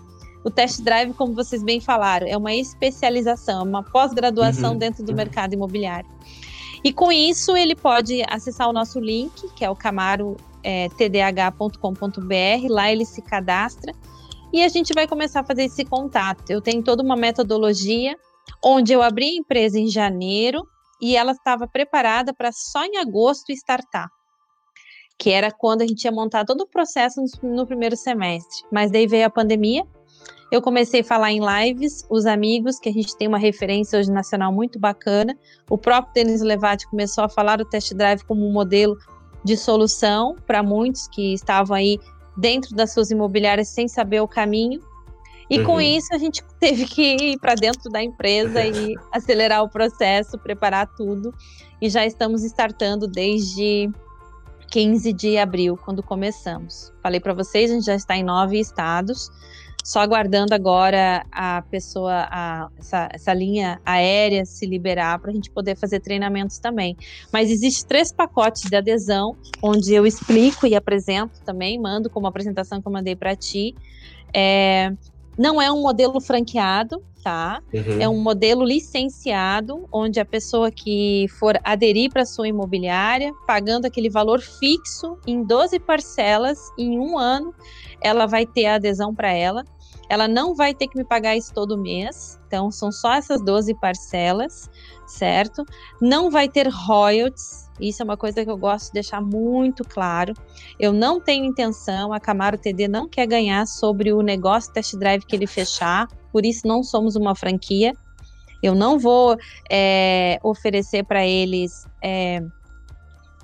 O 0.45 0.51
test 0.51 0.83
drive, 0.83 1.15
como 1.15 1.35
vocês 1.35 1.63
bem 1.63 1.81
falaram, 1.81 2.27
é 2.27 2.37
uma 2.37 2.55
especialização, 2.55 3.65
uma 3.65 3.83
pós-graduação 3.83 4.73
uhum. 4.73 4.79
dentro 4.79 5.03
do 5.03 5.11
uhum. 5.11 5.17
mercado 5.17 5.55
imobiliário. 5.55 6.09
E 6.83 6.93
com 6.93 7.13
isso, 7.13 7.57
ele 7.57 7.75
pode 7.75 8.23
acessar 8.29 8.69
o 8.69 8.73
nosso 8.73 8.99
link, 8.99 9.49
que 9.55 9.65
é 9.65 9.71
o 9.71 9.77
Camaro 9.77 10.37
é, 10.63 10.89
tdh.com.br, 10.89 12.69
lá 12.69 12.91
ele 12.91 13.05
se 13.05 13.23
cadastra 13.23 13.93
e 14.53 14.63
a 14.63 14.69
gente 14.69 14.93
vai 14.95 15.07
começar 15.07 15.41
a 15.41 15.45
fazer 15.45 15.65
esse 15.65 15.85
contato. 15.85 16.51
Eu 16.51 16.61
tenho 16.61 16.83
toda 16.83 17.03
uma 17.03 17.17
metodologia 17.17 18.17
onde 18.65 18.93
eu 18.93 19.03
abri 19.03 19.27
a 19.27 19.37
empresa 19.37 19.79
em 19.79 19.89
janeiro 19.89 20.67
e 21.01 21.17
ela 21.17 21.33
estava 21.33 21.67
preparada 21.67 22.35
para 22.35 22.51
só 22.53 22.85
em 22.85 22.99
agosto 22.99 23.53
startar, 23.53 24.09
que 25.19 25.31
era 25.31 25.51
quando 25.51 25.83
a 25.83 25.87
gente 25.87 26.05
ia 26.05 26.13
montar 26.13 26.45
todo 26.45 26.63
o 26.63 26.69
processo 26.69 27.21
no, 27.43 27.57
no 27.57 27.67
primeiro 27.67 27.97
semestre. 27.97 28.67
Mas 28.71 28.91
daí 28.91 29.07
veio 29.07 29.27
a 29.27 29.31
pandemia, 29.31 29.85
eu 30.51 30.61
comecei 30.61 31.01
a 31.01 31.05
falar 31.05 31.31
em 31.31 31.41
lives, 31.41 32.05
os 32.11 32.27
amigos, 32.27 32.81
que 32.81 32.89
a 32.89 32.93
gente 32.93 33.17
tem 33.17 33.29
uma 33.29 33.39
referência 33.39 33.99
hoje 33.99 34.11
nacional 34.11 34.53
muito 34.53 34.81
bacana. 34.81 35.39
O 35.71 35.79
próprio 35.79 36.13
Denis 36.13 36.41
Levati 36.41 36.89
começou 36.89 37.23
a 37.23 37.29
falar 37.29 37.59
do 37.59 37.65
test 37.65 37.95
drive 37.95 38.25
como 38.25 38.45
um 38.45 38.53
modelo 38.53 38.97
de 39.45 39.57
solução 39.57 40.37
para 40.47 40.63
muitos 40.63 41.09
que 41.09 41.35
estavam 41.35 41.77
aí 41.77 41.99
dentro 42.37 42.75
das 42.75 42.93
suas 42.93 43.11
imobiliárias 43.11 43.69
sem 43.69 43.89
saber 43.89 44.21
o 44.21 44.29
caminho. 44.29 44.81
E 45.49 45.59
uhum. 45.59 45.65
com 45.65 45.81
isso 45.81 46.15
a 46.15 46.19
gente 46.19 46.43
teve 46.61 46.85
que 46.85 47.17
ir 47.17 47.39
para 47.39 47.55
dentro 47.55 47.91
da 47.91 48.03
empresa 48.03 48.65
e 48.65 48.95
acelerar 49.13 49.63
o 49.63 49.69
processo, 49.69 50.39
preparar 50.39 50.87
tudo. 50.97 51.35
E 51.81 51.89
já 51.89 52.07
estamos 52.07 52.45
startando 52.45 53.07
desde 53.09 53.91
15 54.71 55.13
de 55.13 55.39
abril, 55.39 55.77
quando 55.77 56.03
começamos. 56.03 56.93
Falei 57.03 57.19
para 57.19 57.35
vocês, 57.35 57.71
a 57.71 57.75
gente 57.75 57.87
já 57.87 57.95
está 57.95 58.17
em 58.17 58.23
nove 58.23 58.61
estados 58.61 59.31
só 59.85 60.01
aguardando 60.01 60.55
agora 60.55 61.25
a 61.33 61.63
pessoa, 61.63 62.27
a, 62.31 62.69
essa, 62.79 63.09
essa 63.13 63.35
linha 63.35 63.81
aérea 63.85 64.45
se 64.45 64.67
liberar 64.67 65.19
para 65.19 65.31
a 65.31 65.35
gente 65.35 65.51
poder 65.51 65.77
fazer 65.77 66.01
treinamentos 66.01 66.59
também. 66.59 66.97
Mas 67.33 67.51
existe 67.51 67.87
três 67.87 68.13
pacotes 68.13 68.69
de 68.69 68.77
adesão, 68.77 69.37
onde 69.63 69.95
eu 69.95 70.07
explico 70.07 70.67
e 70.67 70.75
apresento 70.75 71.41
também, 71.45 71.81
mando 71.81 72.11
como 72.11 72.27
apresentação 72.27 72.81
que 72.81 72.87
eu 72.87 72.93
mandei 72.93 73.17
para 73.17 73.35
ti. 73.35 73.75
É, 74.35 74.93
não 75.39 75.61
é 75.61 75.73
um 75.73 75.83
modelo 75.83 76.21
franqueado, 76.21 77.03
tá? 77.23 77.63
Uhum. 77.73 78.01
É 78.01 78.09
um 78.09 78.21
modelo 78.21 78.65
licenciado, 78.65 79.89
onde 79.93 80.21
a 80.21 80.25
pessoa 80.25 80.71
que 80.71 81.27
for 81.39 81.59
aderir 81.65 82.11
para 82.11 82.25
sua 82.25 82.49
imobiliária, 82.49 83.33
pagando 83.47 83.87
aquele 83.87 84.09
valor 84.09 84.41
fixo 84.41 85.19
em 85.27 85.43
12 85.45 85.79
parcelas 85.81 86.59
em 86.79 86.99
um 86.99 87.19
ano, 87.19 87.55
ela 88.03 88.27
vai 88.27 88.47
ter 88.47 88.67
a 88.67 88.75
adesão 88.77 89.15
para 89.15 89.33
ela. 89.33 89.65
Ela 90.09 90.27
não 90.27 90.57
vai 90.57 90.75
ter 90.75 90.89
que 90.89 90.99
me 90.99 91.05
pagar 91.05 91.37
isso 91.37 91.55
todo 91.55 91.79
mês, 91.79 92.41
então 92.47 92.69
são 92.69 92.91
só 92.91 93.15
essas 93.15 93.41
12 93.41 93.75
parcelas, 93.75 94.69
certo? 95.07 95.65
Não 96.01 96.31
vai 96.31 96.49
ter 96.49 96.69
royalties, 96.69 97.71
isso 97.81 98.03
é 98.03 98.05
uma 98.05 98.17
coisa 98.17 98.45
que 98.45 98.51
eu 98.51 98.57
gosto 98.57 98.87
de 98.87 98.95
deixar 98.95 99.21
muito 99.21 99.85
claro. 99.85 100.35
Eu 100.81 100.93
não 100.93 101.21
tenho 101.21 101.45
intenção, 101.45 102.13
a 102.13 102.19
Camaro 102.19 102.59
TD 102.59 102.89
não 102.89 103.09
quer 103.09 103.27
ganhar 103.27 103.67
sobre 103.67 104.13
o 104.13 104.21
negócio 104.21 104.73
test 104.73 104.97
drive 104.97 105.25
que 105.25 105.37
ele 105.37 105.47
fechar, 105.47 106.09
por 106.33 106.45
isso 106.45 106.67
não 106.67 106.83
somos 106.83 107.17
uma 107.17 107.35
franquia. 107.35 107.95
Eu 108.63 108.75
não 108.75 108.99
vou 108.99 109.37
é, 109.71 110.39
oferecer 110.43 111.03
para 111.05 111.27
eles 111.27 111.87
é, 112.03 112.43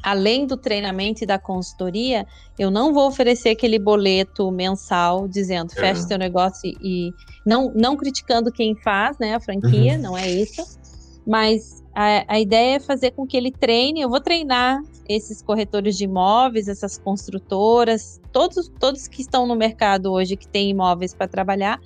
além 0.06 0.46
do 0.46 0.56
treinamento 0.56 1.24
e 1.24 1.26
da 1.26 1.36
consultoria, 1.36 2.24
eu 2.56 2.70
não 2.70 2.94
vou 2.94 3.08
oferecer 3.08 3.48
aquele 3.48 3.76
boleto 3.76 4.52
mensal 4.52 5.26
dizendo 5.26 5.72
feche 5.72 6.02
é. 6.02 6.06
seu 6.06 6.16
negócio 6.16 6.70
e, 6.80 7.12
não, 7.44 7.72
não 7.74 7.96
criticando 7.96 8.52
quem 8.52 8.76
faz, 8.76 9.18
né, 9.18 9.34
a 9.34 9.40
franquia, 9.40 9.94
uhum. 9.94 10.02
não 10.02 10.16
é 10.16 10.30
isso. 10.30 10.78
mas 11.26 11.82
a, 11.92 12.34
a, 12.34 12.38
ideia 12.38 12.76
é 12.76 12.80
fazer 12.80 13.10
com 13.10 13.26
que 13.26 13.36
ele 13.36 13.50
treine. 13.50 14.00
Eu 14.00 14.08
vou 14.08 14.20
treinar 14.20 14.80
esses 15.08 15.42
corretores 15.42 15.96
de 15.96 16.04
imóveis, 16.04 16.68
essas 16.68 16.96
construtoras, 16.98 18.20
todos, 18.32 18.70
todos 18.78 19.08
que 19.08 19.22
estão 19.22 19.44
no 19.44 19.56
mercado 19.56 20.12
hoje 20.12 20.36
que 20.36 20.46
têm 20.46 20.70
imóveis 20.70 21.12
para 21.12 21.26
trabalhar, 21.26 21.80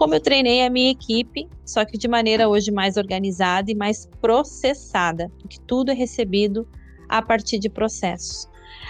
como 0.00 0.14
eu 0.14 0.20
treinei 0.20 0.64
a 0.64 0.70
minha 0.70 0.90
equipe, 0.90 1.46
só 1.62 1.84
que 1.84 1.98
de 1.98 2.08
maneira 2.08 2.48
hoje 2.48 2.70
mais 2.70 2.96
organizada 2.96 3.70
e 3.70 3.74
mais 3.74 4.08
processada, 4.18 5.30
porque 5.38 5.58
tudo 5.66 5.90
é 5.90 5.94
recebido 5.94 6.66
a 7.06 7.20
partir 7.20 7.58
de 7.58 7.68
processos. 7.68 8.48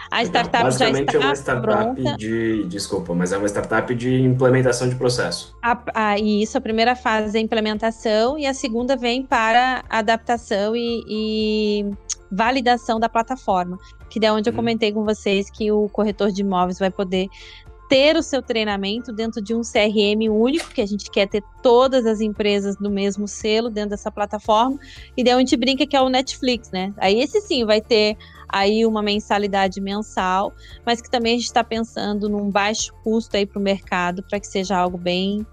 A 0.08 0.22
startup 0.22 0.62
Basicamente 0.62 1.12
já 1.12 1.18
está 1.18 1.18
é 1.18 1.26
uma 1.26 1.34
startup 1.34 1.94
pronta. 1.94 2.16
de, 2.16 2.64
desculpa, 2.68 3.12
mas 3.12 3.32
é 3.32 3.38
uma 3.38 3.48
startup 3.48 3.92
de 3.92 4.22
implementação 4.22 4.88
de 4.88 4.94
processo. 4.94 5.58
A, 5.60 5.82
a, 5.94 6.18
isso, 6.20 6.56
a 6.56 6.60
primeira 6.60 6.94
fase 6.94 7.36
é 7.36 7.40
implementação 7.40 8.38
e 8.38 8.46
a 8.46 8.54
segunda 8.54 8.94
vem 8.94 9.26
para 9.26 9.82
adaptação 9.90 10.76
e, 10.76 11.02
e 11.08 11.90
validação 12.30 13.00
da 13.00 13.08
plataforma, 13.08 13.76
que 14.08 14.24
é 14.24 14.30
onde 14.30 14.48
eu 14.48 14.52
hum. 14.52 14.56
comentei 14.56 14.92
com 14.92 15.04
vocês 15.04 15.50
que 15.50 15.72
o 15.72 15.88
corretor 15.88 16.30
de 16.30 16.42
imóveis 16.42 16.78
vai 16.78 16.92
poder 16.92 17.26
ter 17.90 18.16
o 18.16 18.22
seu 18.22 18.40
treinamento 18.40 19.12
dentro 19.12 19.42
de 19.42 19.52
um 19.52 19.62
CRM 19.62 20.30
único, 20.30 20.70
que 20.70 20.80
a 20.80 20.86
gente 20.86 21.10
quer 21.10 21.26
ter 21.26 21.42
todas 21.60 22.06
as 22.06 22.20
empresas 22.20 22.76
do 22.76 22.88
mesmo 22.88 23.26
selo 23.26 23.68
dentro 23.68 23.90
dessa 23.90 24.12
plataforma, 24.12 24.78
e 25.16 25.24
daí 25.24 25.34
a 25.34 25.38
gente 25.40 25.56
brinca 25.56 25.84
que 25.84 25.96
é 25.96 26.00
o 26.00 26.08
Netflix, 26.08 26.70
né? 26.70 26.94
Aí 26.96 27.20
esse 27.20 27.40
sim 27.40 27.64
vai 27.64 27.80
ter 27.80 28.16
aí 28.48 28.86
uma 28.86 29.02
mensalidade 29.02 29.80
mensal, 29.80 30.54
mas 30.86 31.00
que 31.00 31.10
também 31.10 31.34
a 31.34 31.36
gente 31.36 31.46
está 31.46 31.64
pensando 31.64 32.28
num 32.28 32.48
baixo 32.48 32.94
custo 33.02 33.36
aí 33.36 33.44
para 33.44 33.58
o 33.58 33.62
mercado, 33.62 34.22
para 34.22 34.38
que 34.38 34.46
seja 34.46 34.76
algo 34.76 34.96
bem, 34.96 35.44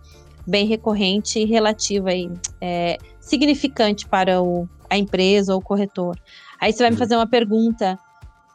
bem 0.46 0.68
recorrente 0.68 1.40
e 1.40 1.46
relativo 1.46 2.08
aí, 2.08 2.30
é, 2.62 3.00
significante 3.20 4.08
para 4.08 4.44
o, 4.44 4.70
a 4.88 4.96
empresa 4.96 5.54
ou 5.54 5.60
o 5.60 5.64
corretor. 5.64 6.16
Aí 6.62 6.72
você 6.72 6.84
vai 6.84 6.92
me 6.92 6.94
uhum. 6.94 7.00
fazer 7.00 7.16
uma 7.16 7.28
pergunta, 7.28 7.98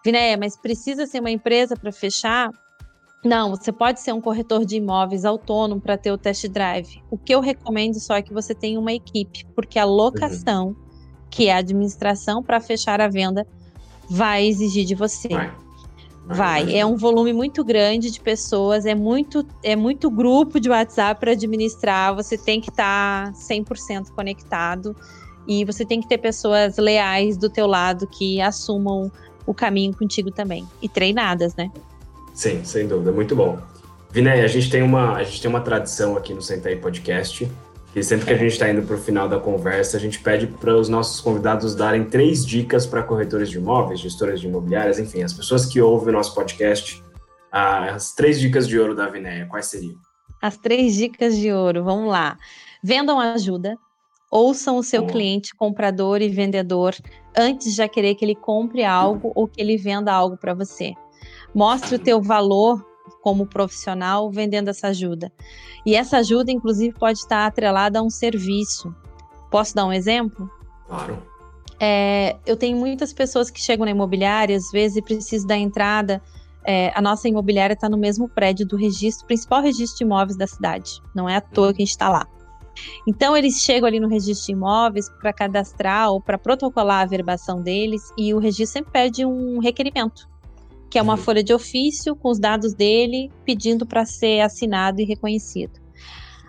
Vinéia, 0.05 0.37
mas 0.37 0.57
precisa 0.57 1.05
ser 1.05 1.19
uma 1.19 1.33
empresa 1.33 1.77
para 1.77 1.91
fechar? 1.91 2.49
Não, 3.25 3.51
você 3.51 3.71
pode 3.71 4.01
ser 4.01 4.13
um 4.13 4.21
corretor 4.21 4.65
de 4.65 4.77
imóveis 4.77 5.25
autônomo 5.25 5.81
para 5.81 5.97
ter 5.97 6.11
o 6.11 6.19
test 6.19 6.49
drive. 6.49 7.01
O 7.09 7.17
que 7.17 7.33
eu 7.33 7.41
recomendo 7.41 8.01
só 8.01 8.17
é 8.17 8.23
que 8.23 8.33
você 8.33 8.53
tenha 8.55 8.81
uma 8.81 8.93
equipe, 8.93 9.47
porque 9.55 9.79
a 9.79 9.85
locação, 9.85 10.69
uhum. 10.69 10.77
que 11.31 11.47
é 11.47 11.55
a 11.55 11.59
administração 11.59 12.43
para 12.43 12.61
fechar 12.61 13.01
a 13.01 13.07
venda, 13.07 13.47
vai 14.11 14.45
exigir 14.45 14.85
de 14.85 14.97
você. 14.97 15.29
Vai. 15.29 15.55
Vai. 16.27 16.65
vai. 16.65 16.77
É 16.77 16.85
um 16.85 16.97
volume 16.97 17.33
muito 17.33 17.65
grande 17.65 18.11
de 18.11 18.21
pessoas, 18.21 18.87
é 18.87 18.95
muito, 18.95 19.47
é 19.63 19.77
muito 19.77 20.11
grupo 20.11 20.59
de 20.59 20.69
WhatsApp 20.69 21.21
para 21.21 21.33
administrar. 21.33 22.15
Você 22.17 22.37
tem 22.37 22.61
que 22.61 22.71
estar 22.71 23.33
tá 23.33 23.39
100% 23.39 24.11
conectado 24.11 24.97
e 25.47 25.65
você 25.65 25.85
tem 25.85 26.01
que 26.01 26.09
ter 26.09 26.19
pessoas 26.19 26.77
leais 26.77 27.37
do 27.37 27.49
teu 27.49 27.69
lado 27.69 28.07
que 28.07 28.41
assumam 28.41 29.11
o 29.47 29.55
caminho 29.55 29.97
contigo 29.97 30.31
também 30.31 30.67
e 30.81 30.89
treinadas, 30.89 31.55
né? 31.55 31.71
Sim, 32.35 32.65
sem 32.65 32.87
dúvida, 32.87 33.13
muito 33.13 33.37
bom. 33.37 33.59
Viné, 34.11 34.43
a 34.43 34.47
gente 34.47 34.71
tem 34.71 34.83
uma, 34.83 35.17
a 35.17 35.25
gente 35.25 35.41
tem 35.41 35.49
uma 35.51 35.61
tradição 35.61 36.17
aqui 36.17 36.35
no 36.35 36.43
Sentai 36.43 36.77
Podcast, 36.77 37.51
que 37.93 38.03
sempre 38.03 38.27
que 38.27 38.33
a 38.33 38.37
gente 38.37 38.53
está 38.53 38.71
indo 38.71 38.83
para 38.83 38.97
o 38.97 38.99
final 38.99 39.29
da 39.29 39.39
conversa, 39.39 39.97
a 39.97 40.01
gente 40.01 40.19
pede 40.19 40.47
para 40.47 40.77
os 40.77 40.89
nossos 40.89 41.21
convidados 41.21 41.75
darem 41.75 42.05
três 42.05 42.45
dicas 42.45 42.87
para 42.87 43.03
corretores 43.03 43.51
de 43.51 43.59
imóveis, 43.59 44.01
gestoras 44.01 44.41
de 44.41 44.47
imobiliárias, 44.47 44.99
enfim, 44.99 45.23
as 45.23 45.33
pessoas 45.33 45.67
que 45.67 45.81
ouvem 45.81 46.11
o 46.11 46.13
nosso 46.13 46.35
podcast. 46.35 47.03
As 47.51 48.15
três 48.15 48.41
dicas 48.41 48.67
de 48.67 48.79
ouro 48.79 48.95
da 48.95 49.09
Vinéia, 49.09 49.47
quais 49.47 49.67
seriam? 49.67 49.97
As 50.41 50.57
três 50.57 50.95
dicas 50.95 51.37
de 51.37 51.53
ouro, 51.53 51.85
vamos 51.85 52.09
lá. 52.09 52.39
Vendam 52.83 53.21
ajuda, 53.21 53.77
ouçam 54.31 54.79
o 54.79 54.83
seu 54.83 55.07
cliente, 55.07 55.55
comprador 55.55 56.23
e 56.23 56.31
vendedor, 56.31 56.95
antes 57.37 57.71
de 57.71 57.77
já 57.77 57.87
querer 57.87 58.15
que 58.15 58.25
ele 58.25 58.35
compre 58.35 58.85
algo 58.85 59.33
ou 59.35 59.47
que 59.47 59.61
ele 59.61 59.77
venda 59.77 60.11
algo 60.11 60.39
para 60.39 60.55
você. 60.55 60.95
Mostre 61.55 61.97
o 61.97 61.99
teu 61.99 62.21
valor 62.21 62.85
como 63.21 63.47
profissional 63.47 64.31
vendendo 64.31 64.69
essa 64.69 64.89
ajuda. 64.89 65.33
E 65.87 65.95
essa 65.95 66.19
ajuda, 66.19 66.51
inclusive, 66.51 66.95
pode 66.99 67.19
estar 67.19 67.47
atrelada 67.47 68.01
a 68.01 68.03
um 68.03 68.11
serviço. 68.11 68.95
Posso 69.51 69.75
dar 69.75 69.87
um 69.87 69.93
exemplo? 69.93 70.51
Claro. 70.89 71.23
É, 71.81 72.37
eu 72.47 72.57
tenho 72.57 72.77
muitas 72.77 73.13
pessoas 73.13 73.51
que 73.51 73.61
chegam 73.61 73.85
na 73.85 73.91
imobiliária, 73.91 74.57
às 74.57 74.71
vezes, 74.71 74.97
e 74.97 75.03
precisam 75.03 75.47
da 75.47 75.57
entrada. 75.57 76.23
É, 76.65 76.93
a 76.95 77.03
nossa 77.03 77.29
imobiliária 77.29 77.75
está 77.75 77.89
no 77.89 77.99
mesmo 77.99 78.29
prédio 78.29 78.67
do 78.67 78.77
registro, 78.77 79.27
principal 79.27 79.63
registro 79.63 79.99
de 79.99 80.05
imóveis 80.05 80.37
da 80.37 80.47
cidade. 80.47 81.01
Não 81.15 81.29
é 81.29 81.37
à 81.37 81.41
toa 81.41 81.73
que 81.73 81.83
a 81.83 81.85
gente 81.85 81.91
está 81.91 82.09
lá. 82.09 82.27
Então, 83.07 83.37
eles 83.37 83.61
chegam 83.61 83.87
ali 83.87 84.01
no 84.01 84.09
registro 84.09 84.47
de 84.47 84.53
imóveis 84.53 85.09
para 85.21 85.33
cadastrar 85.33 86.11
ou 86.11 86.21
para 86.21 86.39
protocolar 86.39 87.03
a 87.03 87.07
verbação 87.07 87.61
deles, 87.61 88.13
e 88.17 88.33
o 88.33 88.39
registro 88.39 88.73
sempre 88.73 88.93
pede 88.93 89.27
um 89.27 89.59
requerimento 89.59 90.32
que 90.93 90.99
é 90.99 91.03
uma 91.03 91.15
uhum. 91.15 91.19
folha 91.19 91.43
de 91.43 91.55
ofício 91.55 92.15
com 92.15 92.29
os 92.29 92.39
dados 92.39 92.75
dele 92.75 93.33
pedindo 93.47 93.87
para 93.87 94.05
ser 94.05 94.41
assinado 94.41 95.01
e 95.01 95.05
reconhecido. 95.05 95.81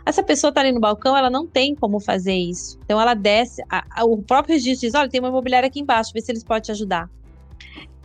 Essa 0.05 0.21
pessoa 0.21 0.49
está 0.49 0.59
ali 0.59 0.73
no 0.73 0.81
balcão, 0.81 1.15
ela 1.15 1.29
não 1.29 1.47
tem 1.47 1.73
como 1.73 1.97
fazer 1.97 2.35
isso. 2.35 2.77
Então 2.83 2.99
ela 2.99 3.13
desce, 3.13 3.63
a, 3.69 3.85
a, 3.89 4.03
o 4.03 4.21
próprio 4.21 4.55
registro 4.55 4.85
diz: 4.85 4.95
olha, 4.95 5.07
tem 5.07 5.21
uma 5.21 5.29
imobiliária 5.29 5.67
aqui 5.67 5.79
embaixo, 5.79 6.11
vê 6.13 6.19
se 6.19 6.29
eles 6.29 6.43
podem 6.43 6.61
te 6.61 6.71
ajudar. 6.71 7.09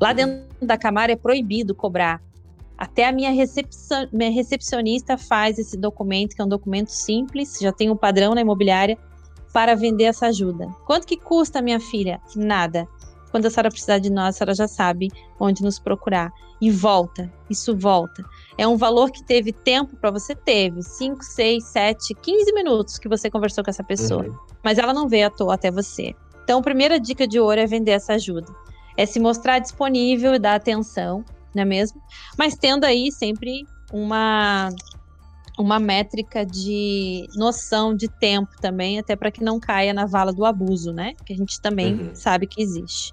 Lá 0.00 0.12
dentro 0.12 0.46
da 0.62 0.78
Camara 0.78 1.10
é 1.10 1.16
proibido 1.16 1.74
cobrar. 1.74 2.22
Até 2.76 3.08
a 3.08 3.10
minha, 3.10 3.32
recepcion, 3.32 4.06
minha 4.12 4.30
recepcionista 4.30 5.18
faz 5.18 5.58
esse 5.58 5.76
documento, 5.76 6.36
que 6.36 6.40
é 6.40 6.44
um 6.44 6.48
documento 6.48 6.90
simples, 6.90 7.58
já 7.60 7.72
tem 7.72 7.90
um 7.90 7.96
padrão 7.96 8.32
na 8.32 8.42
imobiliária, 8.42 8.96
para 9.52 9.74
vender 9.74 10.04
essa 10.04 10.28
ajuda. 10.28 10.68
Quanto 10.86 11.04
que 11.04 11.16
custa, 11.16 11.60
minha 11.60 11.80
filha? 11.80 12.20
Nada. 12.36 12.86
Quando 13.30 13.46
a 13.46 13.50
senhora 13.50 13.70
precisar 13.70 13.98
de 13.98 14.10
nós, 14.10 14.34
a 14.34 14.38
senhora 14.38 14.54
já 14.54 14.68
sabe 14.68 15.08
onde 15.38 15.62
nos 15.62 15.78
procurar. 15.78 16.32
E 16.60 16.70
volta, 16.70 17.32
isso 17.48 17.76
volta. 17.76 18.24
É 18.56 18.66
um 18.66 18.76
valor 18.76 19.10
que 19.10 19.22
teve 19.22 19.52
tempo 19.52 19.96
para 19.96 20.10
você, 20.10 20.34
teve 20.34 20.82
5, 20.82 21.22
6, 21.22 21.64
7, 21.64 22.14
15 22.14 22.52
minutos 22.52 22.98
que 22.98 23.08
você 23.08 23.30
conversou 23.30 23.62
com 23.62 23.70
essa 23.70 23.84
pessoa. 23.84 24.24
Uhum. 24.24 24.36
Mas 24.64 24.78
ela 24.78 24.92
não 24.92 25.08
veio 25.08 25.28
à 25.28 25.30
toa 25.30 25.54
até 25.54 25.70
você. 25.70 26.14
Então, 26.42 26.58
a 26.58 26.62
primeira 26.62 26.98
dica 26.98 27.28
de 27.28 27.38
ouro 27.38 27.60
é 27.60 27.66
vender 27.66 27.92
essa 27.92 28.14
ajuda. 28.14 28.52
É 28.96 29.06
se 29.06 29.20
mostrar 29.20 29.60
disponível 29.60 30.34
e 30.34 30.38
dar 30.38 30.56
atenção, 30.56 31.24
não 31.54 31.62
é 31.62 31.64
mesmo? 31.64 32.02
Mas 32.36 32.56
tendo 32.56 32.84
aí 32.84 33.12
sempre 33.12 33.64
uma 33.92 34.70
uma 35.58 35.80
métrica 35.80 36.46
de 36.46 37.26
noção 37.34 37.94
de 37.94 38.06
tempo 38.08 38.52
também, 38.60 38.98
até 38.98 39.16
para 39.16 39.30
que 39.30 39.42
não 39.42 39.58
caia 39.58 39.92
na 39.92 40.06
vala 40.06 40.32
do 40.32 40.44
abuso, 40.44 40.92
né? 40.92 41.14
Que 41.26 41.32
a 41.32 41.36
gente 41.36 41.60
também 41.60 41.94
uhum. 41.94 42.14
sabe 42.14 42.46
que 42.46 42.62
existe. 42.62 43.12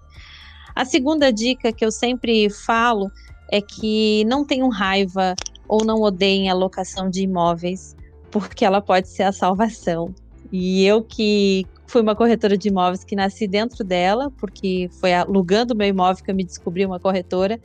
A 0.75 0.83
segunda 0.83 1.31
dica 1.31 1.71
que 1.71 1.85
eu 1.85 1.91
sempre 1.91 2.49
falo 2.49 3.09
é 3.49 3.61
que 3.61 4.25
não 4.25 4.45
tenham 4.45 4.67
raiva 4.69 5.33
ou 5.67 5.85
não 5.85 6.01
odeiem 6.01 6.49
a 6.49 6.53
locação 6.53 7.09
de 7.09 7.21
imóveis, 7.21 7.95
porque 8.29 8.65
ela 8.65 8.81
pode 8.81 9.07
ser 9.07 9.23
a 9.23 9.31
salvação. 9.31 10.13
E 10.51 10.85
eu 10.85 11.01
que 11.01 11.65
fui 11.87 12.01
uma 12.01 12.15
corretora 12.15 12.57
de 12.57 12.67
imóveis 12.67 13.03
que 13.03 13.15
nasci 13.15 13.47
dentro 13.47 13.83
dela, 13.83 14.29
porque 14.37 14.89
foi 14.99 15.13
alugando 15.13 15.75
meu 15.75 15.87
imóvel 15.87 16.23
que 16.23 16.31
eu 16.31 16.35
me 16.35 16.43
descobri 16.43 16.85
uma 16.85 16.99
corretora, 16.99 17.59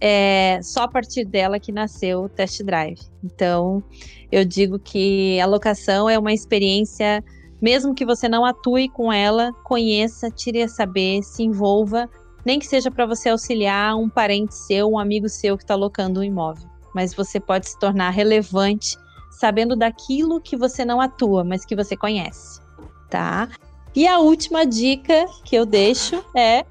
é 0.00 0.60
só 0.62 0.82
a 0.82 0.88
partir 0.88 1.24
dela 1.24 1.58
que 1.58 1.72
nasceu 1.72 2.24
o 2.24 2.28
test 2.28 2.62
drive. 2.62 3.00
Então, 3.22 3.82
eu 4.30 4.44
digo 4.44 4.78
que 4.78 5.38
a 5.40 5.46
locação 5.46 6.08
é 6.08 6.18
uma 6.18 6.32
experiência 6.32 7.22
mesmo 7.60 7.94
que 7.94 8.06
você 8.06 8.28
não 8.28 8.44
atue 8.44 8.88
com 8.88 9.12
ela, 9.12 9.52
conheça, 9.64 10.30
tire 10.30 10.62
a 10.62 10.68
saber, 10.68 11.22
se 11.22 11.42
envolva, 11.42 12.08
nem 12.44 12.58
que 12.58 12.66
seja 12.66 12.90
para 12.90 13.06
você 13.06 13.28
auxiliar 13.28 13.96
um 13.96 14.08
parente 14.08 14.54
seu, 14.54 14.88
um 14.88 14.98
amigo 14.98 15.28
seu 15.28 15.56
que 15.56 15.64
está 15.64 15.74
locando 15.74 16.20
um 16.20 16.24
imóvel. 16.24 16.68
Mas 16.94 17.14
você 17.14 17.38
pode 17.38 17.68
se 17.68 17.78
tornar 17.78 18.10
relevante 18.10 18.96
sabendo 19.30 19.76
daquilo 19.76 20.40
que 20.40 20.56
você 20.56 20.84
não 20.84 21.00
atua, 21.00 21.44
mas 21.44 21.64
que 21.64 21.76
você 21.76 21.96
conhece, 21.96 22.60
tá? 23.08 23.48
E 23.94 24.06
a 24.06 24.18
última 24.18 24.64
dica 24.66 25.26
que 25.44 25.56
eu 25.56 25.66
deixo 25.66 26.24
é 26.34 26.64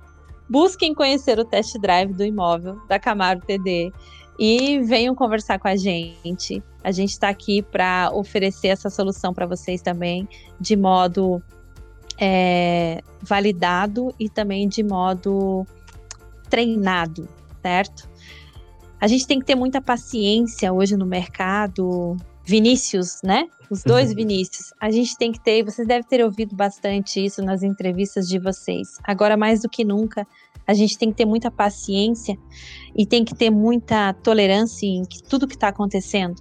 busquem 0.49 0.93
conhecer 0.93 1.39
o 1.39 1.45
test 1.45 1.77
drive 1.77 2.13
do 2.13 2.23
imóvel 2.23 2.79
da 2.87 2.99
Camaro 2.99 3.41
TD 3.41 3.91
e 4.39 4.79
venham 4.79 5.13
conversar 5.13 5.59
com 5.59 5.67
a 5.67 5.75
gente. 5.75 6.63
A 6.81 6.91
gente 6.91 7.11
está 7.11 7.27
aqui 7.27 7.61
para 7.61 8.09
oferecer 8.13 8.69
essa 8.69 8.89
solução 8.89 9.33
para 9.33 9.45
vocês 9.45 9.81
também, 9.81 10.27
de 10.59 10.77
modo 10.77 11.43
é, 12.17 13.01
validado 13.21 14.15
e 14.17 14.29
também 14.29 14.65
de 14.67 14.81
modo 14.81 15.65
treinado, 16.49 17.27
certo? 17.61 18.09
A 19.01 19.07
gente 19.07 19.27
tem 19.27 19.39
que 19.39 19.45
ter 19.45 19.55
muita 19.55 19.81
paciência 19.81 20.71
hoje 20.71 20.95
no 20.95 21.05
mercado. 21.05 22.15
Vinícius, 22.45 23.21
né? 23.23 23.47
Os 23.69 23.83
dois 23.83 24.11
Vinícius. 24.11 24.73
A 24.81 24.89
gente 24.89 25.15
tem 25.15 25.31
que 25.31 25.39
ter, 25.39 25.63
vocês 25.63 25.87
devem 25.87 26.03
ter 26.03 26.23
ouvido 26.23 26.55
bastante 26.55 27.23
isso 27.23 27.43
nas 27.43 27.61
entrevistas 27.61 28.27
de 28.27 28.39
vocês. 28.39 28.97
Agora, 29.03 29.37
mais 29.37 29.61
do 29.61 29.69
que 29.69 29.85
nunca, 29.85 30.25
a 30.69 30.73
gente 30.75 30.99
tem 30.99 31.09
que 31.09 31.17
ter 31.17 31.25
muita 31.25 31.49
paciência 31.49 32.37
e 32.95 33.03
tem 33.03 33.25
que 33.25 33.33
ter 33.33 33.49
muita 33.49 34.13
tolerância 34.13 34.85
em 34.85 35.01
tudo 35.27 35.47
que 35.47 35.55
está 35.55 35.69
acontecendo. 35.69 36.35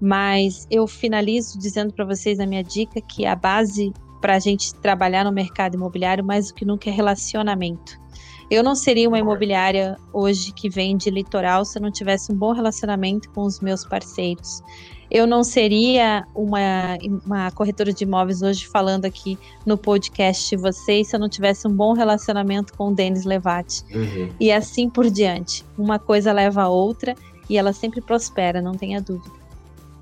Mas 0.00 0.68
eu 0.70 0.86
finalizo 0.86 1.58
dizendo 1.58 1.92
para 1.92 2.04
vocês 2.04 2.38
a 2.38 2.46
minha 2.46 2.62
dica 2.62 3.00
que 3.00 3.26
a 3.26 3.34
base 3.34 3.92
para 4.20 4.36
a 4.36 4.38
gente 4.38 4.72
trabalhar 4.76 5.24
no 5.24 5.32
mercado 5.32 5.74
imobiliário 5.74 6.24
mais 6.24 6.46
do 6.46 6.54
que 6.54 6.64
nunca 6.64 6.88
é 6.88 6.92
relacionamento. 6.92 8.00
Eu 8.48 8.62
não 8.62 8.76
seria 8.76 9.08
uma 9.08 9.18
imobiliária 9.18 9.96
hoje 10.12 10.52
que 10.52 10.68
vende 10.68 11.10
litoral 11.10 11.64
se 11.64 11.78
eu 11.78 11.82
não 11.82 11.90
tivesse 11.90 12.32
um 12.32 12.36
bom 12.36 12.52
relacionamento 12.52 13.28
com 13.32 13.42
os 13.42 13.58
meus 13.58 13.84
parceiros. 13.84 14.62
Eu 15.10 15.26
não 15.26 15.44
seria 15.44 16.26
uma, 16.34 16.98
uma 17.24 17.50
corretora 17.50 17.92
de 17.92 18.04
imóveis 18.04 18.42
hoje 18.42 18.66
falando 18.66 19.04
aqui 19.04 19.38
no 19.64 19.78
podcast 19.78 20.50
de 20.50 20.60
vocês 20.60 21.08
se 21.08 21.16
eu 21.16 21.20
não 21.20 21.28
tivesse 21.28 21.66
um 21.68 21.72
bom 21.72 21.92
relacionamento 21.92 22.72
com 22.74 22.88
o 22.88 22.94
Denis 22.94 23.24
Levati. 23.24 23.84
Uhum. 23.94 24.30
E 24.40 24.50
assim 24.50 24.90
por 24.90 25.08
diante. 25.10 25.64
Uma 25.78 25.98
coisa 25.98 26.32
leva 26.32 26.62
a 26.62 26.68
outra 26.68 27.14
e 27.48 27.56
ela 27.56 27.72
sempre 27.72 28.00
prospera, 28.00 28.60
não 28.60 28.72
tenha 28.72 29.00
dúvida. 29.00 29.34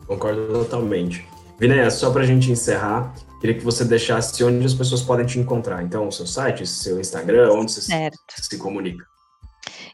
Concordo 0.07 0.47
totalmente. 0.53 1.27
Vinéia, 1.59 1.91
só 1.91 2.11
para 2.11 2.23
a 2.23 2.27
gente 2.27 2.51
encerrar, 2.51 3.15
queria 3.41 3.57
que 3.57 3.65
você 3.65 3.85
deixasse 3.85 4.43
onde 4.43 4.65
as 4.65 4.75
pessoas 4.75 5.03
podem 5.03 5.25
te 5.25 5.39
encontrar. 5.39 5.83
Então, 5.83 6.09
o 6.09 6.13
seu 6.13 6.27
site, 6.27 6.67
seu 6.67 7.01
Instagram, 7.01 7.53
onde 7.53 7.73
você 7.73 7.83
certo. 7.83 8.19
se 8.29 8.59
comunica. 8.59 9.05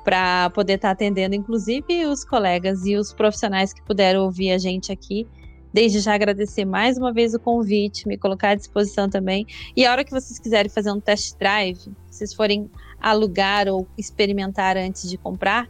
para 0.05 0.51
poder 0.51 0.75
estar 0.75 0.89
tá 0.89 0.93
atendendo, 0.93 1.35
inclusive, 1.35 2.07
os 2.07 2.25
colegas 2.25 2.87
e 2.87 2.95
os 2.95 3.13
profissionais 3.13 3.73
que 3.73 3.83
puderam 3.83 4.23
ouvir 4.23 4.53
a 4.53 4.59
gente 4.59 4.93
aqui 4.93 5.27
Desde 5.73 6.01
já 6.01 6.15
agradecer 6.15 6.65
mais 6.65 6.97
uma 6.97 7.13
vez 7.13 7.35
o 7.35 7.39
convite, 7.39 8.09
me 8.09 8.17
colocar 8.17 8.51
à 8.51 8.55
disposição 8.55 9.09
também. 9.09 9.47
E 9.77 9.85
a 9.85 9.93
hora 9.93 10.05
que 10.05 10.11
vocês 10.11 10.39
quiserem 10.39 10.71
fazer 10.71 10.91
um 10.91 11.01
test 11.01 11.37
drive, 11.39 11.79
vocês 12.11 12.33
forem 12.33 12.71
alugar 13.01 13.69
ou 13.69 13.87
experimentar 13.97 14.77
antes 14.77 15.09
de 15.09 15.19
comprar, 15.19 15.69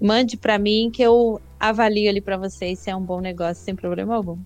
mande 0.00 0.36
para 0.36 0.58
mim 0.58 0.90
que 0.92 1.02
eu 1.02 1.40
avalio 1.58 2.08
ali 2.08 2.20
para 2.20 2.36
vocês 2.36 2.78
se 2.78 2.90
é 2.90 2.96
um 2.96 3.02
bom 3.02 3.20
negócio 3.20 3.64
sem 3.64 3.74
problema 3.74 4.14
algum. 4.14 4.38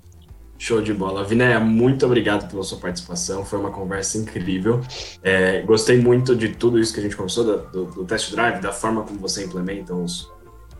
Show 0.58 0.82
de 0.82 0.92
bola. 0.92 1.24
Vinéia, 1.24 1.60
muito 1.60 2.04
obrigado 2.04 2.50
pela 2.50 2.64
sua 2.64 2.78
participação. 2.78 3.44
Foi 3.44 3.60
uma 3.60 3.70
conversa 3.70 4.18
incrível. 4.18 4.80
É, 5.22 5.62
gostei 5.62 6.00
muito 6.00 6.34
de 6.34 6.48
tudo 6.48 6.80
isso 6.80 6.92
que 6.92 6.98
a 6.98 7.02
gente 7.02 7.16
conversou, 7.16 7.44
do, 7.44 7.84
do, 7.84 8.04
test 8.04 8.32
drive, 8.32 8.60
da 8.60 8.72
forma 8.72 9.02
como 9.02 9.20
você 9.20 9.44
implementa 9.44 9.94
os, 9.94 10.28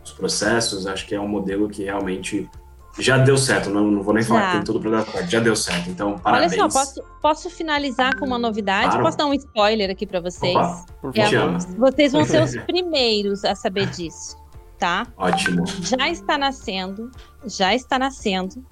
os 0.03 0.11
processos. 0.11 0.85
Acho 0.85 1.07
que 1.07 1.15
é 1.15 1.19
um 1.19 1.29
modelo 1.29 1.69
que 1.69 1.85
realmente 1.85 2.49
já 2.97 3.17
deu 3.17 3.37
certo, 3.37 3.69
não, 3.69 3.89
não 3.89 4.03
vou 4.03 4.13
nem 4.13 4.23
falar 4.23 4.41
já. 4.41 4.47
que 4.47 4.55
tem 4.57 4.63
tudo 4.65 4.81
para 4.81 4.91
dar 4.91 5.05
certo, 5.05 5.29
já 5.29 5.39
deu 5.39 5.55
certo. 5.55 5.89
Então, 5.89 6.17
parabéns. 6.19 6.51
Olha 6.53 6.69
só, 6.69 6.79
posso, 6.79 7.03
posso 7.21 7.49
finalizar 7.49 8.17
com 8.17 8.25
uma 8.25 8.37
novidade? 8.37 8.89
Claro. 8.89 9.03
Posso 9.03 9.17
dar 9.17 9.25
um 9.27 9.33
spoiler 9.33 9.89
aqui 9.89 10.05
para 10.05 10.19
vocês? 10.19 10.55
Opa. 10.55 10.85
É, 11.15 11.77
vocês 11.77 12.11
vão 12.11 12.25
ser 12.25 12.43
os 12.43 12.55
primeiros 12.67 13.45
a 13.45 13.55
saber 13.55 13.87
disso, 13.87 14.35
tá? 14.77 15.07
Ótimo. 15.15 15.63
Já 15.81 16.09
está 16.09 16.37
nascendo, 16.37 17.09
já 17.45 17.73
está 17.73 17.97
nascendo, 17.97 18.65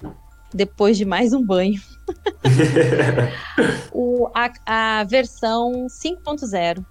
depois 0.52 0.96
de 0.96 1.04
mais 1.04 1.32
um 1.32 1.44
banho, 1.44 1.80
o, 3.92 4.28
a, 4.34 5.00
a 5.00 5.04
versão 5.04 5.86
5.0. 5.86 6.84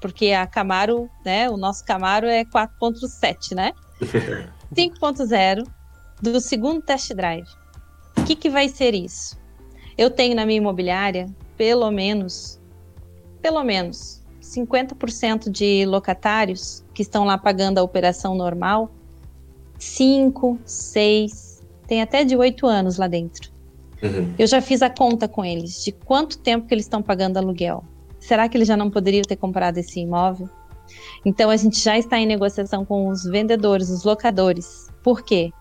Porque 0.00 0.32
a 0.32 0.46
Camaro, 0.46 1.10
né? 1.24 1.50
O 1.50 1.56
nosso 1.56 1.84
Camaro 1.84 2.26
é 2.26 2.44
4.7, 2.44 3.54
né? 3.54 3.72
5.0 4.74 5.66
do 6.22 6.40
segundo 6.40 6.80
test 6.80 7.12
drive. 7.12 7.48
O 8.16 8.24
que, 8.24 8.34
que 8.34 8.48
vai 8.48 8.68
ser 8.68 8.94
isso? 8.94 9.38
Eu 9.96 10.10
tenho 10.10 10.34
na 10.34 10.46
minha 10.46 10.58
imobiliária 10.58 11.26
pelo 11.56 11.90
menos, 11.90 12.58
pelo 13.42 13.62
menos 13.62 14.22
50% 14.40 15.50
de 15.50 15.84
locatários 15.84 16.82
que 16.94 17.02
estão 17.02 17.24
lá 17.24 17.36
pagando 17.36 17.78
a 17.78 17.82
operação 17.82 18.34
normal, 18.34 18.90
5, 19.78 20.58
6, 20.64 21.49
tem 21.90 22.00
até 22.00 22.22
de 22.22 22.36
8 22.36 22.68
anos 22.68 22.98
lá 22.98 23.08
dentro. 23.08 23.50
Uhum. 24.00 24.32
Eu 24.38 24.46
já 24.46 24.60
fiz 24.62 24.80
a 24.80 24.88
conta 24.88 25.26
com 25.26 25.44
eles 25.44 25.82
de 25.82 25.90
quanto 25.90 26.38
tempo 26.38 26.68
que 26.68 26.72
eles 26.72 26.84
estão 26.84 27.02
pagando 27.02 27.36
aluguel. 27.36 27.82
Será 28.20 28.48
que 28.48 28.56
eles 28.56 28.68
já 28.68 28.76
não 28.76 28.88
poderiam 28.88 29.22
ter 29.22 29.34
comprado 29.34 29.76
esse 29.78 29.98
imóvel? 29.98 30.48
Então 31.24 31.50
a 31.50 31.56
gente 31.56 31.80
já 31.80 31.98
está 31.98 32.16
em 32.16 32.26
negociação 32.26 32.84
com 32.84 33.08
os 33.08 33.24
vendedores, 33.24 33.90
os 33.90 34.04
locadores. 34.04 34.86
Por 35.02 35.22
quê? 35.22 35.52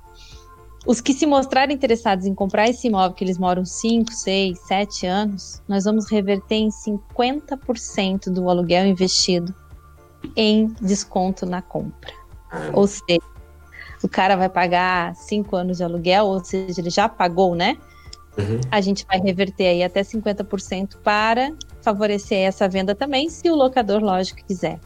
Os 0.86 1.02
que 1.02 1.16
se 1.16 1.26
mostrarem 1.26 1.76
interessados 1.76 2.28
em 2.28 2.36
comprar 2.36 2.70
esse 2.70 2.86
imóvel, 2.86 3.16
que 3.16 3.24
eles 3.24 3.40
moram 3.40 3.66
5, 3.66 4.14
6, 4.14 4.60
7 4.68 5.08
anos, 5.08 5.64
nós 5.68 5.86
vamos 5.86 6.12
reverter 6.12 6.58
em 6.58 6.70
50% 6.70 8.32
do 8.32 8.48
aluguel 8.48 8.86
investido 8.86 9.52
em 10.36 10.68
desconto 10.80 11.48
na 11.48 11.64
compra. 11.64 12.14
Ou 12.74 12.86
seja, 12.86 13.20
o 14.04 14.08
cara 14.08 14.36
vai 14.36 14.50
pagar 14.50 15.16
5 15.16 15.56
anos 15.56 15.78
de 15.78 15.84
aluguel, 15.84 16.26
ou 16.26 16.44
seja, 16.44 16.80
ele 16.80 16.90
já 16.90 17.10
pagou, 17.10 17.56
né? 17.56 17.78
Uhum. 18.38 18.62
A 18.72 18.80
gente 18.80 19.06
vai 19.06 19.20
reverter 19.20 19.68
aí 19.68 19.84
até 19.84 20.02
50% 20.02 20.98
para 21.04 21.54
favorecer 21.82 22.40
essa 22.40 22.68
venda 22.70 22.96
também, 22.96 23.30
se 23.30 23.50
o 23.50 23.56
locador, 23.56 24.02
lógico, 24.02 24.46
quiser. 24.46 24.80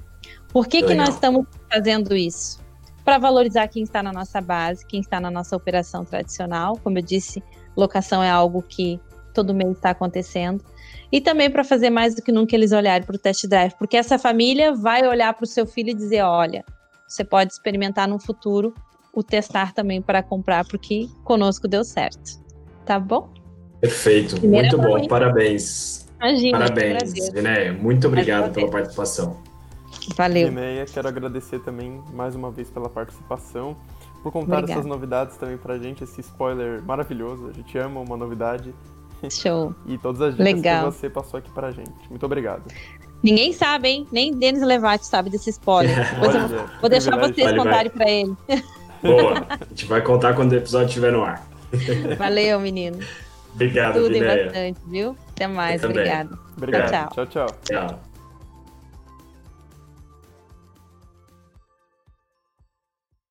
Por 0.50 0.68
que, 0.68 0.84
que 0.84 0.94
nós 0.94 1.10
estamos 1.10 1.46
fazendo 1.70 2.16
isso? 2.16 2.64
para 3.04 3.18
valorizar 3.18 3.68
quem 3.68 3.84
está 3.84 4.02
na 4.02 4.12
nossa 4.12 4.40
base, 4.40 4.86
quem 4.86 5.02
está 5.02 5.20
na 5.20 5.30
nossa 5.30 5.56
operação 5.56 6.06
tradicional. 6.06 6.78
Como 6.82 6.98
eu 6.98 7.02
disse, 7.02 7.44
locação 7.76 8.24
é 8.24 8.30
algo 8.30 8.62
que 8.62 9.00
todo 9.34 9.54
mês 9.54 9.72
está 9.72 9.90
acontecendo. 9.90 10.64
E 11.12 11.20
também 11.20 11.50
para 11.50 11.64
fazer 11.64 11.90
mais 11.90 12.16
do 12.16 12.22
que 12.22 12.32
nunca 12.32 12.56
eles 12.56 12.72
olharem 12.72 13.06
para 13.06 13.16
o 13.16 13.20
test 13.20 13.46
drive, 13.48 13.74
porque 13.78 13.98
essa 13.98 14.18
família 14.18 14.74
vai 14.74 15.08
olhar 15.08 15.34
para 15.34 15.44
o 15.44 15.48
seu 15.48 15.66
filho 15.66 15.90
e 15.90 15.94
dizer: 15.94 16.24
olha, 16.24 16.64
você 17.08 17.24
pode 17.24 17.52
experimentar 17.52 18.08
no 18.08 18.20
futuro 18.20 18.74
o 19.14 19.22
testar 19.22 19.74
também 19.74 20.02
para 20.02 20.24
comprar, 20.24 20.66
porque 20.66 21.08
conosco 21.24 21.68
deu 21.68 21.84
certo. 21.84 22.42
Tá 22.84 23.00
bom? 23.00 23.30
Perfeito, 23.80 24.38
Primeira 24.38 24.76
muito 24.76 24.88
bom, 24.88 25.08
parabéns. 25.08 26.08
Imagina, 26.20 26.58
parabéns, 26.60 27.14
Vinéia. 27.32 27.74
Muito 27.74 28.08
obrigado 28.08 28.52
pela 28.52 28.72
participação. 28.72 29.38
Valeu. 30.16 30.48
Limeia, 30.48 30.86
quero 30.86 31.08
agradecer 31.08 31.60
também 31.60 32.02
mais 32.14 32.36
uma 32.36 32.50
vez 32.50 32.70
pela 32.70 32.90
participação, 32.90 33.76
por 34.22 34.32
contar 34.32 34.60
Obrigada. 34.60 34.72
essas 34.74 34.86
novidades 34.86 35.38
também 35.38 35.58
pra 35.58 35.78
gente, 35.78 36.04
esse 36.04 36.22
spoiler 36.22 36.82
maravilhoso. 36.84 37.48
A 37.48 37.54
gente 37.54 37.78
ama 37.78 38.00
uma 38.00 38.18
novidade. 38.18 38.74
Show. 39.30 39.74
e 39.86 39.98
todas 39.98 40.22
as 40.22 40.32
dicas 40.32 40.46
Legal. 40.46 40.92
que 40.92 40.98
você 40.98 41.10
passou 41.10 41.38
aqui 41.38 41.50
pra 41.52 41.72
gente. 41.72 41.94
Muito 42.10 42.26
obrigado. 42.26 42.64
Ninguém 43.24 43.54
sabe, 43.54 43.88
hein? 43.88 44.08
Nem 44.12 44.34
Denis 44.34 44.62
Levati 44.62 45.06
sabe 45.06 45.30
desse 45.30 45.50
spoiler. 45.50 45.96
Depois 46.20 46.52
eu 46.52 46.68
vou 46.82 46.90
deixar 46.90 47.18
vocês 47.18 47.56
contarem 47.56 47.92
pra 47.92 48.10
ele. 48.10 48.36
Boa. 49.04 49.46
A 49.50 49.66
gente 49.70 49.86
vai 49.86 50.02
contar 50.02 50.34
quando 50.34 50.54
o 50.54 50.56
episódio 50.56 50.88
estiver 50.88 51.12
no 51.12 51.24
ar. 51.24 51.46
Valeu, 52.18 52.60
menino. 52.60 53.00
Obrigado, 53.54 53.96
Tudo 53.96 54.16
e 54.16 54.24
bastante, 54.24 54.80
viu? 54.88 55.16
Até 55.30 55.48
mais. 55.48 55.84
Obrigado. 55.84 56.40
Obrigado. 56.58 56.90
tchau. 56.90 57.26
tchau. 57.26 57.48
tchau. 57.48 57.48
tchau. 57.64 58.13